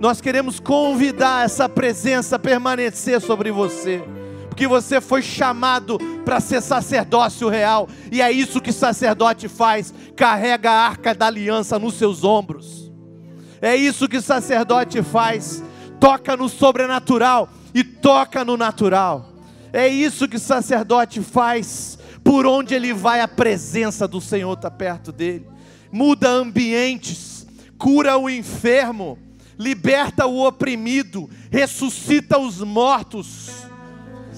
Nós 0.00 0.22
queremos 0.22 0.58
convidar 0.58 1.44
essa 1.44 1.68
presença 1.68 2.36
a 2.36 2.38
permanecer 2.38 3.20
sobre 3.20 3.50
você, 3.50 4.02
porque 4.48 4.66
você 4.66 5.02
foi 5.02 5.20
chamado 5.20 5.98
para 6.24 6.40
ser 6.40 6.62
sacerdócio 6.62 7.48
real, 7.48 7.88
e 8.10 8.22
é 8.22 8.32
isso 8.32 8.60
que 8.60 8.72
sacerdote 8.72 9.48
faz: 9.48 9.92
carrega 10.14 10.70
a 10.70 10.86
arca 10.86 11.14
da 11.14 11.26
aliança 11.26 11.78
nos 11.78 11.94
seus 11.94 12.24
ombros. 12.24 12.85
É 13.60 13.74
isso 13.74 14.08
que 14.08 14.20
sacerdote 14.20 15.02
faz: 15.02 15.62
toca 15.98 16.36
no 16.36 16.48
sobrenatural 16.48 17.48
e 17.74 17.82
toca 17.82 18.44
no 18.44 18.56
natural. 18.56 19.32
É 19.72 19.88
isso 19.88 20.28
que 20.28 20.38
sacerdote 20.38 21.20
faz. 21.20 21.98
Por 22.24 22.46
onde 22.46 22.74
ele 22.74 22.92
vai, 22.92 23.20
a 23.20 23.28
presença 23.28 24.08
do 24.08 24.20
Senhor 24.20 24.52
está 24.54 24.70
perto 24.70 25.12
dele. 25.12 25.46
Muda 25.92 26.28
ambientes, 26.28 27.46
cura 27.78 28.18
o 28.18 28.28
enfermo, 28.28 29.18
liberta 29.58 30.26
o 30.26 30.46
oprimido, 30.46 31.30
ressuscita 31.50 32.38
os 32.38 32.60
mortos, 32.60 33.50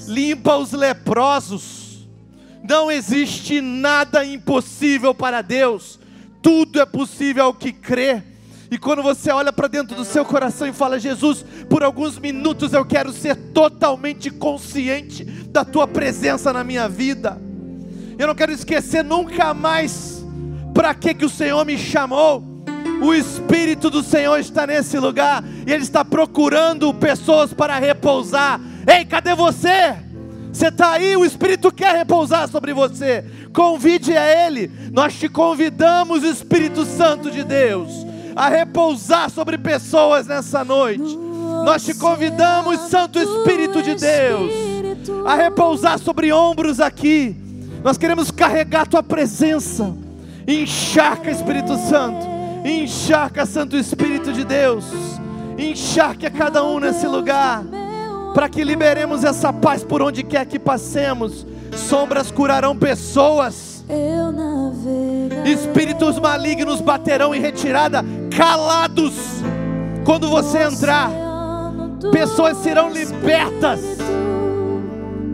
limpa 0.07 0.57
os 0.57 0.73
leprosos. 0.73 2.09
Não 2.69 2.91
existe 2.91 3.61
nada 3.61 4.25
impossível 4.25 5.15
para 5.15 5.41
Deus, 5.41 5.99
tudo 6.43 6.81
é 6.81 6.87
possível 6.87 7.45
ao 7.45 7.55
que 7.55 7.73
crê. 7.73 8.23
E 8.71 8.77
quando 8.77 9.03
você 9.03 9.31
olha 9.31 9.53
para 9.53 9.67
dentro 9.67 9.97
do 9.97 10.05
seu 10.05 10.25
coração 10.25 10.67
e 10.67 10.73
fala: 10.73 10.99
Jesus, 10.99 11.45
por 11.71 11.83
alguns 11.83 12.19
minutos 12.19 12.73
eu 12.73 12.85
quero 12.85 13.13
ser 13.13 13.35
totalmente 13.35 14.31
consciente 14.31 15.25
da 15.25 15.65
tua 15.65 15.87
presença 15.87 16.53
na 16.53 16.63
minha 16.63 16.89
vida. 16.89 17.41
Eu 18.19 18.27
não 18.27 18.35
quero 18.35 18.53
esquecer 18.53 19.03
nunca 19.03 19.55
mais 19.55 20.25
para 20.75 20.95
que 20.95 21.15
que 21.15 21.25
o 21.25 21.31
Senhor 21.31 21.65
me 21.65 21.79
chamou. 21.79 22.45
O 23.01 23.15
Espírito 23.15 23.89
do 23.91 24.03
Senhor 24.03 24.39
está 24.39 24.67
nesse 24.67 24.99
lugar 24.99 25.43
e 25.67 25.73
Ele 25.73 25.85
está 25.85 26.05
procurando 26.05 26.93
pessoas 26.93 27.55
para 27.55 27.79
repousar. 27.79 28.61
Ei, 28.87 29.05
cadê 29.05 29.35
você? 29.35 29.97
Você 30.53 30.67
está 30.67 30.93
aí, 30.93 31.17
o 31.17 31.25
Espírito 31.25 31.71
quer 31.71 31.97
repousar 31.97 32.49
sobre 32.49 32.75
você. 32.75 33.25
Convide 33.53 34.17
a 34.17 34.47
Ele. 34.47 34.71
Nós 34.93 35.15
te 35.15 35.29
convidamos, 35.29 36.25
Espírito 36.25 36.85
Santo 36.85 37.31
de 37.31 37.45
Deus 37.45 38.08
a 38.39 38.49
repousar 38.49 39.29
sobre 39.31 39.59
pessoas 39.59 40.29
nessa 40.29 40.65
noite. 40.65 41.19
Nós 41.65 41.85
te 41.85 41.93
convidamos, 41.93 42.79
Santo 42.83 43.19
Espírito 43.19 43.83
de 43.83 43.97
Deus, 43.97 44.53
a 45.27 45.35
repousar 45.35 45.99
sobre 45.99 46.33
ombros 46.33 46.79
aqui. 46.79 47.37
Nós 47.83 47.99
queremos 47.99 48.31
carregar 48.31 48.87
tua 48.87 49.03
presença. 49.03 49.93
Encharca, 50.47 51.33
Espírito 51.33 51.77
Santo. 51.77 52.25
Encharca, 52.65 53.45
Santo 53.45 53.77
Espírito 53.77 54.33
de 54.33 54.45
Deus. 54.45 54.85
Encharque 55.59 56.25
a 56.25 56.31
cada 56.31 56.65
um 56.65 56.79
nesse 56.79 57.09
lugar. 57.09 57.65
Para 58.35 58.49
que 58.49 58.63
liberemos 58.63 59.25
essa 59.25 59.53
paz 59.53 59.83
por 59.83 60.01
onde 60.01 60.23
quer 60.23 60.47
que 60.47 60.61
passemos. 60.61 61.45
Sombras 61.75 62.31
curarão 62.31 62.77
pessoas. 62.77 63.68
Espíritos 65.45 66.19
malignos 66.19 66.81
baterão 66.81 67.35
em 67.35 67.41
retirada 67.41 68.05
calados 68.37 69.15
quando 70.05 70.29
você 70.29 70.63
entrar. 70.63 71.11
Pessoas 72.13 72.59
serão 72.59 72.91
libertas, 72.91 73.81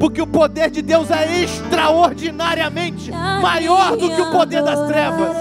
porque 0.01 0.23
o 0.23 0.27
poder 0.27 0.71
de 0.71 0.81
Deus 0.83 1.11
é 1.11 1.43
extraordinariamente 1.43 3.11
maior 3.11 3.97
do 3.97 4.09
que 4.11 4.23
o 4.23 4.31
poder 4.31 4.63
das 4.63 4.87
trevas. 4.89 5.37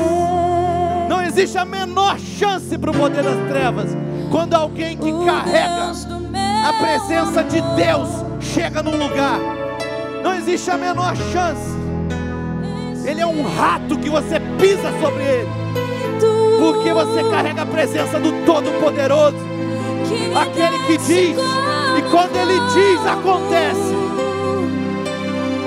Não 1.07 1.21
existe 1.21 1.57
a 1.57 1.65
menor 1.65 2.19
chance 2.19 2.77
para 2.77 2.91
o 2.91 2.93
poder 2.93 3.23
das 3.23 3.47
trevas. 3.47 3.89
Quando 4.29 4.53
alguém 4.53 4.97
que 4.97 5.11
carrega 5.25 5.91
a 6.67 6.73
presença 6.73 7.43
de 7.43 7.61
Deus 7.75 8.09
chega 8.41 8.83
num 8.83 8.97
lugar, 8.97 9.39
não 10.23 10.33
existe 10.33 10.69
a 10.71 10.77
menor 10.77 11.15
chance. 11.31 11.82
Ele 13.05 13.21
é 13.21 13.27
um 13.27 13.43
rato 13.43 13.97
que 13.97 14.09
você 14.09 14.39
pisa 14.59 14.91
sobre 15.01 15.23
ele 15.23 15.63
porque 16.63 16.93
você 16.93 17.21
carrega 17.29 17.63
a 17.63 17.65
presença 17.65 18.17
do 18.21 18.45
Todo-Poderoso, 18.45 19.35
aquele 20.33 20.79
que 20.87 20.97
diz, 20.97 21.37
e 21.37 22.01
quando 22.09 22.35
ele 22.37 22.57
diz, 22.73 23.05
acontece. 23.05 23.93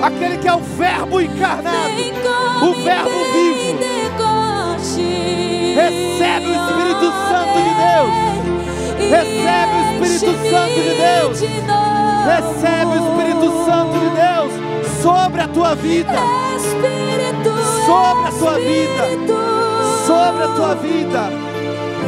Aquele 0.02 0.38
que 0.38 0.48
é 0.48 0.54
o 0.54 0.60
Verbo 0.60 1.20
encarnado, 1.20 1.90
o 2.62 2.82
Verbo 2.82 3.10
vivo. 3.32 3.78
Recebe 5.74 6.46
o 6.46 6.54
Espírito 6.54 7.12
Santo 7.28 7.58
de 7.62 7.72
Deus. 7.84 8.12
Recebe 9.10 9.74
o 9.76 10.04
Espírito 10.04 10.32
Santo 10.50 10.74
de 10.74 10.94
Deus. 10.94 11.40
Recebe 12.24 12.90
o 12.92 12.98
Espírito 13.04 13.46
Santo 13.66 13.94
de 13.98 14.08
Deus 14.16 15.02
sobre 15.02 15.40
a 15.42 15.48
tua 15.48 15.74
vida. 15.74 16.12
Sobre 17.86 18.28
a 18.28 18.32
tua 18.38 18.58
vida 18.58 19.46
sobre 20.06 20.44
a 20.44 20.48
tua 20.54 20.74
vida. 20.76 21.30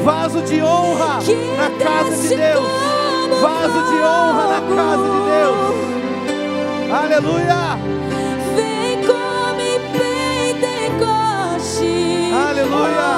Vaso 0.05 0.41
de 0.43 0.63
honra 0.63 1.19
na 1.57 1.71
casa 1.85 2.17
de 2.17 2.29
Deus. 2.29 2.69
Vaso 3.43 3.83
de 3.91 3.97
honra 3.97 4.47
na 4.49 4.61
casa 4.77 5.03
de 5.03 5.21
Deus. 5.33 5.59
Aleluia. 6.93 7.79
Vem 8.55 8.97
come 9.05 9.71
Pentecoste. 10.63 11.95
Aleluia. 12.49 13.11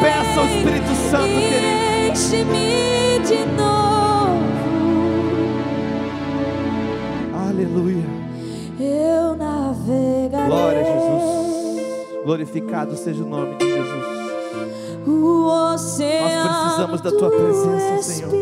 Peça 0.00 0.40
ao 0.40 0.46
Espírito 0.46 0.94
Santo, 1.10 1.28
querido. 1.28 1.68
Enche-me 2.10 3.18
de 3.26 3.40
novo. 3.56 4.42
Aleluia. 7.48 8.08
Eu. 8.80 9.17
Glória 10.48 10.80
a 10.80 10.84
Jesus. 10.84 12.24
Glorificado 12.24 12.96
seja 12.96 13.22
o 13.22 13.28
nome 13.28 13.56
de 13.56 13.66
Jesus. 13.70 14.18
Nós 15.06 16.62
precisamos 16.62 17.00
da 17.02 17.10
tua 17.10 17.30
presença, 17.30 18.02
Senhor. 18.02 18.32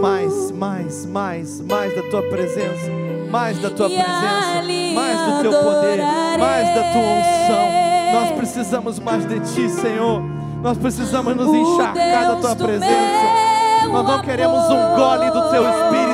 Mais, 0.00 0.52
mais, 0.52 1.06
mais, 1.06 1.60
mais 1.60 1.96
da 1.96 2.02
tua 2.08 2.22
presença. 2.22 2.88
Mais 3.32 3.60
da 3.60 3.68
tua 3.68 3.88
presença. 3.88 4.62
Mais 4.94 5.18
do 5.18 5.42
teu 5.42 5.52
poder. 5.60 5.98
Mais 6.38 6.74
da 6.74 6.82
tua 6.92 7.02
unção. 7.02 7.68
Nós 8.12 8.30
precisamos 8.36 9.00
mais 9.00 9.26
de 9.26 9.40
ti, 9.40 9.68
Senhor. 9.68 10.22
Nós 10.62 10.78
precisamos 10.78 11.34
nos 11.34 11.52
encharcar 11.52 12.28
da 12.28 12.36
tua 12.36 12.54
presença. 12.54 13.88
Nós 13.90 14.06
não 14.06 14.22
queremos 14.22 14.62
um 14.70 14.94
gole 14.94 15.30
do 15.32 15.50
teu 15.50 15.68
espírito. 15.68 16.07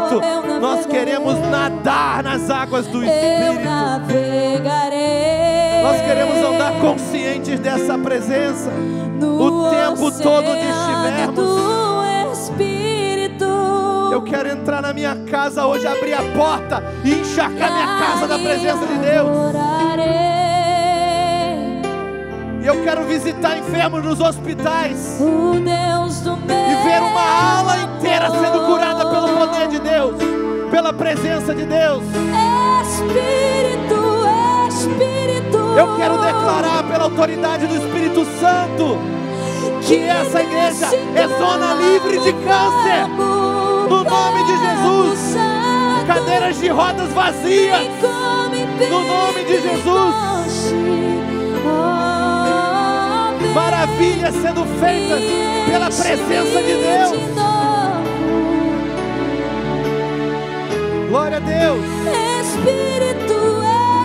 Nós 0.61 0.87
queremos 0.87 1.39
nadar 1.51 2.23
nas 2.23 2.49
águas 2.51 2.87
do 2.87 3.03
espírito. 3.05 3.65
Nós 5.83 6.01
queremos 6.01 6.37
andar 6.37 6.73
conscientes 6.81 7.59
dessa 7.61 7.99
presença 7.99 8.71
o 9.21 9.71
tempo 9.71 10.11
todo 10.23 10.47
onde 10.49 10.67
estivermos. 10.67 11.39
Eu 14.13 14.23
quero 14.23 14.49
entrar 14.49 14.81
na 14.81 14.93
minha 14.93 15.17
casa 15.31 15.67
hoje, 15.67 15.87
abrir 15.87 16.15
a 16.15 16.23
porta 16.37 16.83
e 17.05 17.13
encharcar 17.15 17.73
minha 17.73 17.99
casa 17.99 18.29
da 18.29 18.39
presença 18.39 18.87
de 18.87 18.95
Deus. 18.99 19.29
E 22.63 22.67
eu 22.67 22.83
quero 22.83 23.05
visitar 23.05 23.59
enfermos 23.59 24.03
nos 24.05 24.21
hospitais 24.21 25.19
e 25.21 25.61
ver 26.95 27.03
uma 27.03 27.59
ala 27.59 27.79
inteira 27.79 28.31
sendo 28.31 28.67
curada 28.67 29.07
pelo 29.07 29.29
poder 29.29 29.69
de 29.69 29.79
Deus, 29.81 30.15
pela 30.71 30.93
presença 30.93 31.55
de 31.55 31.65
Deus. 31.65 32.05
Espírito, 32.83 34.25
Espírito. 34.69 35.59
Eu 35.77 35.97
quero 35.97 36.19
declarar 36.19 36.85
pela 36.85 37.05
autoridade 37.05 37.67
do 37.67 37.77
Espírito 37.77 38.25
Santo 38.41 38.99
que 39.83 40.03
essa 40.03 40.43
igreja 40.43 40.87
é 41.17 41.29
zona 41.29 41.75
livre 41.75 42.19
de 42.21 42.33
câncer. 42.33 43.09
No 43.89 44.05
nome 44.05 44.45
de 44.45 44.57
Jesus. 44.57 45.37
Cadeiras 46.07 46.61
de 46.61 46.69
rodas 46.69 47.13
vazias. 47.13 47.89
No 48.91 49.03
nome 49.05 49.45
de 49.45 49.61
Jesus. 49.61 51.04
Maravilhas 53.85 54.35
sendo 54.37 54.65
feitas 54.81 55.21
pela 55.71 55.91
presença 55.91 56.63
de 56.63 56.75
Deus. 56.75 57.13
Glória 61.11 61.37
a 61.37 61.41
Deus. 61.41 61.85
Espírito, 62.41 63.37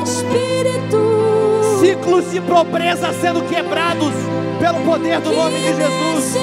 Espírito. 0.04 1.80
Ciclos 1.80 2.30
de 2.30 2.42
pobreza 2.42 3.14
sendo 3.22 3.42
quebrados 3.44 4.14
pelo 4.60 4.82
poder 4.82 5.22
do 5.22 5.32
nome 5.32 5.56
de 5.56 5.68
Jesus. 5.68 6.36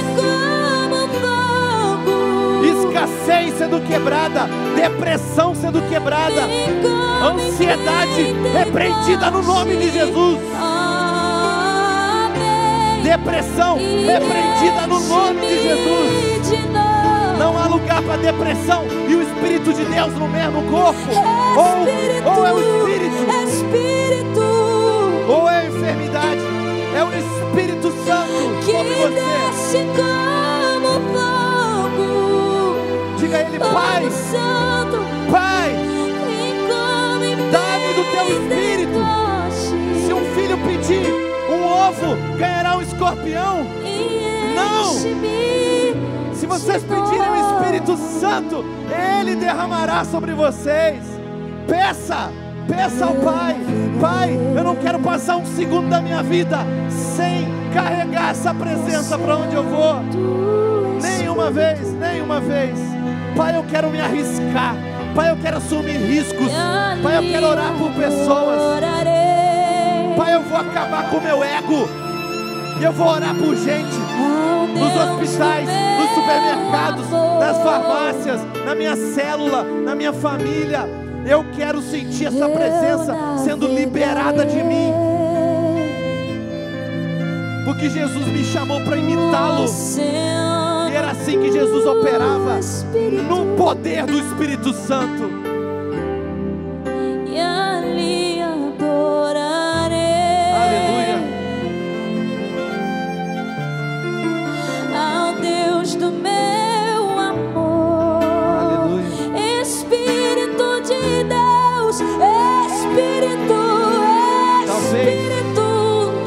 Escassez 2.64 3.59
sendo 3.59 3.87
quebrada, 3.87 4.49
depressão 4.74 5.55
sendo 5.55 5.82
quebrada, 5.91 6.41
ansiedade 7.22 8.34
repreendida 8.55 9.30
no 9.30 9.43
nome 9.43 9.76
de 9.76 9.91
Jesus. 9.91 10.39
Depressão 13.07 13.76
repreendida 13.76 14.84
no 14.88 14.98
nome 14.98 15.40
de 15.42 15.62
Jesus. 15.62 16.50
Não 17.38 17.57
há 17.57 17.68
lugar 17.68 18.02
para 18.02 18.16
depressão 18.16 18.84
e 19.09 19.14
o 19.14 19.22
Espírito 19.22 19.72
de 19.72 19.84
Deus 19.84 20.12
no 20.14 20.26
mesmo 20.26 20.61
corpo. 20.64 20.98
Ou, 21.57 22.34
ou 22.34 22.44
é 22.44 22.52
o 22.52 22.59
Espírito, 22.59 24.42
ou 25.28 25.48
é 25.48 25.59
a 25.59 25.66
enfermidade. 25.66 26.40
É 26.96 27.04
o 27.04 27.12
Espírito 27.12 27.92
Santo 28.04 28.64
sobre 28.64 28.94
você. 28.94 29.86
Diga 33.18 33.36
a 33.36 33.40
Ele, 33.42 33.59
Pai, 33.61 34.11
Pai, 35.30 35.76
dá-me 37.52 37.94
do 37.94 38.02
teu 38.11 38.26
espírito. 38.32 38.98
Se 40.04 40.12
um 40.12 40.24
filho 40.34 40.59
pedir 40.66 41.36
um 41.51 41.64
ovo, 41.64 42.16
ganhará 42.38 42.76
um 42.76 42.82
escorpião. 42.82 43.66
Não! 44.55 44.94
Se 46.34 46.47
vocês 46.47 46.82
pedirem 46.82 47.30
o 47.30 47.36
Espírito 47.36 47.97
Santo, 47.97 48.64
Ele 48.90 49.36
derramará 49.36 50.05
sobre 50.05 50.32
vocês. 50.32 51.03
Peça, 51.66 52.30
peça 52.68 53.07
ao 53.07 53.14
Pai: 53.14 53.57
Pai, 54.01 54.38
eu 54.57 54.62
não 54.62 54.76
quero 54.76 54.99
passar 55.01 55.36
um 55.36 55.47
segundo 55.47 55.88
da 55.88 56.01
minha 56.01 56.22
vida 56.22 56.59
sem 56.88 57.49
carregar 57.72 58.30
essa 58.30 58.55
presença 58.55 59.18
para 59.18 59.36
onde 59.36 59.55
eu 59.55 59.64
vou. 59.64 60.03
Nenhuma 61.01 61.51
vez, 61.51 61.92
nenhuma 61.94 62.40
vez. 62.40 62.78
Pai, 63.36 63.57
eu 63.57 63.64
quero 63.64 63.90
me 63.90 64.01
arriscar. 64.01 64.74
Pai, 65.14 65.30
eu 65.30 65.36
quero 65.36 65.57
assumir 65.59 65.97
riscos. 65.97 66.51
Pai, 67.03 67.18
eu 67.18 67.22
quero 67.22 67.47
orar 67.47 67.72
por 67.78 67.90
pessoas. 67.92 69.25
Eu 70.37 70.43
vou 70.43 70.59
acabar 70.59 71.09
com 71.09 71.16
o 71.16 71.22
meu 71.22 71.43
ego. 71.43 71.89
E 72.78 72.84
eu 72.84 72.93
vou 72.93 73.09
orar 73.09 73.34
por 73.34 73.57
gente 73.57 73.97
nos 74.74 74.95
hospitais, 74.95 75.66
nos 75.99 76.11
supermercados, 76.11 77.11
nas 77.41 77.57
farmácias, 77.62 78.41
na 78.66 78.74
minha 78.74 78.95
célula, 78.95 79.64
na 79.64 79.95
minha 79.95 80.12
família. 80.12 80.87
Eu 81.24 81.43
quero 81.57 81.80
sentir 81.80 82.26
essa 82.26 82.47
presença 82.51 83.16
sendo 83.43 83.66
liberada 83.66 84.45
de 84.45 84.62
mim. 84.62 84.93
Porque 87.64 87.89
Jesus 87.89 88.26
me 88.26 88.45
chamou 88.45 88.82
para 88.82 88.99
imitá-lo. 88.99 89.64
E 90.93 90.95
era 90.95 91.12
assim 91.12 91.41
que 91.41 91.51
Jesus 91.51 91.87
operava 91.87 92.61
no 93.26 93.57
poder 93.57 94.05
do 94.05 94.18
Espírito 94.18 94.74
Santo. 94.74 95.55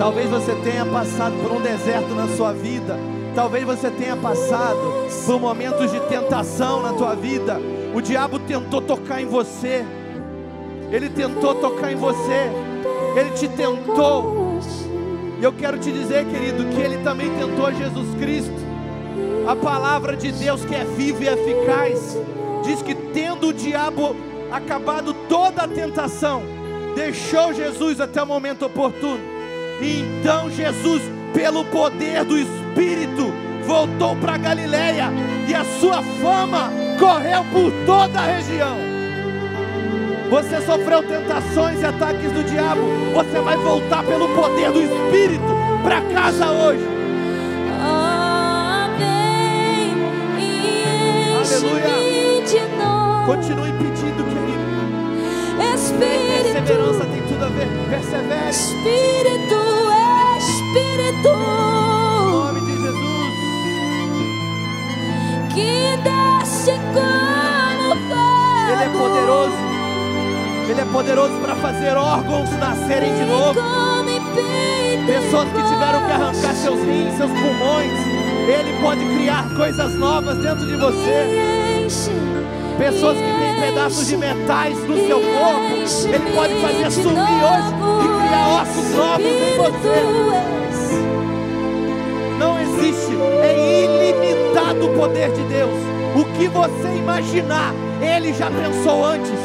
Talvez 0.10 0.28
você 0.28 0.55
tenha 0.64 0.84
passado 0.88 1.36
por 1.39 1.51
um 1.51 1.62
deserto 1.62 2.16
na 2.16 2.28
sua 2.30 2.51
vida. 2.51 2.97
Talvez 3.36 3.64
você 3.64 3.91
tenha 3.91 4.16
passado 4.16 4.80
por 5.24 5.39
momentos 5.39 5.91
de 5.91 5.99
tentação 5.99 6.82
na 6.82 6.93
tua 6.93 7.14
vida. 7.14 7.62
O 7.93 8.01
diabo 8.01 8.39
tentou 8.39 8.82
tocar 8.82 9.22
em 9.22 9.28
você. 9.28 9.86
Ele 10.91 11.10
tentou 11.10 11.53
tocar 11.53 11.91
em 11.91 11.95
você. 11.95 12.49
Ele 13.16 13.30
te 13.36 13.47
tentou. 13.49 14.57
E 15.39 15.43
eu 15.43 15.53
quero 15.53 15.78
te 15.78 15.91
dizer, 15.91 16.26
querido, 16.26 16.66
que 16.74 16.82
ele 16.82 17.03
também 17.03 17.30
tentou 17.38 17.72
Jesus 17.72 18.07
Cristo. 18.16 18.66
A 19.47 19.55
palavra 19.55 20.18
de 20.18 20.32
Deus 20.32 20.66
que 20.66 20.74
é 20.74 20.86
viva 20.86 21.24
e 21.24 21.28
eficaz 21.28 22.18
diz 22.64 22.82
que 22.82 22.95
tendo 22.95 23.49
o 23.49 23.53
diabo 23.53 24.16
acabado 24.51 25.14
toda 25.30 25.62
a 25.62 25.68
tentação, 25.68 26.41
deixou 26.95 27.53
Jesus 27.53 28.01
até 28.01 28.24
o 28.24 28.26
momento 28.26 28.66
oportuno. 28.66 29.38
E 29.82 30.01
então 30.01 30.49
Jesus, 30.49 31.01
pelo 31.34 31.63
poder 31.65 32.23
do 32.25 32.38
Espírito, 32.38 33.34
voltou 33.65 34.15
para 34.15 34.38
Galiléia 34.38 35.09
e 35.47 35.53
a 35.53 35.63
sua 35.80 36.01
fama 36.21 36.71
correu 36.99 37.43
por 37.45 37.71
toda 37.86 38.19
a 38.19 38.25
região. 38.25 38.77
Você 40.30 40.61
sofreu 40.61 41.01
tentações 41.01 41.82
e 41.82 41.86
ataques 41.86 42.32
do 42.32 42.43
diabo, 42.43 42.82
você 43.13 43.39
vai 43.39 43.57
voltar 43.57 44.03
pelo 44.03 44.27
poder 44.36 44.71
do 44.71 44.82
Espírito 44.82 45.43
para 45.84 46.01
casa 46.13 46.51
hoje. 46.51 46.99
Vem 51.59 52.77
novo. 52.77 53.25
Continue 53.25 53.71
pedindo, 53.73 54.23
querido. 54.23 54.69
Espírito, 55.75 56.53
Perseverança 56.53 57.05
tem 57.05 57.18
tudo 57.39 57.45
a 57.45 57.49
ver. 57.49 57.67
Persevere. 57.89 58.49
Espírito, 58.49 59.55
Espírito, 60.37 61.29
Em 61.29 62.31
nome 62.31 62.61
de 62.61 62.71
Jesus. 62.81 63.33
que 65.53 65.97
desce 66.03 66.73
como 66.93 67.95
fogo. 68.07 68.71
Ele 68.71 68.83
é 68.83 68.89
poderoso. 68.89 69.69
Ele 70.69 70.81
é 70.81 70.85
poderoso 70.85 71.33
para 71.39 71.55
fazer 71.55 71.95
órgãos 71.95 72.49
nascerem 72.59 73.15
de 73.15 73.25
novo. 73.25 73.59
Pessoas 75.07 75.47
que 75.49 75.63
tiveram 75.63 76.05
que 76.05 76.11
arrancar 76.11 76.53
seus 76.53 76.79
rins, 76.81 77.15
seus 77.17 77.31
pulmões. 77.31 77.91
Ele 78.47 78.79
pode 78.81 79.03
criar 79.15 79.49
coisas 79.55 79.93
novas 79.95 80.37
dentro 80.37 80.67
de 80.67 80.75
você. 80.75 82.38
Pessoas 82.80 83.17
que 83.17 83.23
têm 83.23 83.59
pedaços 83.59 84.07
de 84.07 84.15
metais 84.15 84.73
no 84.88 84.95
seu 85.05 85.19
corpo. 85.19 85.75
Ele 86.07 86.34
pode 86.34 86.53
fazer 86.61 86.89
sumir 86.91 87.19
hoje 87.19 87.73
e 87.99 88.07
criar 88.30 88.61
ossos 88.61 88.95
novos 88.95 89.25
em 89.25 89.57
você. 89.57 89.97
Não 92.39 92.57
existe, 92.57 93.11
é 93.43 93.84
ilimitado 93.84 94.86
o 94.86 94.97
poder 94.97 95.30
de 95.34 95.41
Deus. 95.43 95.77
O 96.15 96.23
que 96.38 96.47
você 96.47 96.88
imaginar, 96.97 97.73
Ele 98.01 98.34
já 98.34 98.49
pensou 98.49 99.03
antes. 99.03 99.39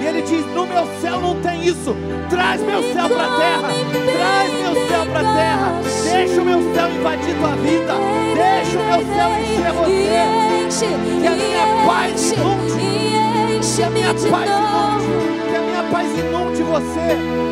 E 0.00 0.06
Ele 0.06 0.22
diz: 0.22 0.46
No 0.54 0.66
meu 0.66 0.88
céu 1.02 1.20
não 1.20 1.38
tem 1.42 1.66
isso. 1.66 1.94
Traz 2.30 2.62
meu 2.62 2.82
céu 2.94 3.10
para 3.10 3.24
a 3.24 3.36
terra. 3.36 3.68
Traz 4.16 4.52
meu 4.62 4.88
céu 4.88 5.06
para 5.12 5.20
a 5.20 5.34
terra. 5.34 5.72
Deixa 6.10 6.40
o 6.40 6.44
meu 6.46 6.74
céu 6.74 6.90
invadir 6.90 7.36
tua 7.36 7.56
vida. 7.56 7.92
Deixa 8.34 8.78
o 8.78 8.84
meu 8.84 9.14
céu 9.14 9.30
encher 9.38 9.72
você. 9.74 10.47
Enche, 10.68 10.86
Que 11.20 11.26
a 11.26 11.34
minha 11.34 11.86
paz 11.86 12.32
inunde. 12.32 13.66
Que 13.74 13.82
a 13.82 13.90
minha 13.90 14.14
paz 14.14 14.24
inunde. 14.24 15.06
Que 15.48 15.56
a 15.56 15.60
minha 15.62 15.82
paz 15.90 16.18
inunde 16.18 16.62
você. 16.62 17.08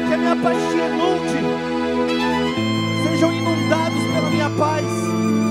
Que 0.06 0.14
a 0.14 0.16
minha 0.16 0.36
paz 0.36 0.56
te 0.70 0.76
inunde. 0.76 1.40
Sejam 3.02 3.32
inundados 3.32 4.02
pela 4.14 4.30
minha 4.30 4.50
paz. 4.50 4.86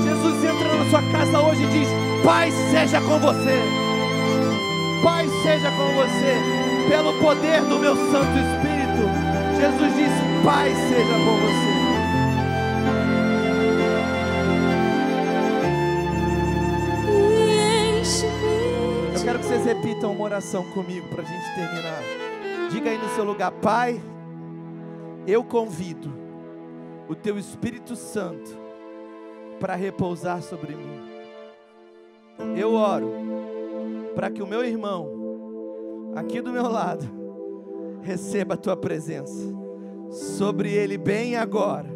Jesus 0.04 0.44
entra 0.44 0.76
na 0.76 0.90
sua 0.90 1.02
casa 1.12 1.40
hoje 1.40 1.64
e 1.64 1.68
diz: 1.68 1.90
Paz 2.24 2.54
seja 2.72 3.02
com 3.02 3.20
você. 3.20 3.60
Paz 5.04 5.32
seja 5.44 5.72
com 5.72 5.88
você. 5.94 6.38
Pelo 6.90 7.14
poder 7.20 7.62
do 7.62 7.80
meu 7.80 7.96
Santo 7.96 8.38
Espírito. 8.38 9.10
Jesus 9.58 9.96
diz: 9.96 10.12
Paz 10.44 10.74
seja 10.90 11.14
com 11.14 11.36
você. 11.42 11.75
Vocês 19.56 19.66
repitam 19.66 20.12
uma 20.12 20.26
oração 20.26 20.70
comigo 20.72 21.08
para 21.08 21.22
a 21.22 21.26
gente 21.26 21.56
terminar. 21.56 22.02
Diga 22.70 22.90
aí 22.90 22.98
no 22.98 23.08
seu 23.16 23.24
lugar, 23.24 23.52
Pai, 23.52 24.02
eu 25.26 25.46
convido 25.46 26.14
o 27.08 27.16
Teu 27.16 27.40
Espírito 27.40 27.96
Santo 27.96 28.52
para 29.58 29.74
repousar 29.74 30.42
sobre 30.42 30.76
mim. 30.76 31.00
Eu 32.58 32.74
oro 32.74 33.14
para 34.14 34.30
que 34.30 34.44
o 34.44 34.48
meu 34.48 34.62
irmão, 34.62 36.12
aqui 36.16 36.42
do 36.42 36.52
meu 36.52 36.68
lado, 36.68 37.06
receba 38.02 38.56
a 38.56 38.58
Tua 38.58 38.76
presença 38.76 39.56
sobre 40.12 40.70
ele 40.70 40.98
bem 40.98 41.38
agora, 41.38 41.88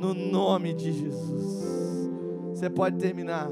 no 0.00 0.12
nome 0.12 0.74
de 0.74 0.90
Jesus. 0.90 2.10
Você 2.52 2.68
pode 2.68 2.98
terminar 2.98 3.48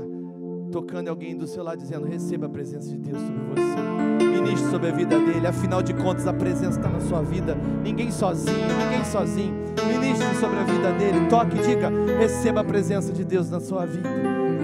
tocando 0.73 1.09
alguém 1.09 1.37
do 1.37 1.47
seu 1.47 1.63
lado, 1.63 1.79
dizendo: 1.79 2.07
Receba 2.07 2.47
a 2.47 2.49
presença 2.49 2.89
de 2.89 2.97
Deus 2.97 3.19
sobre 3.21 3.43
você. 3.55 4.41
Ministre 4.41 4.71
sobre 4.71 4.89
a 4.89 4.93
vida 4.93 5.19
dele. 5.21 5.47
Afinal 5.47 5.83
de 5.83 5.93
contas, 5.93 6.27
a 6.27 6.33
presença 6.33 6.79
está 6.79 6.89
na 6.89 7.01
sua 7.01 7.23
vida. 7.23 7.55
Ninguém 7.85 8.11
sozinho, 8.11 8.57
ninguém 8.57 9.05
sozinho. 9.05 9.55
Ministre 9.87 10.35
sobre 10.41 10.59
a 10.59 10.65
vida 10.65 10.93
dele. 10.93 11.27
Toque 11.29 11.57
e 11.59 11.61
diga: 11.61 11.91
Receba 12.19 12.63
a 12.63 12.65
presença 12.65 13.13
de 13.13 13.23
Deus 13.23 13.51
na 13.51 13.61
sua 13.61 13.85
vida. 13.87 14.09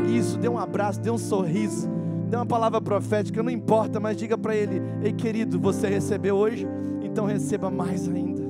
Isso, 0.08 0.38
dê 0.38 0.48
um 0.48 0.58
abraço, 0.58 1.00
dê 1.00 1.10
um 1.10 1.18
sorriso. 1.18 1.88
Dê 2.28 2.36
uma 2.36 2.46
palavra 2.46 2.80
profética, 2.80 3.42
não 3.42 3.50
importa, 3.50 4.00
mas 4.00 4.16
diga 4.16 4.36
para 4.36 4.56
ele: 4.56 4.82
Ei, 5.02 5.12
querido, 5.12 5.60
você 5.60 5.88
recebeu 5.88 6.34
hoje? 6.34 6.66
Então 7.02 7.26
receba 7.26 7.70
mais 7.70 8.08
ainda. 8.08 8.42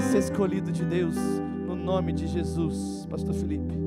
Você 0.00 0.16
é 0.16 0.20
escolhido 0.20 0.70
de 0.70 0.84
Deus, 0.84 1.16
no 1.66 1.74
nome 1.74 2.12
de 2.12 2.26
Jesus. 2.26 3.06
Pastor 3.10 3.34
Felipe. 3.34 3.85